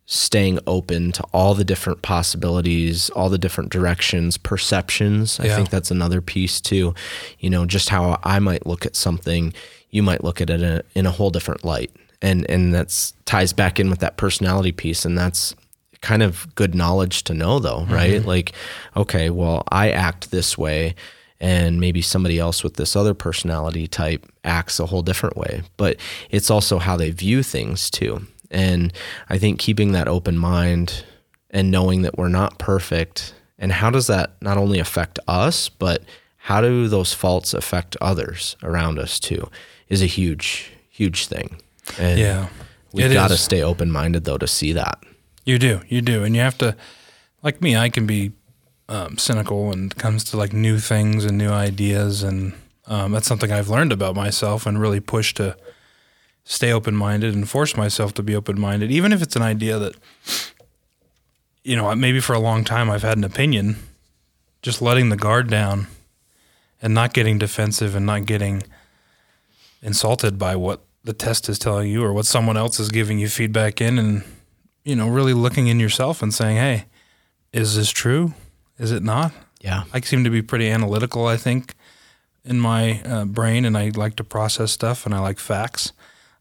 staying 0.07 0.59
open 0.67 1.13
to 1.13 1.23
all 1.33 1.55
the 1.55 1.65
different 1.65 2.03
possibilities, 2.03 3.11
all 3.11 3.29
the 3.29 3.39
different 3.39 3.71
directions, 3.71 4.37
perceptions. 4.37 5.39
I 5.39 5.45
Yeah. 5.47 5.57
think 5.57 5.71
that's 5.71 5.91
another 5.93 6.21
piece 6.21 6.61
too. 6.61 6.95
You 7.39 7.51
know, 7.51 7.65
just 7.65 7.91
how 7.91 8.19
I 8.25 8.41
might 8.41 8.67
look 8.67 8.85
at 8.87 8.97
something, 8.97 9.53
you 9.91 10.03
might 10.03 10.25
look 10.25 10.41
at 10.41 10.51
it 10.51 10.61
in 10.63 10.65
a, 10.65 10.83
in 10.95 11.07
a 11.07 11.11
whole 11.13 11.31
different 11.31 11.65
light. 11.65 11.91
And 12.23 12.49
and 12.51 12.75
that's 12.75 13.15
ties 13.25 13.53
back 13.53 13.79
in 13.79 13.89
with 13.89 14.01
that 14.01 14.17
personality 14.17 14.73
piece 14.73 15.05
and 15.05 15.17
that's 15.17 15.55
kind 16.03 16.22
of 16.22 16.55
good 16.55 16.74
knowledge 16.74 17.24
to 17.24 17.34
know 17.34 17.59
though, 17.59 17.80
mm-hmm. 17.80 17.92
right? 17.92 18.24
Like 18.24 18.53
okay, 18.96 19.30
well, 19.30 19.64
I 19.70 19.90
act 19.90 20.30
this 20.30 20.57
way 20.57 20.94
and 21.40 21.80
maybe 21.80 22.03
somebody 22.03 22.38
else 22.38 22.62
with 22.62 22.74
this 22.74 22.94
other 22.94 23.14
personality 23.14 23.86
type 23.86 24.26
acts 24.44 24.78
a 24.78 24.86
whole 24.86 25.03
different 25.03 25.36
way. 25.36 25.62
But 25.76 25.96
it's 26.30 26.51
also 26.51 26.78
how 26.78 26.96
they 26.96 27.11
view 27.11 27.42
things 27.42 27.88
too. 27.88 28.26
And 28.51 28.92
I 29.28 29.38
think 29.38 29.59
keeping 29.59 29.92
that 29.92 30.09
open 30.09 30.36
mind 30.36 31.05
and 31.51 31.70
knowing 31.70 32.03
that 32.03 32.18
we're 32.18 32.28
not 32.28 32.59
perfect 32.59 33.34
and 33.59 33.72
how 33.72 33.90
does 33.90 34.07
that 34.09 34.36
not 34.42 34.59
only 34.59 34.78
affect 34.78 35.18
us, 35.26 35.68
but 35.68 36.03
how 36.36 36.61
do 36.61 36.88
those 36.88 37.12
faults 37.14 37.55
affect 37.55 37.96
others 38.01 38.57
around 38.62 38.98
us 38.98 39.18
too 39.18 39.48
is 39.88 40.03
a 40.03 40.07
huge, 40.07 40.70
huge 40.90 41.26
thing. 41.26 41.61
And 41.98 42.18
Yeah. 42.18 42.48
we've 42.92 43.12
got 43.12 43.28
to 43.28 43.36
stay 43.36 43.62
open 43.62 43.90
minded 43.90 44.24
though 44.24 44.38
to 44.38 44.46
see 44.46 44.72
that. 44.72 44.98
You 45.45 45.59
do, 45.59 45.80
you 45.88 46.03
do, 46.03 46.24
and 46.24 46.34
you 46.34 46.43
have 46.43 46.59
to. 46.59 46.76
Like 47.43 47.62
me, 47.62 47.76
I 47.76 47.88
can 47.88 48.07
be 48.07 48.32
um, 48.88 49.16
cynical 49.16 49.68
when 49.68 49.86
it 49.86 49.97
comes 49.97 50.24
to 50.24 50.36
like 50.36 50.53
new 50.53 50.78
things 50.78 51.24
and 51.24 51.38
new 51.38 51.51
ideas, 51.51 52.22
and 52.22 52.53
um, 52.86 53.12
that's 53.12 53.26
something 53.26 53.51
I've 53.51 53.68
learned 53.68 53.93
about 53.93 54.14
myself 54.14 54.66
and 54.66 54.80
really 54.80 55.01
push 55.01 55.32
to 55.34 55.57
stay 56.45 56.72
open 56.72 56.97
minded 56.97 57.34
and 57.34 57.49
force 57.49 57.76
myself 57.76 58.12
to 58.14 58.22
be 58.22 58.34
open 58.34 58.61
minded, 58.61 58.91
even 58.91 59.12
if 59.12 59.22
it's 59.22 59.36
an 59.36 59.43
idea 59.43 59.78
that 59.78 59.95
you 61.62 61.76
know 61.76 61.95
maybe 61.95 62.20
for 62.20 62.34
a 62.34 62.41
long 62.41 62.64
time 62.64 62.91
I've 62.91 63.03
had 63.03 63.16
an 63.16 63.24
opinion. 63.24 63.76
Just 64.62 64.82
letting 64.82 65.09
the 65.09 65.16
guard 65.16 65.49
down 65.49 65.86
and 66.82 66.93
not 66.93 67.14
getting 67.14 67.38
defensive 67.38 67.95
and 67.95 68.05
not 68.05 68.26
getting 68.26 68.62
insulted 69.82 70.38
by 70.38 70.55
what 70.55 70.84
the 71.03 71.14
test 71.14 71.49
is 71.49 71.59
telling 71.59 71.88
you 71.88 72.05
or 72.05 72.12
what 72.12 72.26
someone 72.26 72.59
else 72.59 72.78
is 72.78 72.91
giving 72.91 73.18
you 73.18 73.28
feedback 73.28 73.80
in 73.80 73.99
and 73.99 74.22
you 74.91 74.97
know 74.97 75.09
really 75.09 75.34
looking 75.34 75.66
in 75.68 75.78
yourself 75.80 76.22
and 76.22 76.32
saying 76.34 76.57
hey 76.57 76.84
is 77.53 77.76
this 77.76 77.91
true 77.91 78.34
is 78.78 78.91
it 78.93 79.03
not 79.03 79.32
Yeah. 79.61 79.84
i 79.95 80.01
seem 80.01 80.24
to 80.24 80.30
be 80.30 80.43
pretty 80.43 80.68
analytical 80.76 81.26
i 81.26 81.36
think 81.36 81.74
in 82.45 82.59
my 82.61 83.01
uh, 83.05 83.24
brain 83.24 83.64
and 83.64 83.76
i 83.78 83.91
like 83.95 84.16
to 84.16 84.24
process 84.24 84.72
stuff 84.72 85.07
and 85.07 85.14
i 85.14 85.20
like 85.20 85.38
facts 85.38 85.93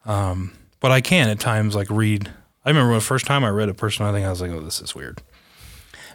Um, 0.06 0.52
but 0.80 0.92
I 0.92 1.02
can 1.02 1.28
at 1.30 1.40
times 1.42 1.76
like 1.76 1.90
read. 1.92 2.30
I 2.66 2.70
remember 2.70 2.94
the 2.96 3.02
first 3.14 3.26
time 3.26 3.44
I 3.44 3.50
read 3.50 3.68
a 3.70 3.74
personality, 3.74 4.24
I 4.26 4.30
was 4.30 4.42
like, 4.42 4.52
"Oh, 4.52 4.62
this 4.62 4.80
is 4.82 4.96
weird." 4.96 5.22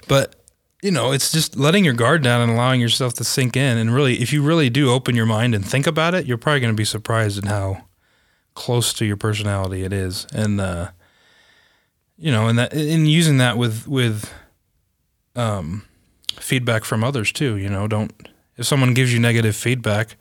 But 0.09 0.35
you 0.83 0.91
know, 0.91 1.13
it's 1.13 1.31
just 1.33 1.57
letting 1.57 1.85
your 1.85 1.95
guard 1.95 2.23
down 2.23 2.41
and 2.41 2.53
allowing 2.53 2.81
yourself 2.81 3.13
to 3.15 3.25
sink 3.25 3.57
in. 3.57 3.77
And 3.79 3.95
really, 3.95 4.15
if 4.23 4.33
you 4.33 4.43
really 4.43 4.71
do 4.71 4.91
open 4.91 5.15
your 5.15 5.27
mind 5.27 5.55
and 5.55 5.65
think 5.65 5.87
about 5.87 6.15
it, 6.15 6.27
you're 6.27 6.39
probably 6.39 6.61
going 6.61 6.73
to 6.75 6.81
be 6.81 6.85
surprised 6.85 7.39
at 7.39 7.45
how 7.45 7.85
close 8.55 8.93
to 8.95 9.05
your 9.05 9.17
personality 9.19 9.85
it 9.85 9.93
is. 9.93 10.27
And 10.35 10.61
uh, 10.61 10.89
you 12.17 12.31
know, 12.31 12.49
and 12.49 12.59
that 12.59 12.73
in 12.73 13.07
using 13.07 13.39
that 13.39 13.59
with 13.59 13.87
with 13.87 14.33
um, 15.37 15.85
feedback 16.39 16.85
from 16.85 17.03
others 17.03 17.33
too. 17.33 17.57
You 17.57 17.69
know, 17.69 17.87
don't 17.87 18.13
if 18.57 18.67
someone 18.67 18.95
gives 18.95 19.13
you 19.13 19.19
negative 19.19 19.57
feedback, 19.57 20.17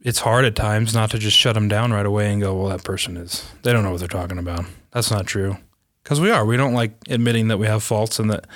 it's 0.00 0.20
hard 0.20 0.44
at 0.44 0.56
times 0.56 0.94
not 0.94 1.10
to 1.10 1.18
just 1.18 1.36
shut 1.36 1.54
them 1.54 1.68
down 1.68 1.92
right 1.92 2.06
away 2.06 2.32
and 2.32 2.40
go, 2.40 2.54
well, 2.54 2.68
that 2.68 2.84
person 2.84 3.16
is 3.16 3.48
they 3.62 3.72
don't 3.72 3.82
know 3.82 3.90
what 3.90 4.00
they're 4.00 4.08
talking 4.08 4.38
about. 4.38 4.64
That's 4.90 5.10
not 5.10 5.26
true 5.26 5.56
because 6.02 6.20
we 6.20 6.30
are. 6.30 6.44
We 6.44 6.56
don't 6.56 6.74
like 6.74 6.94
admitting 7.08 7.48
that 7.48 7.58
we 7.58 7.66
have 7.66 7.82
faults 7.82 8.18
and 8.18 8.30
that 8.30 8.46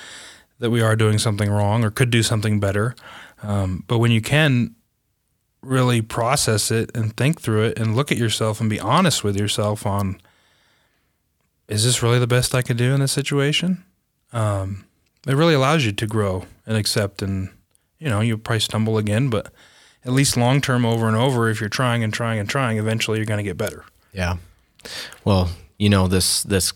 that 0.59 0.71
we 0.71 0.81
are 0.81 0.95
doing 0.95 1.19
something 1.19 1.49
wrong 1.49 1.83
or 1.83 1.91
could 1.91 2.09
do 2.09 2.23
something 2.23 2.59
better. 2.59 2.95
Um, 3.43 3.83
but 3.87 3.99
when 3.99 4.11
you 4.11 4.21
can 4.21 4.75
really 5.61 6.01
process 6.01 6.71
it 6.71 6.95
and 6.95 7.15
think 7.15 7.41
through 7.41 7.63
it 7.65 7.79
and 7.79 7.95
look 7.95 8.11
at 8.11 8.17
yourself 8.17 8.59
and 8.59 8.69
be 8.69 8.79
honest 8.79 9.23
with 9.23 9.37
yourself 9.37 9.85
on 9.85 10.19
is 11.67 11.83
this 11.83 12.01
really 12.01 12.19
the 12.19 12.27
best 12.27 12.55
I 12.55 12.61
could 12.61 12.77
do 12.77 12.93
in 12.93 12.99
this 12.99 13.11
situation? 13.11 13.83
Um, 14.31 14.85
it 15.27 15.35
really 15.35 15.53
allows 15.53 15.85
you 15.85 15.91
to 15.91 16.07
grow 16.07 16.45
and 16.65 16.77
accept 16.77 17.21
and 17.21 17.49
you 17.99 18.09
know 18.09 18.21
you'll 18.21 18.37
probably 18.37 18.59
stumble 18.59 18.97
again 18.97 19.29
but 19.29 19.51
at 20.05 20.13
least 20.13 20.37
long 20.37 20.61
term 20.61 20.85
over 20.85 21.07
and 21.07 21.17
over 21.17 21.49
if 21.49 21.59
you're 21.59 21.69
trying 21.69 22.03
and 22.03 22.13
trying 22.13 22.39
and 22.39 22.49
trying 22.49 22.77
eventually 22.77 23.17
you're 23.17 23.25
going 23.25 23.37
to 23.37 23.43
get 23.43 23.57
better 23.57 23.83
Yeah. 24.13 24.37
Well, 25.25 25.49
you 25.77 25.89
know 25.89 26.07
this 26.07 26.43
this 26.43 26.73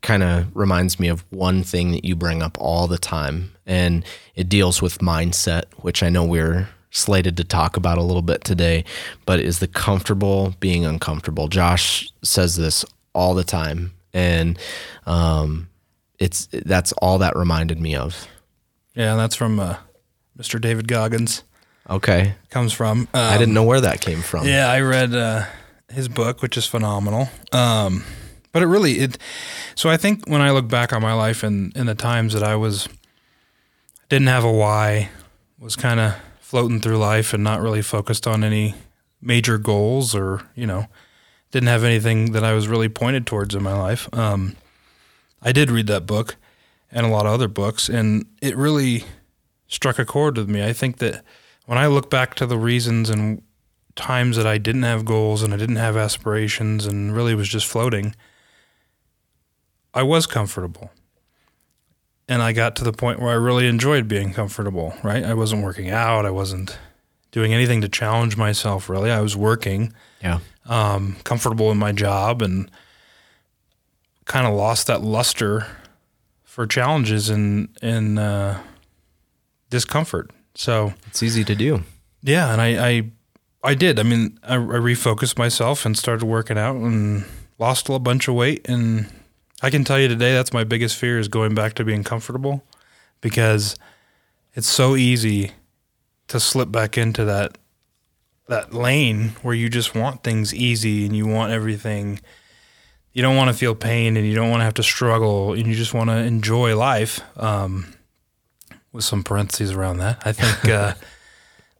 kind 0.00 0.22
of 0.22 0.54
reminds 0.54 1.00
me 1.00 1.08
of 1.08 1.24
one 1.30 1.62
thing 1.64 1.90
that 1.90 2.04
you 2.04 2.14
bring 2.14 2.42
up 2.42 2.56
all 2.60 2.86
the 2.86 2.98
time 2.98 3.52
and 3.66 4.04
it 4.36 4.48
deals 4.48 4.80
with 4.80 4.98
mindset, 4.98 5.64
which 5.78 6.02
I 6.02 6.08
know 6.08 6.24
we're 6.24 6.68
slated 6.90 7.36
to 7.36 7.44
talk 7.44 7.76
about 7.76 7.98
a 7.98 8.02
little 8.02 8.22
bit 8.22 8.44
today, 8.44 8.84
but 9.26 9.40
is 9.40 9.58
the 9.58 9.66
comfortable 9.66 10.54
being 10.60 10.84
uncomfortable. 10.84 11.48
Josh 11.48 12.10
says 12.22 12.56
this 12.56 12.84
all 13.12 13.34
the 13.34 13.44
time 13.44 13.92
and 14.12 14.58
um 15.06 15.68
it's 16.18 16.48
that's 16.52 16.92
all 16.92 17.18
that 17.18 17.36
reminded 17.36 17.80
me 17.80 17.94
of. 17.94 18.26
yeah 18.94 19.14
that's 19.16 19.36
from 19.36 19.60
uh, 19.60 19.76
mr 20.38 20.60
david 20.60 20.88
goggins 20.88 21.42
Okay. 21.90 22.34
comes 22.50 22.72
from 22.74 23.00
um, 23.00 23.08
I 23.14 23.38
didn't 23.38 23.54
know 23.54 23.64
where 23.64 23.80
that 23.80 24.02
came 24.02 24.20
from. 24.20 24.46
Yeah, 24.46 24.68
I 24.68 24.80
read 24.82 25.14
uh, 25.14 25.46
his 25.90 26.06
book, 26.06 26.42
which 26.42 26.58
is 26.58 26.66
phenomenal. 26.66 27.30
Um, 27.50 28.04
but 28.52 28.62
it 28.62 28.66
really 28.66 28.98
it. 29.00 29.16
So 29.74 29.88
I 29.88 29.96
think 29.96 30.28
when 30.28 30.42
I 30.42 30.50
look 30.50 30.68
back 30.68 30.92
on 30.92 31.00
my 31.00 31.14
life 31.14 31.42
and 31.42 31.74
in 31.74 31.86
the 31.86 31.94
times 31.94 32.34
that 32.34 32.42
I 32.42 32.56
was 32.56 32.90
didn't 34.10 34.28
have 34.28 34.44
a 34.44 34.52
why, 34.52 35.08
was 35.58 35.76
kind 35.76 35.98
of 35.98 36.14
floating 36.40 36.78
through 36.78 36.98
life 36.98 37.32
and 37.32 37.42
not 37.42 37.62
really 37.62 37.80
focused 37.80 38.26
on 38.26 38.44
any 38.44 38.74
major 39.22 39.56
goals 39.56 40.14
or 40.14 40.42
you 40.54 40.66
know 40.66 40.88
didn't 41.50 41.68
have 41.68 41.84
anything 41.84 42.32
that 42.32 42.44
I 42.44 42.52
was 42.52 42.68
really 42.68 42.88
pointed 42.88 43.26
towards 43.26 43.54
in 43.54 43.62
my 43.62 43.78
life. 43.78 44.08
Um, 44.12 44.56
I 45.42 45.52
did 45.52 45.70
read 45.70 45.86
that 45.86 46.06
book 46.06 46.36
and 46.90 47.06
a 47.06 47.10
lot 47.10 47.26
of 47.26 47.32
other 47.32 47.48
books, 47.48 47.88
and 47.88 48.26
it 48.40 48.56
really 48.56 49.04
struck 49.66 49.98
a 49.98 50.04
chord 50.04 50.36
with 50.36 50.48
me. 50.48 50.64
I 50.64 50.72
think 50.72 50.98
that 50.98 51.22
when 51.66 51.78
I 51.78 51.86
look 51.86 52.10
back 52.10 52.34
to 52.36 52.46
the 52.46 52.58
reasons 52.58 53.10
and 53.10 53.42
times 53.94 54.36
that 54.36 54.46
I 54.46 54.58
didn't 54.58 54.84
have 54.84 55.04
goals 55.04 55.42
and 55.42 55.52
I 55.52 55.56
didn't 55.56 55.76
have 55.76 55.96
aspirations 55.96 56.86
and 56.86 57.14
really 57.14 57.34
was 57.34 57.48
just 57.48 57.66
floating, 57.66 58.14
I 59.92 60.02
was 60.02 60.26
comfortable. 60.26 60.90
And 62.28 62.42
I 62.42 62.52
got 62.52 62.76
to 62.76 62.84
the 62.84 62.92
point 62.92 63.20
where 63.20 63.30
I 63.30 63.34
really 63.34 63.66
enjoyed 63.66 64.06
being 64.06 64.32
comfortable, 64.32 64.94
right? 65.02 65.24
I 65.24 65.34
wasn't 65.34 65.64
working 65.64 65.90
out. 65.90 66.26
I 66.26 66.30
wasn't 66.30 66.78
doing 67.38 67.54
anything 67.54 67.80
to 67.82 67.88
challenge 67.88 68.36
myself, 68.36 68.88
really. 68.88 69.12
I 69.12 69.20
was 69.20 69.36
working, 69.36 69.92
Yeah. 70.20 70.40
um, 70.66 71.16
comfortable 71.22 71.70
in 71.70 71.78
my 71.78 71.92
job, 71.92 72.42
and 72.42 72.68
kind 74.24 74.44
of 74.44 74.54
lost 74.54 74.88
that 74.88 75.02
luster 75.02 75.66
for 76.42 76.66
challenges 76.66 77.28
and, 77.30 77.68
and 77.80 78.18
uh, 78.18 78.58
discomfort. 79.70 80.30
So, 80.56 80.94
It's 81.06 81.22
easy 81.22 81.44
to 81.44 81.54
do. 81.54 81.84
yeah, 82.22 82.52
and 82.52 82.60
I, 82.60 82.88
I, 82.88 83.02
I 83.62 83.74
did. 83.74 84.00
I 84.00 84.02
mean, 84.02 84.36
I, 84.42 84.54
I 84.54 84.78
refocused 84.90 85.38
myself 85.38 85.86
and 85.86 85.96
started 85.96 86.26
working 86.26 86.58
out 86.58 86.74
and 86.74 87.24
lost 87.60 87.88
a 87.88 87.98
bunch 88.00 88.26
of 88.26 88.34
weight. 88.34 88.68
And 88.68 89.06
I 89.62 89.70
can 89.70 89.84
tell 89.84 90.00
you 90.00 90.08
today, 90.08 90.32
that's 90.34 90.52
my 90.52 90.64
biggest 90.64 90.96
fear 90.96 91.20
is 91.20 91.28
going 91.28 91.54
back 91.54 91.74
to 91.74 91.84
being 91.84 92.02
comfortable, 92.02 92.64
because 93.20 93.76
it's 94.54 94.66
so 94.68 94.96
easy 94.96 95.52
to 96.28 96.40
slip 96.40 96.70
back 96.70 96.96
into 96.96 97.24
that 97.24 97.58
that 98.46 98.72
lane 98.72 99.30
where 99.42 99.54
you 99.54 99.68
just 99.68 99.94
want 99.94 100.22
things 100.22 100.54
easy 100.54 101.04
and 101.04 101.14
you 101.14 101.26
want 101.26 101.52
everything. 101.52 102.18
You 103.12 103.20
don't 103.20 103.36
want 103.36 103.50
to 103.50 103.56
feel 103.56 103.74
pain 103.74 104.16
and 104.16 104.26
you 104.26 104.34
don't 104.34 104.48
want 104.48 104.60
to 104.60 104.64
have 104.64 104.74
to 104.74 104.82
struggle 104.82 105.52
and 105.52 105.66
you 105.66 105.74
just 105.74 105.92
want 105.92 106.08
to 106.08 106.16
enjoy 106.16 106.76
life. 106.76 107.20
Um, 107.36 107.92
with 108.90 109.04
some 109.04 109.22
parentheses 109.22 109.72
around 109.72 109.98
that, 109.98 110.22
I 110.24 110.32
think. 110.32 110.72
Uh, 110.72 110.94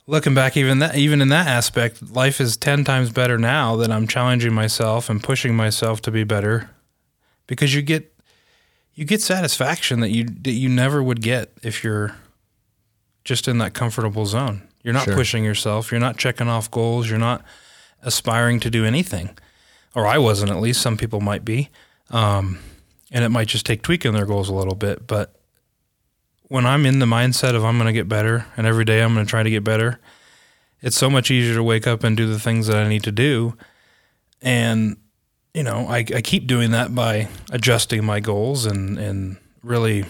looking 0.08 0.34
back 0.34 0.56
even 0.56 0.78
that 0.78 0.96
even 0.96 1.20
in 1.20 1.28
that 1.28 1.46
aspect 1.46 2.10
life 2.10 2.40
is 2.40 2.56
10 2.56 2.82
times 2.82 3.10
better 3.10 3.36
now 3.36 3.76
that 3.76 3.90
i'm 3.90 4.06
challenging 4.06 4.54
myself 4.54 5.10
and 5.10 5.22
pushing 5.22 5.54
myself 5.54 6.00
to 6.00 6.10
be 6.10 6.24
better 6.24 6.70
because 7.46 7.74
you 7.74 7.82
get 7.82 8.10
you 8.94 9.04
get 9.04 9.20
satisfaction 9.20 10.00
that 10.00 10.08
you 10.08 10.24
that 10.24 10.52
you 10.52 10.68
never 10.68 11.02
would 11.02 11.20
get 11.20 11.52
if 11.62 11.84
you're 11.84 12.16
just 13.28 13.46
in 13.46 13.58
that 13.58 13.74
comfortable 13.74 14.24
zone. 14.24 14.62
You're 14.82 14.94
not 14.94 15.04
Sure. 15.04 15.14
pushing 15.14 15.44
yourself. 15.44 15.90
You're 15.90 16.00
not 16.00 16.16
checking 16.16 16.48
off 16.48 16.70
goals. 16.70 17.10
You're 17.10 17.18
not 17.18 17.44
aspiring 18.00 18.58
to 18.60 18.70
do 18.70 18.86
anything. 18.86 19.36
Or 19.94 20.06
i 20.06 20.16
wasn't 20.16 20.50
at 20.50 20.60
least. 20.60 20.80
Some 20.80 20.96
people 20.96 21.20
might 21.20 21.44
be. 21.44 21.68
Um, 22.08 22.58
and 23.10 23.22
it 23.26 23.28
might 23.28 23.48
just 23.48 23.66
take 23.66 23.82
tweaking 23.82 24.14
their 24.14 24.24
goals 24.24 24.48
a 24.48 24.54
little 24.54 24.74
bit. 24.74 25.06
But 25.06 25.34
when 26.44 26.64
I'm 26.64 26.86
in 26.86 27.00
the 27.00 27.06
mindset 27.06 27.54
of 27.54 27.66
I'm 27.66 27.76
going 27.76 27.86
to 27.88 27.92
get 27.92 28.08
better 28.08 28.46
and 28.56 28.66
every 28.66 28.86
day 28.86 29.02
I'm 29.02 29.12
going 29.12 29.26
to 29.26 29.30
try 29.30 29.42
to 29.42 29.50
get 29.50 29.62
better, 29.62 30.00
it's 30.80 30.96
so 30.96 31.10
much 31.10 31.30
easier 31.30 31.56
to 31.56 31.62
wake 31.62 31.86
up 31.86 32.04
and 32.04 32.16
do 32.16 32.26
the 32.26 32.40
things 32.40 32.66
that 32.68 32.78
I 32.78 32.88
need 32.88 33.02
to 33.04 33.12
do. 33.12 33.58
And, 34.40 34.96
you 35.52 35.64
know, 35.64 35.86
I, 35.86 35.98
I 35.98 36.22
keep 36.22 36.46
doing 36.46 36.70
that 36.70 36.94
by 36.94 37.28
adjusting 37.50 38.06
my 38.06 38.20
goals 38.20 38.64
and, 38.64 38.98
and 38.98 39.36
really 39.62 40.06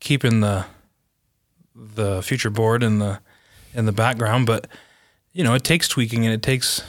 keeping 0.00 0.40
the, 0.40 0.66
the 1.76 2.22
future 2.22 2.50
board 2.50 2.82
in 2.82 2.98
the, 2.98 3.20
in 3.74 3.86
the 3.86 3.92
background. 3.92 4.46
But, 4.46 4.66
you 5.32 5.44
know, 5.44 5.54
it 5.54 5.64
takes 5.64 5.88
tweaking 5.88 6.24
and 6.24 6.34
it 6.34 6.42
takes 6.42 6.82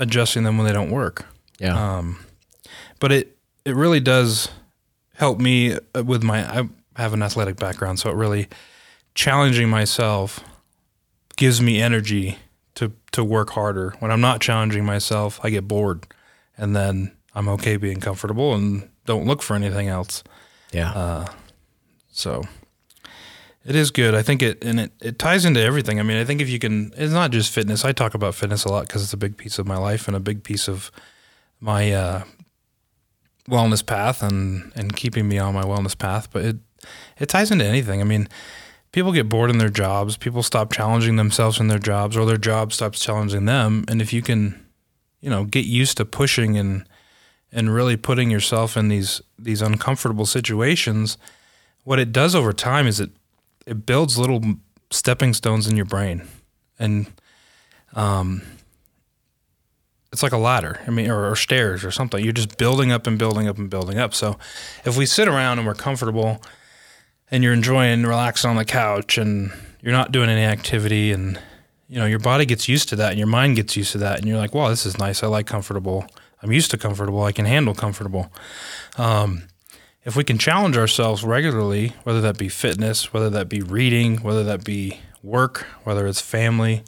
adjusting 0.00 0.44
them 0.44 0.56
when 0.56 0.66
they 0.66 0.72
don't 0.72 0.90
work. 0.90 1.26
Yeah. 1.58 1.96
Um, 1.98 2.18
but 3.00 3.12
it 3.12 3.36
it 3.64 3.74
really 3.74 4.00
does 4.00 4.48
help 5.14 5.38
me 5.38 5.76
uh, 5.94 6.02
with 6.04 6.22
my. 6.22 6.48
I 6.48 6.68
have 6.96 7.12
an 7.12 7.22
athletic 7.22 7.56
background, 7.56 7.98
so 7.98 8.10
it 8.10 8.14
really 8.16 8.48
challenging 9.14 9.68
myself 9.68 10.40
gives 11.36 11.60
me 11.60 11.80
energy 11.82 12.38
to 12.76 12.92
to 13.12 13.22
work 13.24 13.50
harder. 13.50 13.94
When 13.98 14.10
I'm 14.10 14.20
not 14.20 14.40
challenging 14.40 14.84
myself, 14.84 15.40
I 15.42 15.50
get 15.50 15.68
bored, 15.68 16.06
and 16.56 16.74
then 16.74 17.12
I'm 17.34 17.48
okay 17.50 17.76
being 17.76 18.00
comfortable 18.00 18.54
and 18.54 18.88
don't 19.04 19.26
look 19.26 19.42
for 19.42 19.54
anything 19.56 19.88
else. 19.88 20.22
yeah. 20.72 20.92
Uh, 20.92 21.26
So 22.10 22.42
it 23.68 23.76
is 23.76 23.90
good. 23.90 24.14
I 24.14 24.22
think 24.22 24.42
it 24.42 24.64
and 24.64 24.80
it, 24.80 24.92
it 25.02 25.18
ties 25.18 25.44
into 25.44 25.60
everything. 25.60 26.00
I 26.00 26.02
mean, 26.02 26.16
I 26.16 26.24
think 26.24 26.40
if 26.40 26.48
you 26.48 26.58
can, 26.58 26.90
it's 26.96 27.12
not 27.12 27.32
just 27.32 27.52
fitness. 27.52 27.84
I 27.84 27.92
talk 27.92 28.14
about 28.14 28.34
fitness 28.34 28.64
a 28.64 28.70
lot 28.70 28.86
because 28.86 29.02
it's 29.02 29.12
a 29.12 29.18
big 29.18 29.36
piece 29.36 29.58
of 29.58 29.66
my 29.66 29.76
life 29.76 30.08
and 30.08 30.16
a 30.16 30.20
big 30.20 30.42
piece 30.42 30.68
of 30.68 30.90
my 31.60 31.92
uh, 31.92 32.24
wellness 33.46 33.84
path 33.84 34.22
and 34.22 34.72
and 34.74 34.96
keeping 34.96 35.28
me 35.28 35.38
on 35.38 35.52
my 35.52 35.64
wellness 35.64 35.96
path. 35.96 36.30
But 36.32 36.46
it 36.46 36.56
it 37.18 37.28
ties 37.28 37.50
into 37.50 37.66
anything. 37.66 38.00
I 38.00 38.04
mean, 38.04 38.30
people 38.92 39.12
get 39.12 39.28
bored 39.28 39.50
in 39.50 39.58
their 39.58 39.68
jobs. 39.68 40.16
People 40.16 40.42
stop 40.42 40.72
challenging 40.72 41.16
themselves 41.16 41.60
in 41.60 41.68
their 41.68 41.78
jobs, 41.78 42.16
or 42.16 42.24
their 42.24 42.38
job 42.38 42.72
stops 42.72 43.00
challenging 43.00 43.44
them. 43.44 43.84
And 43.86 44.00
if 44.00 44.14
you 44.14 44.22
can, 44.22 44.64
you 45.20 45.28
know, 45.28 45.44
get 45.44 45.66
used 45.66 45.98
to 45.98 46.06
pushing 46.06 46.56
and 46.56 46.88
and 47.52 47.74
really 47.74 47.98
putting 47.98 48.30
yourself 48.30 48.78
in 48.78 48.88
these 48.88 49.20
these 49.38 49.60
uncomfortable 49.60 50.24
situations, 50.24 51.18
what 51.84 51.98
it 51.98 52.12
does 52.12 52.34
over 52.34 52.54
time 52.54 52.86
is 52.86 52.98
it 52.98 53.10
it 53.68 53.86
builds 53.86 54.18
little 54.18 54.42
stepping 54.90 55.34
stones 55.34 55.68
in 55.68 55.76
your 55.76 55.84
brain, 55.84 56.26
and 56.78 57.06
um, 57.94 58.42
it's 60.12 60.22
like 60.22 60.32
a 60.32 60.38
ladder. 60.38 60.80
I 60.86 60.90
mean, 60.90 61.10
or, 61.10 61.30
or 61.30 61.36
stairs 61.36 61.84
or 61.84 61.90
something. 61.90 62.22
You're 62.22 62.32
just 62.32 62.56
building 62.56 62.90
up 62.90 63.06
and 63.06 63.18
building 63.18 63.46
up 63.46 63.58
and 63.58 63.68
building 63.68 63.98
up. 63.98 64.14
So, 64.14 64.38
if 64.84 64.96
we 64.96 65.06
sit 65.06 65.28
around 65.28 65.58
and 65.58 65.66
we're 65.66 65.74
comfortable, 65.74 66.42
and 67.30 67.44
you're 67.44 67.52
enjoying 67.52 68.04
relaxing 68.04 68.50
on 68.50 68.56
the 68.56 68.64
couch, 68.64 69.18
and 69.18 69.52
you're 69.82 69.92
not 69.92 70.12
doing 70.12 70.30
any 70.30 70.44
activity, 70.44 71.12
and 71.12 71.38
you 71.88 71.98
know, 71.98 72.06
your 72.06 72.18
body 72.18 72.44
gets 72.44 72.68
used 72.68 72.88
to 72.90 72.96
that 72.96 73.10
and 73.10 73.18
your 73.18 73.26
mind 73.26 73.56
gets 73.56 73.76
used 73.76 73.92
to 73.92 73.98
that. 73.98 74.18
And 74.18 74.28
you're 74.28 74.38
like, 74.38 74.54
wow, 74.54 74.68
this 74.68 74.84
is 74.84 74.98
nice. 74.98 75.22
I 75.22 75.26
like 75.26 75.46
comfortable. 75.46 76.06
I'm 76.42 76.52
used 76.52 76.70
to 76.72 76.78
comfortable. 76.78 77.22
I 77.22 77.32
can 77.32 77.46
handle 77.46 77.74
comfortable. 77.74 78.30
Um, 78.98 79.44
if 80.08 80.16
we 80.16 80.24
can 80.24 80.38
challenge 80.38 80.74
ourselves 80.74 81.22
regularly, 81.22 81.92
whether 82.04 82.22
that 82.22 82.38
be 82.38 82.48
fitness, 82.48 83.12
whether 83.12 83.28
that 83.28 83.46
be 83.46 83.60
reading, 83.60 84.16
whether 84.22 84.42
that 84.42 84.64
be 84.64 85.00
work, 85.22 85.66
whether 85.84 86.06
it's 86.06 86.22
family, 86.22 86.82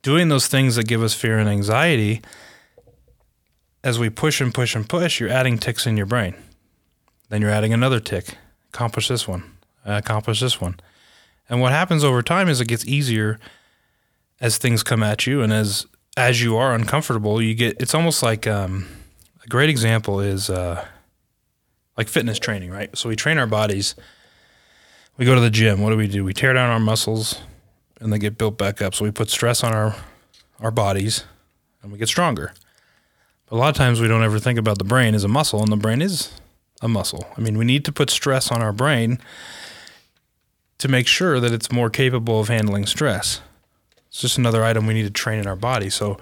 doing 0.00 0.28
those 0.28 0.46
things 0.46 0.76
that 0.76 0.86
give 0.86 1.02
us 1.02 1.12
fear 1.12 1.38
and 1.38 1.48
anxiety, 1.48 2.22
as 3.82 3.98
we 3.98 4.08
push 4.08 4.40
and 4.40 4.54
push 4.54 4.76
and 4.76 4.88
push, 4.88 5.18
you're 5.18 5.28
adding 5.28 5.58
ticks 5.58 5.88
in 5.88 5.96
your 5.96 6.06
brain. 6.06 6.36
Then 7.30 7.42
you're 7.42 7.50
adding 7.50 7.72
another 7.72 7.98
tick. 7.98 8.36
Accomplish 8.72 9.08
this 9.08 9.26
one. 9.26 9.42
Accomplish 9.84 10.38
this 10.38 10.60
one. 10.60 10.78
And 11.48 11.60
what 11.60 11.72
happens 11.72 12.04
over 12.04 12.22
time 12.22 12.48
is 12.48 12.60
it 12.60 12.68
gets 12.68 12.86
easier 12.86 13.40
as 14.40 14.56
things 14.56 14.84
come 14.84 15.02
at 15.02 15.26
you 15.26 15.42
and 15.42 15.52
as 15.52 15.84
as 16.16 16.40
you 16.40 16.56
are 16.56 16.74
uncomfortable, 16.74 17.42
you 17.42 17.56
get 17.56 17.80
it's 17.80 17.94
almost 17.94 18.22
like 18.22 18.46
um, 18.46 18.86
a 19.42 19.48
great 19.48 19.68
example 19.68 20.20
is 20.20 20.48
uh, 20.48 20.86
like 21.96 22.08
fitness 22.08 22.38
training, 22.38 22.70
right? 22.70 22.96
So 22.96 23.08
we 23.08 23.16
train 23.16 23.38
our 23.38 23.46
bodies. 23.46 23.94
We 25.16 25.26
go 25.26 25.34
to 25.34 25.40
the 25.40 25.50
gym. 25.50 25.80
What 25.80 25.90
do 25.90 25.96
we 25.96 26.08
do? 26.08 26.24
We 26.24 26.32
tear 26.32 26.52
down 26.52 26.70
our 26.70 26.80
muscles 26.80 27.40
and 28.00 28.12
they 28.12 28.18
get 28.18 28.38
built 28.38 28.58
back 28.58 28.80
up. 28.82 28.94
So 28.94 29.04
we 29.04 29.10
put 29.10 29.30
stress 29.30 29.62
on 29.62 29.72
our 29.72 29.94
our 30.60 30.70
bodies 30.70 31.24
and 31.82 31.90
we 31.90 31.98
get 31.98 32.08
stronger. 32.08 32.54
But 33.46 33.56
a 33.56 33.58
lot 33.58 33.68
of 33.68 33.74
times 33.74 34.00
we 34.00 34.08
don't 34.08 34.22
ever 34.22 34.38
think 34.38 34.58
about 34.58 34.78
the 34.78 34.84
brain 34.84 35.14
as 35.14 35.24
a 35.24 35.28
muscle 35.28 35.60
and 35.60 35.72
the 35.72 35.76
brain 35.76 36.00
is 36.00 36.32
a 36.80 36.88
muscle. 36.88 37.26
I 37.36 37.40
mean, 37.40 37.58
we 37.58 37.64
need 37.64 37.84
to 37.84 37.92
put 37.92 38.10
stress 38.10 38.50
on 38.50 38.62
our 38.62 38.72
brain 38.72 39.18
to 40.78 40.88
make 40.88 41.06
sure 41.06 41.40
that 41.40 41.52
it's 41.52 41.70
more 41.70 41.90
capable 41.90 42.40
of 42.40 42.48
handling 42.48 42.86
stress. 42.86 43.40
It's 44.08 44.20
just 44.20 44.38
another 44.38 44.64
item 44.64 44.86
we 44.86 44.94
need 44.94 45.04
to 45.04 45.10
train 45.10 45.38
in 45.38 45.46
our 45.46 45.56
body. 45.56 45.90
So 45.90 46.18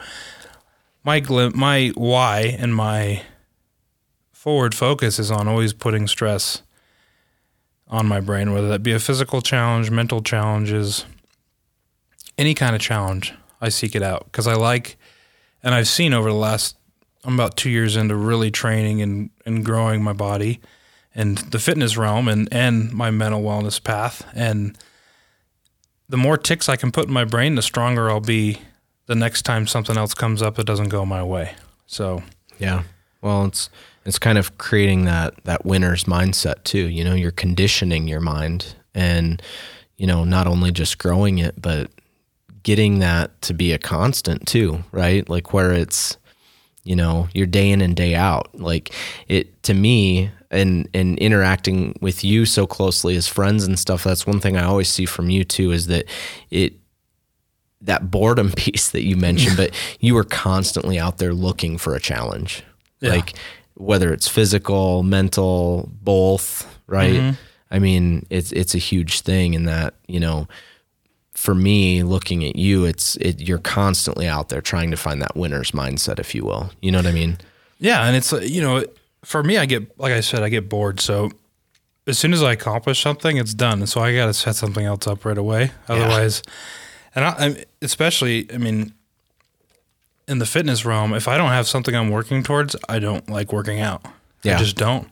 my 1.04 1.20
my 1.54 1.92
why 1.94 2.56
and 2.58 2.74
my 2.74 3.22
forward 4.40 4.74
focus 4.74 5.18
is 5.18 5.30
on 5.30 5.46
always 5.46 5.74
putting 5.74 6.08
stress 6.08 6.62
on 7.88 8.06
my 8.06 8.20
brain, 8.20 8.54
whether 8.54 8.68
that 8.68 8.82
be 8.82 8.92
a 8.92 8.98
physical 8.98 9.42
challenge, 9.42 9.90
mental 9.90 10.22
challenges, 10.22 11.04
any 12.38 12.54
kind 12.54 12.74
of 12.74 12.80
challenge. 12.80 13.34
I 13.60 13.68
seek 13.68 13.94
it 13.94 14.02
out 14.02 14.24
because 14.24 14.46
I 14.46 14.54
like, 14.54 14.96
and 15.62 15.74
I've 15.74 15.88
seen 15.88 16.14
over 16.14 16.30
the 16.30 16.36
last, 16.36 16.78
I'm 17.22 17.34
about 17.34 17.58
two 17.58 17.68
years 17.68 17.96
into 17.96 18.16
really 18.16 18.50
training 18.50 19.02
and, 19.02 19.28
and 19.44 19.62
growing 19.62 20.02
my 20.02 20.14
body 20.14 20.58
and 21.14 21.36
the 21.36 21.58
fitness 21.58 21.98
realm 21.98 22.26
and, 22.26 22.48
and 22.50 22.94
my 22.94 23.10
mental 23.10 23.42
wellness 23.42 23.82
path. 23.84 24.26
And 24.34 24.74
the 26.08 26.16
more 26.16 26.38
ticks 26.38 26.66
I 26.66 26.76
can 26.76 26.90
put 26.90 27.08
in 27.08 27.12
my 27.12 27.26
brain, 27.26 27.56
the 27.56 27.62
stronger 27.62 28.08
I'll 28.08 28.20
be 28.20 28.56
the 29.04 29.14
next 29.14 29.42
time 29.42 29.66
something 29.66 29.98
else 29.98 30.14
comes 30.14 30.40
up 30.40 30.54
that 30.54 30.64
doesn't 30.64 30.88
go 30.88 31.04
my 31.04 31.22
way. 31.22 31.56
So 31.86 32.22
Yeah. 32.58 32.84
Well, 33.20 33.44
it's 33.44 33.68
it's 34.04 34.18
kind 34.18 34.38
of 34.38 34.58
creating 34.58 35.04
that 35.04 35.34
that 35.44 35.64
winner's 35.64 36.04
mindset 36.04 36.64
too. 36.64 36.88
You 36.88 37.04
know, 37.04 37.14
you're 37.14 37.30
conditioning 37.30 38.08
your 38.08 38.20
mind 38.20 38.74
and 38.94 39.42
you 39.96 40.06
know, 40.06 40.24
not 40.24 40.46
only 40.46 40.72
just 40.72 40.98
growing 40.98 41.38
it, 41.38 41.60
but 41.60 41.90
getting 42.62 43.00
that 43.00 43.40
to 43.42 43.52
be 43.52 43.72
a 43.72 43.78
constant 43.78 44.46
too, 44.46 44.82
right? 44.92 45.28
Like 45.28 45.52
where 45.52 45.72
it's 45.72 46.16
you 46.82 46.96
know, 46.96 47.28
you're 47.34 47.46
day 47.46 47.70
in 47.70 47.82
and 47.82 47.94
day 47.94 48.14
out. 48.14 48.48
Like 48.58 48.92
it 49.28 49.62
to 49.64 49.74
me 49.74 50.30
and 50.50 50.88
and 50.94 51.18
interacting 51.18 51.96
with 52.00 52.24
you 52.24 52.46
so 52.46 52.66
closely 52.66 53.16
as 53.16 53.28
friends 53.28 53.64
and 53.64 53.78
stuff, 53.78 54.04
that's 54.04 54.26
one 54.26 54.40
thing 54.40 54.56
I 54.56 54.64
always 54.64 54.88
see 54.88 55.04
from 55.04 55.30
you 55.30 55.44
too 55.44 55.72
is 55.72 55.86
that 55.88 56.06
it 56.50 56.74
that 57.82 58.10
boredom 58.10 58.52
piece 58.56 58.90
that 58.90 59.02
you 59.02 59.16
mentioned, 59.16 59.56
but 59.56 59.74
you 60.00 60.14
were 60.14 60.24
constantly 60.24 60.98
out 60.98 61.18
there 61.18 61.34
looking 61.34 61.78
for 61.78 61.94
a 61.94 62.00
challenge. 62.00 62.62
Yeah. 63.00 63.10
Like 63.10 63.34
whether 63.80 64.12
it's 64.12 64.28
physical, 64.28 65.02
mental, 65.02 65.88
both, 66.02 66.66
right? 66.86 67.14
Mm-hmm. 67.14 67.40
I 67.70 67.78
mean, 67.78 68.26
it's 68.30 68.52
it's 68.52 68.74
a 68.74 68.78
huge 68.78 69.20
thing 69.20 69.54
in 69.54 69.64
that, 69.64 69.94
you 70.06 70.20
know, 70.20 70.48
for 71.32 71.54
me 71.54 72.02
looking 72.02 72.44
at 72.44 72.56
you, 72.56 72.84
it's 72.84 73.16
it 73.16 73.40
you're 73.40 73.58
constantly 73.58 74.26
out 74.26 74.50
there 74.50 74.60
trying 74.60 74.90
to 74.90 74.96
find 74.96 75.22
that 75.22 75.36
winner's 75.36 75.70
mindset, 75.70 76.18
if 76.18 76.34
you 76.34 76.44
will. 76.44 76.70
You 76.82 76.92
know 76.92 76.98
what 76.98 77.06
I 77.06 77.12
mean? 77.12 77.38
Yeah, 77.78 78.06
and 78.06 78.16
it's 78.16 78.32
you 78.32 78.60
know, 78.60 78.84
for 79.24 79.42
me, 79.42 79.56
I 79.56 79.66
get 79.66 79.98
like 79.98 80.12
I 80.12 80.20
said, 80.20 80.42
I 80.42 80.48
get 80.48 80.68
bored. 80.68 81.00
So 81.00 81.30
as 82.06 82.18
soon 82.18 82.32
as 82.32 82.42
I 82.42 82.52
accomplish 82.52 83.00
something, 83.00 83.36
it's 83.36 83.54
done, 83.54 83.78
and 83.78 83.88
so 83.88 84.00
I 84.00 84.14
got 84.14 84.26
to 84.26 84.34
set 84.34 84.56
something 84.56 84.84
else 84.84 85.06
up 85.06 85.24
right 85.24 85.38
away. 85.38 85.70
Otherwise, 85.88 86.42
and 87.14 87.24
I, 87.24 87.64
especially, 87.80 88.52
I 88.52 88.58
mean, 88.58 88.92
in 90.30 90.38
the 90.38 90.46
fitness 90.46 90.84
realm, 90.84 91.12
if 91.12 91.26
I 91.28 91.36
don't 91.36 91.50
have 91.50 91.66
something 91.66 91.94
I'm 91.94 92.10
working 92.10 92.42
towards, 92.42 92.76
I 92.88 92.98
don't 93.00 93.28
like 93.28 93.52
working 93.52 93.80
out. 93.80 94.04
Yeah. 94.42 94.54
I 94.54 94.58
just 94.58 94.76
don't, 94.76 95.08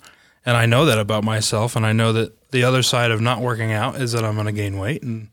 and 0.47 0.57
I 0.57 0.65
know 0.67 0.85
that 0.87 0.99
about 0.99 1.25
myself, 1.25 1.77
and 1.77 1.85
I 1.85 1.93
know 1.93 2.13
that 2.15 2.51
the 2.51 2.65
other 2.65 2.83
side 2.83 3.11
of 3.11 3.21
not 3.21 3.41
working 3.41 3.73
out 3.73 3.97
is 4.01 4.13
that 4.13 4.25
I'm 4.25 4.35
going 4.35 4.47
to 4.47 4.53
gain 4.53 4.79
weight, 4.79 5.03
and 5.03 5.29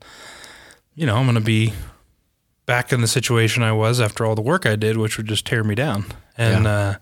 you 0.94 1.06
know, 1.06 1.16
I'm 1.16 1.24
going 1.24 1.34
to 1.36 1.40
be 1.40 1.72
back 2.66 2.92
in 2.92 3.00
the 3.00 3.06
situation 3.06 3.62
I 3.62 3.72
was 3.72 4.00
after 4.00 4.26
all 4.26 4.34
the 4.34 4.42
work 4.42 4.66
I 4.66 4.76
did, 4.76 4.96
which 4.96 5.16
would 5.16 5.26
just 5.28 5.46
tear 5.46 5.62
me 5.62 5.74
down. 5.74 6.06
And 6.36 6.64
Yeah. 6.64 6.70
uh, 6.78 6.94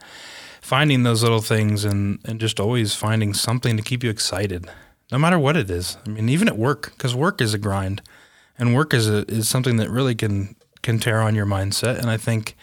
finding 0.61 1.03
those 1.05 1.23
little 1.23 1.41
things 1.41 1.85
and, 1.85 2.19
and 2.25 2.41
just 2.41 2.59
always 2.61 2.95
finding 2.95 3.33
something 3.35 3.77
to 3.77 3.83
keep 3.83 4.03
you 4.05 4.11
excited, 4.11 4.67
no 5.11 5.19
matter 5.19 5.39
what 5.39 5.57
it 5.57 5.71
is. 5.71 5.97
I 6.07 6.11
mean, 6.11 6.29
even 6.29 6.49
at 6.49 6.59
work, 6.59 6.93
because 6.97 7.15
work 7.15 7.41
is 7.41 7.55
a 7.55 7.59
grind, 7.59 8.03
and 8.59 8.75
work 8.75 8.93
is 8.95 9.09
a, 9.09 9.25
is 9.31 9.49
something 9.49 9.77
that 9.79 9.91
really 9.91 10.15
can 10.15 10.55
can 10.83 10.99
tear 10.99 11.21
on 11.23 11.35
your 11.35 11.47
mindset. 11.47 11.99
And 11.99 12.11
I 12.11 12.19
think 12.19 12.55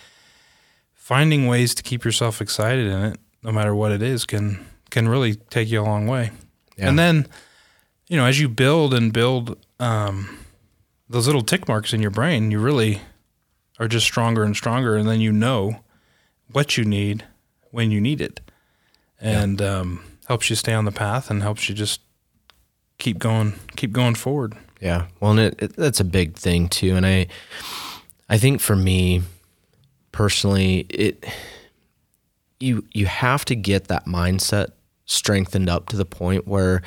finding 1.01 1.47
ways 1.47 1.73
to 1.73 1.81
keep 1.81 2.05
yourself 2.05 2.41
excited 2.41 2.85
in 2.85 3.01
it, 3.05 3.19
no 3.41 3.51
matter 3.51 3.73
what 3.73 3.91
it 3.91 4.03
is, 4.03 4.23
can 4.23 4.63
can 4.91 5.09
really 5.09 5.35
take 5.35 5.67
you 5.67 5.81
a 5.81 5.83
long 5.83 6.05
way. 6.05 6.29
Yeah. 6.77 6.89
And 6.89 6.99
then, 6.99 7.27
you 8.07 8.17
know, 8.17 8.25
as 8.25 8.39
you 8.39 8.47
build 8.47 8.93
and 8.93 9.11
build 9.11 9.57
um, 9.79 10.37
those 11.09 11.25
little 11.25 11.41
tick 11.41 11.67
marks 11.67 11.91
in 11.91 12.01
your 12.01 12.11
brain, 12.11 12.51
you 12.51 12.59
really 12.59 13.01
are 13.79 13.87
just 13.87 14.05
stronger 14.05 14.43
and 14.43 14.55
stronger, 14.55 14.95
and 14.95 15.07
then 15.09 15.19
you 15.19 15.31
know 15.31 15.79
what 16.51 16.77
you 16.77 16.85
need 16.85 17.25
when 17.71 17.89
you 17.89 17.99
need 17.99 18.21
it, 18.21 18.39
and 19.19 19.59
um, 19.59 20.03
helps 20.27 20.51
you 20.51 20.55
stay 20.55 20.73
on 20.73 20.85
the 20.85 20.91
path 20.91 21.31
and 21.31 21.41
helps 21.41 21.67
you 21.67 21.73
just 21.73 21.99
keep 22.99 23.17
going, 23.17 23.55
keep 23.75 23.91
going 23.91 24.13
forward. 24.13 24.55
Yeah. 24.79 25.07
Well, 25.19 25.31
and 25.31 25.39
it, 25.39 25.61
it, 25.63 25.75
that's 25.75 25.99
a 25.99 26.05
big 26.05 26.35
thing 26.35 26.69
too. 26.69 26.95
And 26.95 27.05
I, 27.05 27.27
I 28.29 28.37
think 28.37 28.61
for 28.61 28.75
me 28.75 29.23
personally, 30.11 30.85
it, 30.89 31.25
you, 32.59 32.85
you 32.93 33.05
have 33.05 33.45
to 33.45 33.55
get 33.55 33.87
that 33.87 34.05
mindset 34.05 34.71
strengthened 35.05 35.69
up 35.69 35.87
to 35.89 35.97
the 35.97 36.05
point 36.05 36.47
where 36.47 36.81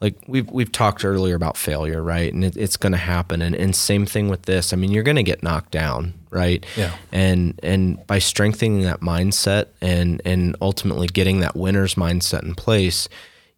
like 0.00 0.16
we've, 0.28 0.48
we've 0.50 0.70
talked 0.70 1.04
earlier 1.04 1.34
about 1.34 1.56
failure, 1.56 2.02
right? 2.02 2.32
And 2.32 2.44
it, 2.44 2.56
it's 2.56 2.76
going 2.76 2.92
to 2.92 2.98
happen. 2.98 3.42
And, 3.42 3.54
and 3.54 3.74
same 3.74 4.06
thing 4.06 4.28
with 4.28 4.42
this. 4.42 4.72
I 4.72 4.76
mean, 4.76 4.92
you're 4.92 5.02
going 5.02 5.16
to 5.16 5.24
get 5.24 5.42
knocked 5.42 5.72
down, 5.72 6.14
right? 6.30 6.64
Yeah. 6.76 6.94
And, 7.10 7.58
and 7.62 8.06
by 8.06 8.20
strengthening 8.20 8.82
that 8.82 9.00
mindset 9.00 9.66
and, 9.80 10.22
and 10.24 10.54
ultimately 10.60 11.08
getting 11.08 11.40
that 11.40 11.56
winner's 11.56 11.96
mindset 11.96 12.44
in 12.44 12.54
place, 12.54 13.08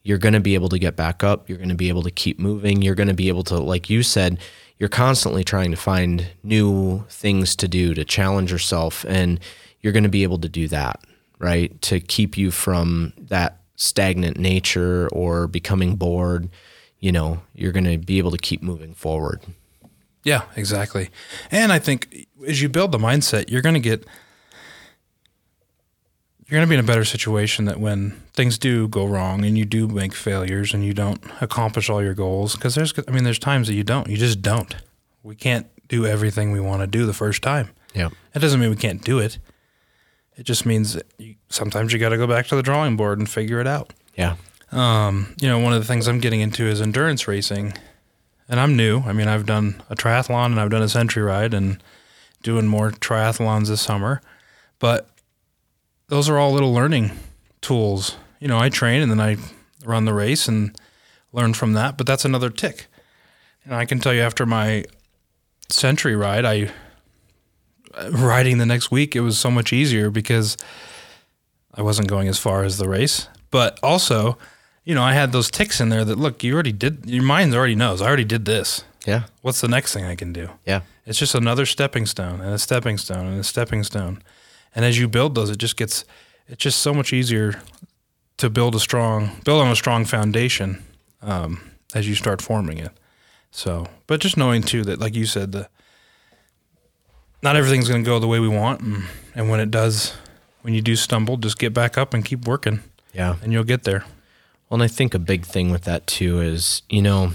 you're 0.02 0.18
going 0.18 0.32
to 0.32 0.40
be 0.40 0.54
able 0.54 0.70
to 0.70 0.78
get 0.78 0.96
back 0.96 1.22
up. 1.22 1.48
You're 1.48 1.58
going 1.58 1.68
to 1.68 1.74
be 1.74 1.88
able 1.90 2.02
to 2.04 2.10
keep 2.10 2.38
moving. 2.38 2.80
You're 2.80 2.94
going 2.94 3.08
to 3.08 3.14
be 3.14 3.28
able 3.28 3.44
to, 3.44 3.58
like 3.58 3.90
you 3.90 4.02
said, 4.02 4.38
you're 4.80 4.88
constantly 4.88 5.44
trying 5.44 5.70
to 5.70 5.76
find 5.76 6.26
new 6.42 7.04
things 7.10 7.54
to 7.54 7.68
do 7.68 7.92
to 7.92 8.04
challenge 8.04 8.50
yourself. 8.50 9.04
And 9.06 9.38
you're 9.80 9.92
going 9.92 10.04
to 10.04 10.08
be 10.08 10.22
able 10.22 10.38
to 10.38 10.48
do 10.48 10.66
that, 10.68 11.04
right? 11.38 11.80
To 11.82 12.00
keep 12.00 12.38
you 12.38 12.50
from 12.50 13.12
that 13.18 13.60
stagnant 13.76 14.38
nature 14.38 15.06
or 15.12 15.46
becoming 15.46 15.96
bored. 15.96 16.48
You 16.98 17.12
know, 17.12 17.42
you're 17.54 17.72
going 17.72 17.84
to 17.84 17.98
be 17.98 18.16
able 18.16 18.30
to 18.30 18.38
keep 18.38 18.62
moving 18.62 18.94
forward. 18.94 19.42
Yeah, 20.24 20.42
exactly. 20.56 21.10
And 21.50 21.72
I 21.72 21.78
think 21.78 22.26
as 22.46 22.62
you 22.62 22.70
build 22.70 22.92
the 22.92 22.98
mindset, 22.98 23.50
you're 23.50 23.62
going 23.62 23.74
to 23.74 23.80
get 23.80 24.06
you're 26.50 26.58
going 26.58 26.66
to 26.66 26.70
be 26.70 26.74
in 26.74 26.80
a 26.80 26.86
better 26.86 27.04
situation 27.04 27.66
that 27.66 27.78
when 27.78 28.10
things 28.32 28.58
do 28.58 28.88
go 28.88 29.06
wrong 29.06 29.44
and 29.44 29.56
you 29.56 29.64
do 29.64 29.86
make 29.86 30.12
failures 30.12 30.74
and 30.74 30.84
you 30.84 30.92
don't 30.92 31.22
accomplish 31.40 31.88
all 31.88 32.02
your 32.02 32.14
goals 32.14 32.56
because 32.56 32.74
there's 32.74 32.92
I 33.06 33.12
mean 33.12 33.22
there's 33.22 33.38
times 33.38 33.68
that 33.68 33.74
you 33.74 33.84
don't. 33.84 34.08
You 34.08 34.16
just 34.16 34.42
don't. 34.42 34.74
We 35.22 35.36
can't 35.36 35.68
do 35.86 36.06
everything 36.06 36.50
we 36.50 36.58
want 36.58 36.80
to 36.80 36.88
do 36.88 37.06
the 37.06 37.12
first 37.12 37.42
time. 37.42 37.70
Yeah. 37.94 38.08
That 38.32 38.40
doesn't 38.40 38.58
mean 38.58 38.70
we 38.70 38.76
can't 38.76 39.04
do 39.04 39.20
it. 39.20 39.38
It 40.36 40.42
just 40.42 40.66
means 40.66 40.94
that 40.94 41.06
you, 41.18 41.36
sometimes 41.50 41.92
you 41.92 42.00
got 42.00 42.08
to 42.08 42.16
go 42.16 42.26
back 42.26 42.48
to 42.48 42.56
the 42.56 42.62
drawing 42.62 42.96
board 42.96 43.20
and 43.20 43.28
figure 43.28 43.60
it 43.60 43.66
out. 43.68 43.92
Yeah. 44.16 44.34
Um, 44.72 45.36
you 45.40 45.48
know, 45.48 45.60
one 45.60 45.72
of 45.72 45.80
the 45.80 45.86
things 45.86 46.08
I'm 46.08 46.18
getting 46.18 46.40
into 46.40 46.64
is 46.64 46.80
endurance 46.80 47.28
racing, 47.28 47.74
and 48.48 48.58
I'm 48.58 48.76
new. 48.76 49.00
I 49.00 49.12
mean, 49.12 49.28
I've 49.28 49.46
done 49.46 49.82
a 49.88 49.94
triathlon 49.94 50.46
and 50.46 50.60
I've 50.60 50.70
done 50.70 50.82
a 50.82 50.88
century 50.88 51.22
ride 51.22 51.54
and 51.54 51.80
doing 52.42 52.66
more 52.66 52.90
triathlons 52.90 53.68
this 53.68 53.80
summer, 53.80 54.20
but 54.78 55.08
those 56.10 56.28
are 56.28 56.38
all 56.38 56.52
little 56.52 56.74
learning 56.74 57.12
tools. 57.62 58.16
You 58.40 58.48
know, 58.48 58.58
I 58.58 58.68
train 58.68 59.00
and 59.00 59.10
then 59.10 59.20
I 59.20 59.36
run 59.84 60.04
the 60.04 60.12
race 60.12 60.48
and 60.48 60.76
learn 61.32 61.54
from 61.54 61.72
that, 61.74 61.96
but 61.96 62.06
that's 62.06 62.24
another 62.24 62.50
tick. 62.50 62.86
And 63.64 63.74
I 63.74 63.84
can 63.84 64.00
tell 64.00 64.12
you 64.12 64.20
after 64.20 64.44
my 64.44 64.84
century 65.68 66.16
ride, 66.16 66.44
I 66.44 66.70
uh, 67.94 68.10
riding 68.10 68.58
the 68.58 68.66
next 68.66 68.90
week, 68.90 69.14
it 69.14 69.20
was 69.20 69.38
so 69.38 69.50
much 69.50 69.72
easier 69.72 70.10
because 70.10 70.56
I 71.74 71.82
wasn't 71.82 72.08
going 72.08 72.28
as 72.28 72.38
far 72.38 72.64
as 72.64 72.76
the 72.76 72.88
race. 72.88 73.28
But 73.50 73.78
also, 73.82 74.36
you 74.84 74.94
know, 74.94 75.02
I 75.02 75.12
had 75.12 75.32
those 75.32 75.50
ticks 75.50 75.80
in 75.80 75.90
there 75.90 76.04
that 76.04 76.18
look, 76.18 76.42
you 76.42 76.54
already 76.54 76.72
did. 76.72 77.08
Your 77.08 77.22
mind 77.22 77.54
already 77.54 77.76
knows. 77.76 78.02
I 78.02 78.06
already 78.06 78.24
did 78.24 78.44
this. 78.44 78.84
Yeah. 79.06 79.24
What's 79.42 79.60
the 79.60 79.68
next 79.68 79.94
thing 79.94 80.04
I 80.04 80.14
can 80.16 80.32
do? 80.32 80.50
Yeah. 80.66 80.80
It's 81.06 81.18
just 81.18 81.34
another 81.34 81.66
stepping 81.66 82.06
stone 82.06 82.40
and 82.40 82.52
a 82.52 82.58
stepping 82.58 82.98
stone 82.98 83.26
and 83.26 83.40
a 83.40 83.44
stepping 83.44 83.84
stone. 83.84 84.22
And 84.74 84.84
as 84.84 84.98
you 84.98 85.08
build 85.08 85.34
those, 85.34 85.50
it 85.50 85.58
just 85.58 85.76
gets 85.76 86.04
it's 86.48 86.62
just 86.62 86.80
so 86.80 86.92
much 86.94 87.12
easier 87.12 87.60
to 88.38 88.48
build 88.50 88.74
a 88.74 88.80
strong 88.80 89.30
build 89.44 89.62
on 89.62 89.70
a 89.70 89.76
strong 89.76 90.04
foundation 90.04 90.82
um, 91.22 91.60
as 91.94 92.08
you 92.08 92.14
start 92.14 92.40
forming 92.42 92.78
it. 92.78 92.90
So, 93.50 93.86
but 94.06 94.20
just 94.20 94.36
knowing 94.36 94.62
too 94.62 94.84
that, 94.84 94.98
like 95.00 95.14
you 95.14 95.26
said, 95.26 95.52
the 95.52 95.68
not 97.42 97.56
everything's 97.56 97.88
going 97.88 98.04
to 98.04 98.08
go 98.08 98.18
the 98.18 98.28
way 98.28 98.38
we 98.38 98.48
want, 98.48 98.80
and, 98.80 99.04
and 99.34 99.48
when 99.48 99.60
it 99.60 99.70
does, 99.70 100.12
when 100.62 100.74
you 100.74 100.82
do 100.82 100.94
stumble, 100.94 101.36
just 101.38 101.58
get 101.58 101.72
back 101.72 101.96
up 101.96 102.12
and 102.14 102.24
keep 102.24 102.46
working, 102.46 102.80
Yeah. 103.14 103.36
and 103.42 103.50
you'll 103.52 103.64
get 103.64 103.84
there. 103.84 104.04
Well, 104.68 104.76
and 104.76 104.82
I 104.82 104.88
think 104.88 105.14
a 105.14 105.18
big 105.18 105.46
thing 105.46 105.70
with 105.70 105.82
that 105.84 106.06
too 106.06 106.40
is, 106.40 106.82
you 106.90 107.00
know, 107.02 107.32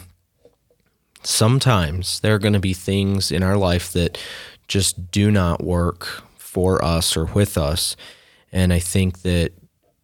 sometimes 1.24 2.20
there 2.20 2.36
are 2.36 2.40
going 2.40 2.54
to 2.54 2.60
be 2.60 2.74
things 2.74 3.32
in 3.32 3.44
our 3.44 3.58
life 3.58 3.92
that 3.94 4.18
just 4.68 5.12
do 5.12 5.32
not 5.32 5.64
work 5.64 6.24
for 6.56 6.82
us 6.82 7.18
or 7.18 7.26
with 7.26 7.58
us. 7.58 7.98
And 8.54 8.72
I 8.72 8.80
think 8.80 9.24
that 9.24 9.52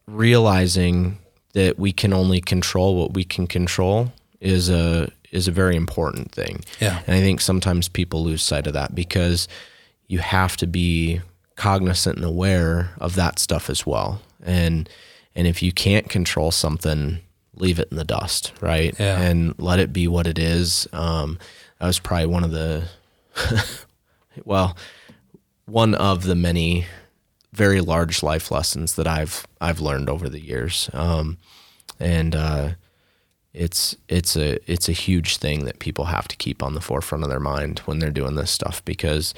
realizing 0.06 1.18
that 1.54 1.80
we 1.80 1.94
can 1.94 2.12
only 2.12 2.42
control 2.42 2.98
what 2.98 3.14
we 3.14 3.24
can 3.24 3.48
control 3.48 4.12
is 4.42 4.70
a 4.70 5.10
is 5.32 5.48
a 5.48 5.52
very 5.52 5.78
important 5.78 6.34
thing. 6.34 6.66
Yeah. 6.82 7.00
And 7.08 7.16
I 7.16 7.22
think 7.22 7.40
sometimes 7.40 7.88
people 7.88 8.22
lose 8.22 8.44
sight 8.44 8.68
of 8.68 8.74
that 8.74 8.94
because 8.94 9.48
you 10.08 10.20
have 10.20 10.58
to 10.58 10.68
be 10.68 11.22
cognizant 11.56 12.18
and 12.18 12.26
aware 12.26 12.90
of 13.00 13.16
that 13.16 13.40
stuff 13.40 13.70
as 13.70 13.86
well. 13.86 14.22
And 14.44 14.90
and 15.34 15.48
if 15.48 15.64
you 15.64 15.72
can't 15.72 16.10
control 16.10 16.52
something, 16.52 17.20
leave 17.56 17.80
it 17.80 17.88
in 17.92 17.96
the 17.96 18.04
dust, 18.04 18.52
right? 18.60 18.94
Yeah. 19.00 19.22
And 19.22 19.58
let 19.58 19.80
it 19.80 19.94
be 19.94 20.10
what 20.10 20.28
it 20.28 20.38
is. 20.38 20.86
Um, 20.92 21.40
that 21.80 21.88
was 21.88 22.00
probably 22.00 22.26
one 22.26 22.44
of 22.44 22.52
the 22.52 22.90
well, 24.44 24.76
one 25.72 25.96
of 25.96 26.24
the 26.24 26.36
many 26.36 26.86
very 27.54 27.80
large 27.80 28.22
life 28.22 28.52
lessons 28.52 28.96
that 28.96 29.08
I've 29.08 29.48
I've 29.62 29.80
learned 29.80 30.10
over 30.10 30.28
the 30.28 30.42
years. 30.42 30.90
Um, 30.94 31.38
and 32.00 32.36
uh, 32.36 32.70
it's 33.54 33.96
it's 34.10 34.36
a 34.36 34.60
it's 34.72 34.90
a 34.90 34.94
huge 34.94 35.38
thing 35.38 35.66
that 35.66 35.80
people 35.80 36.06
have 36.06 36.28
to 36.28 36.36
keep 36.36 36.62
on 36.62 36.74
the 36.74 36.82
forefront 36.82 37.24
of 37.24 37.30
their 37.30 37.40
mind 37.40 37.80
when 37.80 38.00
they're 38.00 38.12
doing 38.12 38.36
this 38.36 38.52
stuff 38.52 38.84
because 38.84 39.34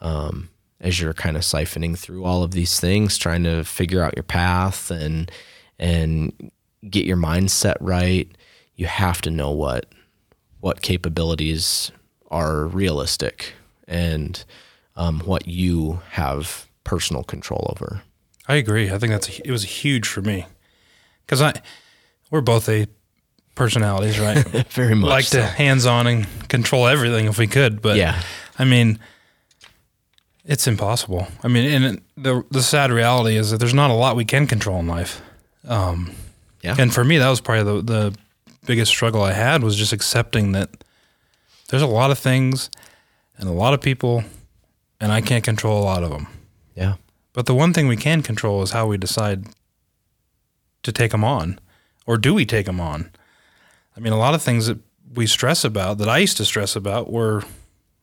um, 0.00 0.50
as 0.80 1.00
you're 1.00 1.14
kind 1.14 1.36
of 1.36 1.42
siphoning 1.42 1.96
through 1.96 2.24
all 2.24 2.42
of 2.42 2.50
these 2.50 2.80
things, 2.80 3.16
trying 3.16 3.44
to 3.44 3.62
figure 3.62 4.02
out 4.02 4.16
your 4.16 4.24
path 4.24 4.90
and 4.90 5.30
and 5.78 6.50
get 6.88 7.04
your 7.04 7.16
mindset 7.16 7.76
right, 7.80 8.28
you 8.74 8.86
have 8.86 9.20
to 9.22 9.30
know 9.30 9.52
what 9.52 9.86
what 10.60 10.82
capabilities 10.82 11.92
are 12.28 12.66
realistic 12.66 13.54
and 13.86 14.44
um, 14.96 15.20
what 15.20 15.46
you 15.46 16.00
have 16.10 16.66
personal 16.84 17.22
control 17.24 17.72
over. 17.76 18.02
I 18.48 18.56
agree. 18.56 18.90
I 18.90 18.98
think 18.98 19.10
that's 19.12 19.28
a, 19.28 19.46
it 19.48 19.50
was 19.50 19.64
huge 19.64 20.06
for 20.08 20.22
me 20.22 20.46
because 21.24 21.42
I 21.42 21.52
we're 22.30 22.40
both 22.40 22.68
a 22.68 22.86
personalities, 23.54 24.18
right? 24.20 24.46
Very 24.70 24.94
much 24.94 25.08
like 25.08 25.24
so. 25.24 25.38
to 25.40 25.46
hands 25.46 25.86
on 25.86 26.06
and 26.06 26.48
control 26.48 26.86
everything 26.86 27.26
if 27.26 27.38
we 27.38 27.46
could, 27.46 27.82
but 27.82 27.96
Yeah. 27.96 28.20
I 28.58 28.64
mean, 28.64 28.98
it's 30.44 30.66
impossible. 30.68 31.26
I 31.42 31.48
mean, 31.48 31.84
and 31.84 32.00
the 32.16 32.44
the 32.50 32.62
sad 32.62 32.90
reality 32.92 33.36
is 33.36 33.50
that 33.50 33.58
there's 33.58 33.74
not 33.74 33.90
a 33.90 33.94
lot 33.94 34.16
we 34.16 34.24
can 34.24 34.46
control 34.46 34.78
in 34.78 34.86
life. 34.86 35.20
Um, 35.66 36.12
Yeah. 36.62 36.76
and 36.78 36.92
for 36.94 37.04
me, 37.04 37.18
that 37.18 37.28
was 37.28 37.40
probably 37.40 37.64
the 37.64 37.82
the 37.82 38.18
biggest 38.66 38.90
struggle 38.90 39.22
I 39.22 39.32
had 39.32 39.62
was 39.62 39.76
just 39.76 39.92
accepting 39.92 40.52
that 40.52 40.70
there's 41.68 41.82
a 41.82 41.86
lot 41.86 42.10
of 42.10 42.18
things 42.18 42.70
and 43.38 43.48
a 43.48 43.52
lot 43.52 43.74
of 43.74 43.80
people, 43.80 44.24
and 45.00 45.12
I 45.12 45.20
can't 45.20 45.44
control 45.44 45.82
a 45.82 45.84
lot 45.84 46.02
of 46.02 46.10
them. 46.10 46.26
Yeah. 46.74 46.94
But 47.32 47.46
the 47.46 47.54
one 47.54 47.72
thing 47.72 47.88
we 47.88 47.96
can 47.96 48.22
control 48.22 48.62
is 48.62 48.70
how 48.70 48.86
we 48.86 48.96
decide 48.96 49.46
to 50.82 50.92
take 50.92 51.10
them 51.10 51.24
on, 51.24 51.58
or 52.06 52.16
do 52.16 52.32
we 52.32 52.46
take 52.46 52.66
them 52.66 52.80
on? 52.80 53.10
I 53.96 54.00
mean, 54.00 54.12
a 54.12 54.18
lot 54.18 54.34
of 54.34 54.42
things 54.42 54.66
that 54.66 54.78
we 55.14 55.26
stress 55.26 55.64
about, 55.64 55.98
that 55.98 56.08
I 56.08 56.18
used 56.18 56.36
to 56.38 56.44
stress 56.44 56.76
about, 56.76 57.12
were 57.12 57.42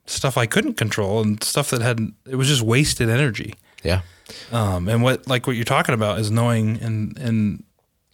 stuff 0.05 0.37
I 0.37 0.45
couldn't 0.45 0.75
control 0.75 1.21
and 1.21 1.41
stuff 1.43 1.69
that 1.69 1.81
had 1.81 1.99
it 2.27 2.35
was 2.35 2.47
just 2.47 2.61
wasted 2.61 3.09
energy. 3.09 3.55
Yeah. 3.83 4.01
Um, 4.51 4.87
and 4.87 5.01
what 5.01 5.27
like 5.27 5.47
what 5.47 5.55
you're 5.55 5.65
talking 5.65 5.95
about 5.95 6.19
is 6.19 6.31
knowing 6.31 6.79
and 6.81 7.17
and 7.17 7.63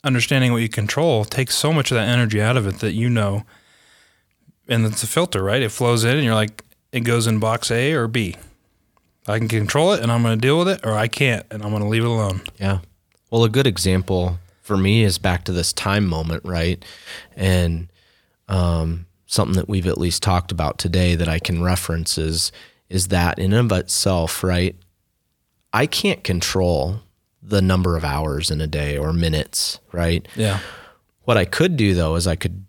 understanding 0.03 0.51
what 0.51 0.61
you 0.61 0.69
control 0.69 1.25
takes 1.25 1.55
so 1.55 1.73
much 1.73 1.91
of 1.91 1.95
that 1.95 2.07
energy 2.07 2.41
out 2.41 2.57
of 2.57 2.67
it 2.67 2.79
that 2.79 2.93
you 2.93 3.09
know. 3.09 3.43
And 4.67 4.85
it's 4.85 5.01
a 5.01 5.07
filter, 5.07 5.43
right? 5.43 5.63
It 5.63 5.71
flows 5.71 6.03
in, 6.03 6.15
and 6.15 6.23
you're 6.23 6.35
like, 6.35 6.63
it 6.91 6.99
goes 6.99 7.25
in 7.25 7.39
box 7.39 7.71
A 7.71 7.93
or 7.93 8.07
B. 8.07 8.35
I 9.29 9.37
can 9.37 9.47
control 9.47 9.93
it, 9.93 10.01
and 10.01 10.11
I'm 10.11 10.23
going 10.23 10.37
to 10.37 10.41
deal 10.41 10.57
with 10.57 10.69
it, 10.69 10.81
or 10.83 10.93
I 10.93 11.07
can't, 11.07 11.45
and 11.51 11.63
I'm 11.63 11.69
going 11.69 11.83
to 11.83 11.87
leave 11.87 12.03
it 12.03 12.07
alone. 12.07 12.41
Yeah. 12.59 12.79
Well, 13.29 13.43
a 13.43 13.49
good 13.49 13.67
example 13.67 14.39
for 14.61 14.77
me 14.77 15.03
is 15.03 15.17
back 15.17 15.45
to 15.45 15.51
this 15.51 15.71
time 15.71 16.05
moment, 16.07 16.43
right? 16.45 16.83
And 17.35 17.89
um, 18.47 19.05
something 19.27 19.55
that 19.55 19.69
we've 19.69 19.87
at 19.87 19.97
least 19.97 20.23
talked 20.23 20.51
about 20.51 20.79
today 20.79 21.15
that 21.15 21.27
I 21.27 21.39
can 21.39 21.61
reference 21.61 22.17
is 22.17 22.51
is 22.89 23.09
that 23.09 23.37
in 23.37 23.53
and 23.53 23.71
of 23.71 23.77
itself, 23.77 24.43
right? 24.43 24.75
I 25.71 25.85
can't 25.85 26.23
control 26.23 27.01
the 27.41 27.61
number 27.61 27.95
of 27.95 28.03
hours 28.03 28.49
in 28.49 28.61
a 28.61 28.67
day 28.67 28.97
or 28.97 29.13
minutes, 29.13 29.79
right? 29.91 30.27
Yeah. 30.35 30.59
What 31.25 31.37
I 31.37 31.45
could 31.45 31.77
do 31.77 31.93
though 31.93 32.15
is 32.15 32.25
I 32.25 32.35
could 32.35 32.65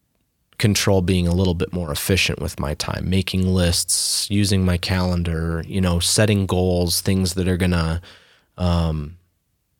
control 0.61 1.01
being 1.03 1.27
a 1.27 1.35
little 1.35 1.55
bit 1.55 1.73
more 1.73 1.91
efficient 1.91 2.41
with 2.41 2.61
my 2.61 2.75
time, 2.75 3.11
making 3.11 3.53
lists, 3.53 4.31
using 4.31 4.65
my 4.65 4.77
calendar, 4.77 5.65
you 5.67 5.81
know, 5.81 5.99
setting 5.99 6.47
goals, 6.47 7.01
things 7.01 7.35
that 7.35 7.49
are 7.49 7.57
gonna 7.57 8.01
um, 8.57 9.17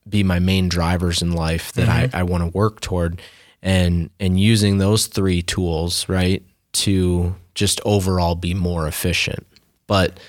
be 0.09 0.23
my 0.23 0.39
main 0.39 0.67
drivers 0.67 1.21
in 1.21 1.31
life 1.31 1.71
that 1.73 1.87
I, 1.87 2.09
I 2.11 2.23
want 2.23 2.43
to 2.43 2.57
work 2.57 2.81
toward, 2.81 3.21
and 3.61 4.09
and 4.19 4.39
using 4.39 4.79
those 4.79 5.07
three 5.07 5.41
tools, 5.41 6.09
right, 6.09 6.43
to 6.73 7.35
just 7.53 7.79
overall 7.85 8.35
be 8.35 8.53
more 8.53 8.87
efficient. 8.87 9.45
But 9.87 10.19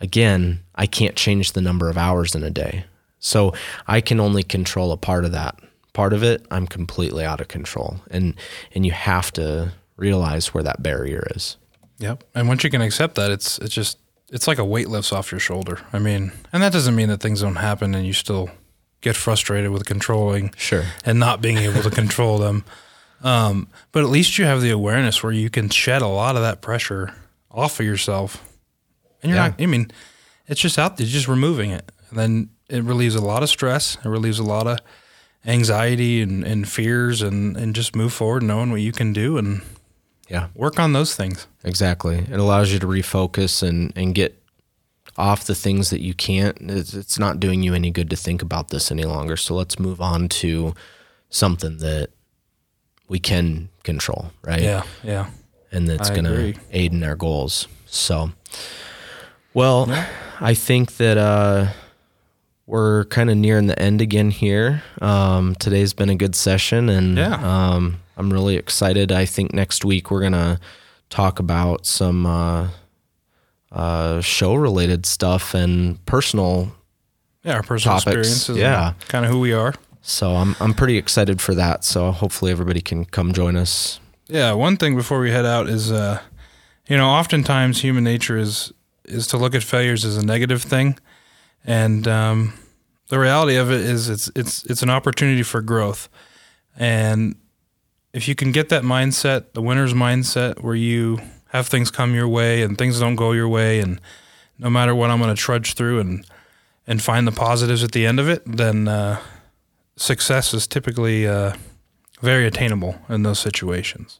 again, 0.00 0.60
I 0.74 0.86
can't 0.86 1.14
change 1.14 1.52
the 1.52 1.60
number 1.60 1.90
of 1.90 1.98
hours 1.98 2.34
in 2.34 2.42
a 2.42 2.50
day. 2.50 2.84
So 3.18 3.52
I 3.86 4.00
can 4.00 4.18
only 4.18 4.42
control 4.42 4.92
a 4.92 4.96
part 4.96 5.26
of 5.26 5.32
that. 5.32 5.58
Part 5.92 6.14
of 6.14 6.22
it, 6.22 6.46
I'm 6.50 6.66
completely 6.66 7.24
out 7.24 7.40
of 7.40 7.48
control. 7.48 8.00
And 8.10 8.34
and 8.74 8.86
you 8.86 8.92
have 8.92 9.30
to 9.32 9.72
realize 10.00 10.52
where 10.54 10.64
that 10.64 10.82
barrier 10.82 11.26
is. 11.36 11.56
Yep. 11.98 12.24
And 12.34 12.48
once 12.48 12.64
you 12.64 12.70
can 12.70 12.80
accept 12.82 13.14
that, 13.16 13.30
it's 13.30 13.58
it's 13.58 13.74
just 13.74 13.98
it's 14.30 14.48
like 14.48 14.58
a 14.58 14.64
weight 14.64 14.88
lifts 14.88 15.12
off 15.12 15.30
your 15.30 15.38
shoulder. 15.40 15.80
I 15.92 15.98
mean, 15.98 16.32
and 16.52 16.62
that 16.62 16.72
doesn't 16.72 16.94
mean 16.96 17.08
that 17.08 17.20
things 17.20 17.40
don't 17.42 17.56
happen 17.56 17.94
and 17.94 18.06
you 18.06 18.12
still 18.12 18.48
get 19.02 19.16
frustrated 19.16 19.70
with 19.70 19.84
controlling 19.86 20.52
Sure. 20.56 20.84
and 21.04 21.18
not 21.18 21.40
being 21.40 21.58
able 21.58 21.82
to 21.82 21.90
control 22.02 22.38
them. 22.38 22.64
Um, 23.22 23.68
but 23.92 24.02
at 24.02 24.08
least 24.10 24.38
you 24.38 24.44
have 24.46 24.60
the 24.62 24.70
awareness 24.70 25.22
where 25.22 25.32
you 25.32 25.50
can 25.50 25.68
shed 25.68 26.00
a 26.02 26.06
lot 26.06 26.36
of 26.36 26.42
that 26.42 26.60
pressure 26.62 27.14
off 27.50 27.80
of 27.80 27.86
yourself. 27.86 28.42
And 29.22 29.30
you're 29.30 29.38
Yeah. 29.40 29.48
not, 29.48 29.60
I 29.60 29.66
mean, 29.66 29.90
it's 30.48 30.60
just 30.60 30.78
out 30.78 30.96
there, 30.96 31.06
just 31.06 31.28
removing 31.28 31.70
it. 31.70 31.90
And 32.10 32.18
then 32.18 32.50
it 32.68 32.82
relieves 32.84 33.14
a 33.14 33.20
lot 33.20 33.42
of 33.42 33.48
stress. 33.50 33.98
It 34.04 34.08
relieves 34.08 34.38
a 34.38 34.44
lot 34.44 34.66
of 34.66 34.78
anxiety 35.46 36.20
and, 36.22 36.44
and 36.44 36.68
fears 36.68 37.22
and, 37.22 37.56
and 37.56 37.74
just 37.74 37.96
move 37.96 38.12
forward 38.12 38.42
knowing 38.42 38.70
what 38.70 38.80
you 38.80 38.92
can 38.92 39.12
do 39.12 39.38
and 39.38 39.62
Yeah. 40.30 40.48
work 40.54 40.78
on 40.78 40.92
those 40.92 41.14
things. 41.14 41.46
Exactly. 41.64 42.18
It 42.18 42.38
allows 42.38 42.72
you 42.72 42.78
to 42.78 42.86
refocus 42.86 43.62
and, 43.66 43.92
and 43.96 44.14
get 44.14 44.40
off 45.18 45.44
the 45.44 45.54
things 45.56 45.90
that 45.90 46.00
you 46.00 46.14
can't. 46.14 46.56
It's, 46.70 46.94
it's 46.94 47.18
not 47.18 47.40
doing 47.40 47.62
you 47.62 47.74
any 47.74 47.90
good 47.90 48.08
to 48.10 48.16
think 48.16 48.40
about 48.40 48.68
this 48.68 48.90
any 48.92 49.04
longer. 49.04 49.36
So 49.36 49.54
let's 49.54 49.78
move 49.78 50.00
on 50.00 50.28
to 50.28 50.74
something 51.28 51.78
that 51.78 52.10
we 53.08 53.18
can 53.18 53.68
control, 53.82 54.30
right? 54.42 54.62
Yeah. 54.62 54.84
Yeah. 55.02 55.30
And 55.72 55.88
that's 55.88 56.10
going 56.10 56.24
to 56.24 56.54
aid 56.72 56.92
in 56.92 57.02
our 57.02 57.16
goals. 57.16 57.66
So, 57.86 58.30
well, 59.54 59.86
I 60.40 60.54
think 60.54 60.96
that 60.96 61.18
uh, 61.18 61.68
we're 62.66 63.04
kind 63.06 63.30
of 63.30 63.36
nearing 63.36 63.66
the 63.66 63.78
end 63.78 64.00
again 64.00 64.30
here. 64.30 64.82
Um, 65.00 65.54
today's 65.56 65.92
been 65.92 66.08
a 66.10 66.14
good 66.14 66.34
session, 66.36 66.88
and 66.88 67.16
Yeah. 67.18 67.34
um, 67.74 68.00
I'm 68.20 68.32
really 68.32 68.56
excited. 68.56 69.10
I 69.12 69.24
think 69.26 69.52
next 69.54 69.84
week 69.84 70.10
we're 70.10 70.20
gonna 70.22 70.60
talk 71.08 71.38
about 71.40 71.86
some 71.86 72.26
uh, 72.26 72.68
uh, 73.72 74.20
show 74.20 74.54
related 74.54 75.06
stuff 75.06 75.54
and 75.54 76.04
personal. 76.06 76.72
Yeah. 77.42 77.54
Our 77.54 77.62
personal 77.62 77.98
Topics, 77.98 78.06
experiences. 78.28 78.56
yeah. 78.58 78.92
Kind 79.08 79.24
of 79.24 79.30
who 79.30 79.40
we 79.40 79.52
are. 79.54 79.74
So 80.02 80.36
I'm 80.36 80.54
I'm 80.60 80.74
pretty 80.74 80.96
excited 80.98 81.40
for 81.40 81.54
that. 81.54 81.84
So 81.84 82.10
hopefully 82.12 82.50
everybody 82.52 82.80
can 82.80 83.04
come 83.06 83.32
join 83.32 83.56
us. 83.56 84.00
Yeah, 84.28 84.52
one 84.52 84.76
thing 84.76 84.94
before 84.96 85.18
we 85.20 85.30
head 85.30 85.44
out 85.46 85.68
is, 85.68 85.90
uh, 85.90 86.20
you 86.88 86.96
know, 86.96 87.08
oftentimes 87.08 87.80
human 87.82 88.04
nature 88.04 88.36
is 88.38 88.72
is 89.06 89.26
to 89.28 89.38
look 89.38 89.54
at 89.54 89.62
failures 89.62 90.04
as 90.04 90.16
a 90.16 90.24
negative 90.24 90.62
thing, 90.62 90.98
And 91.64 92.06
um, 92.06 92.52
the 93.08 93.18
reality 93.18 93.56
of 93.56 93.70
it 93.70 93.80
is, 93.80 94.08
it's 94.08 94.30
it's 94.36 94.64
it's 94.66 94.82
an 94.82 94.90
opportunity 94.90 95.42
for 95.42 95.62
growth. 95.62 96.08
And 96.76 97.34
if 98.12 98.28
you 98.28 98.34
can 98.34 98.52
get 98.52 98.68
that 98.70 98.82
mindset, 98.82 99.52
the 99.52 99.62
winner's 99.62 99.94
mindset, 99.94 100.62
where 100.62 100.74
you 100.74 101.18
have 101.48 101.66
things 101.66 101.90
come 101.90 102.14
your 102.14 102.28
way 102.28 102.62
and 102.62 102.76
things 102.76 103.00
don't 103.00 103.16
go 103.16 103.32
your 103.32 103.48
way, 103.48 103.80
and 103.80 104.00
no 104.58 104.70
matter 104.70 104.94
what, 104.94 105.10
I'm 105.10 105.20
going 105.20 105.34
to 105.34 105.40
trudge 105.40 105.74
through 105.74 106.00
and 106.00 106.26
and 106.86 107.00
find 107.00 107.26
the 107.26 107.32
positives 107.32 107.84
at 107.84 107.92
the 107.92 108.04
end 108.04 108.18
of 108.18 108.28
it, 108.28 108.42
then 108.44 108.88
uh, 108.88 109.20
success 109.96 110.52
is 110.52 110.66
typically 110.66 111.26
uh, 111.26 111.52
very 112.20 112.46
attainable 112.46 112.98
in 113.08 113.22
those 113.22 113.38
situations. 113.38 114.18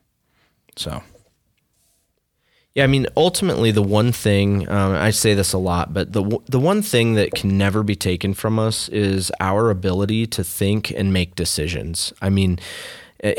So. 0.76 1.03
Yeah, 2.74 2.84
I 2.84 2.86
mean, 2.86 3.09
ultimately, 3.16 3.72
the 3.72 3.82
one 3.82 4.12
thing 4.12 4.68
um, 4.68 4.93
I 4.93 5.11
say 5.11 5.34
this 5.34 5.53
a 5.53 5.59
lot, 5.59 5.93
but 5.93 6.12
the 6.12 6.38
the 6.47 6.61
one 6.61 6.82
thing 6.82 7.14
that 7.14 7.32
can 7.32 7.59
never 7.59 7.82
be 7.82 7.97
taken 7.97 8.32
from 8.32 8.61
us 8.61 8.88
is 8.91 9.32
our 9.41 9.70
ability 9.70 10.28
to 10.28 10.45
think 10.45 10.93
and 10.93 11.12
make 11.12 11.34
decisions. 11.34 12.12
I 12.22 12.30
mean, 12.30 12.61
eh, 13.24 13.34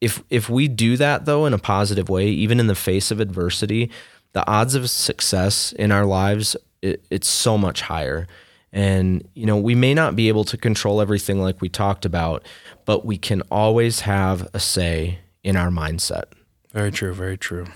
if 0.00 0.22
if 0.30 0.48
we 0.48 0.68
do 0.68 0.96
that 0.96 1.24
though 1.24 1.46
in 1.46 1.52
a 1.52 1.58
positive 1.58 2.08
way, 2.08 2.28
even 2.28 2.60
in 2.60 2.66
the 2.66 2.74
face 2.74 3.10
of 3.10 3.20
adversity, 3.20 3.90
the 4.32 4.46
odds 4.48 4.74
of 4.74 4.88
success 4.90 5.72
in 5.72 5.90
our 5.90 6.04
lives 6.04 6.56
it, 6.82 7.04
it's 7.10 7.28
so 7.28 7.58
much 7.58 7.82
higher. 7.82 8.26
And 8.72 9.26
you 9.34 9.46
know, 9.46 9.56
we 9.56 9.74
may 9.74 9.94
not 9.94 10.14
be 10.14 10.28
able 10.28 10.44
to 10.44 10.56
control 10.56 11.00
everything 11.00 11.40
like 11.40 11.60
we 11.60 11.68
talked 11.68 12.04
about, 12.04 12.44
but 12.84 13.04
we 13.04 13.16
can 13.16 13.42
always 13.50 14.00
have 14.00 14.48
a 14.52 14.60
say 14.60 15.20
in 15.42 15.56
our 15.56 15.70
mindset. 15.70 16.24
Very 16.72 16.92
true. 16.92 17.14
Very 17.14 17.38
true. 17.38 17.66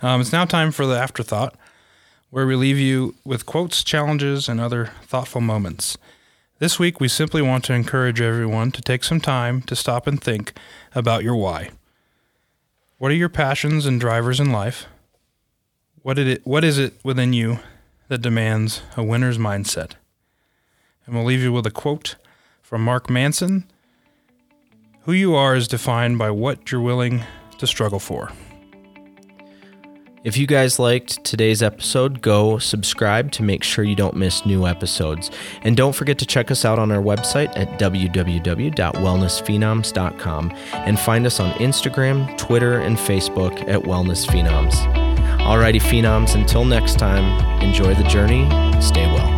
Um, 0.00 0.20
it's 0.20 0.32
now 0.32 0.44
time 0.44 0.70
for 0.70 0.86
the 0.86 0.98
afterthought, 0.98 1.56
where 2.30 2.46
we 2.46 2.54
leave 2.54 2.78
you 2.78 3.14
with 3.24 3.46
quotes, 3.46 3.82
challenges, 3.82 4.48
and 4.48 4.60
other 4.60 4.92
thoughtful 5.02 5.40
moments. 5.40 5.98
This 6.64 6.78
week, 6.78 6.98
we 6.98 7.08
simply 7.08 7.42
want 7.42 7.62
to 7.64 7.74
encourage 7.74 8.22
everyone 8.22 8.70
to 8.70 8.80
take 8.80 9.04
some 9.04 9.20
time 9.20 9.60
to 9.64 9.76
stop 9.76 10.06
and 10.06 10.18
think 10.18 10.58
about 10.94 11.22
your 11.22 11.36
why. 11.36 11.68
What 12.96 13.12
are 13.12 13.16
your 13.16 13.28
passions 13.28 13.84
and 13.84 14.00
drivers 14.00 14.40
in 14.40 14.50
life? 14.50 14.86
What, 16.00 16.18
it, 16.18 16.40
what 16.46 16.64
is 16.64 16.78
it 16.78 16.94
within 17.04 17.34
you 17.34 17.58
that 18.08 18.22
demands 18.22 18.80
a 18.96 19.02
winner's 19.02 19.36
mindset? 19.36 19.96
And 21.04 21.14
we'll 21.14 21.26
leave 21.26 21.42
you 21.42 21.52
with 21.52 21.66
a 21.66 21.70
quote 21.70 22.16
from 22.62 22.82
Mark 22.82 23.10
Manson 23.10 23.70
Who 25.02 25.12
you 25.12 25.34
are 25.34 25.54
is 25.54 25.68
defined 25.68 26.16
by 26.16 26.30
what 26.30 26.72
you're 26.72 26.80
willing 26.80 27.24
to 27.58 27.66
struggle 27.66 28.00
for. 28.00 28.32
If 30.24 30.36
you 30.38 30.46
guys 30.46 30.78
liked 30.78 31.22
today's 31.22 31.62
episode, 31.62 32.22
go 32.22 32.56
subscribe 32.56 33.30
to 33.32 33.42
make 33.42 33.62
sure 33.62 33.84
you 33.84 33.94
don't 33.94 34.16
miss 34.16 34.46
new 34.46 34.66
episodes. 34.66 35.30
And 35.60 35.76
don't 35.76 35.92
forget 35.92 36.16
to 36.18 36.24
check 36.24 36.50
us 36.50 36.64
out 36.64 36.78
on 36.78 36.90
our 36.90 37.02
website 37.02 37.54
at 37.58 37.78
www.wellnessphenoms.com 37.78 40.52
and 40.72 40.98
find 40.98 41.26
us 41.26 41.40
on 41.40 41.52
Instagram, 41.58 42.38
Twitter, 42.38 42.80
and 42.80 42.96
Facebook 42.96 43.68
at 43.68 43.82
Wellness 43.82 44.26
Phenoms. 44.26 44.72
Alrighty, 45.40 45.82
Phenoms, 45.82 46.34
until 46.34 46.64
next 46.64 46.98
time, 46.98 47.62
enjoy 47.62 47.94
the 47.94 48.04
journey, 48.04 48.46
stay 48.80 49.04
well. 49.04 49.33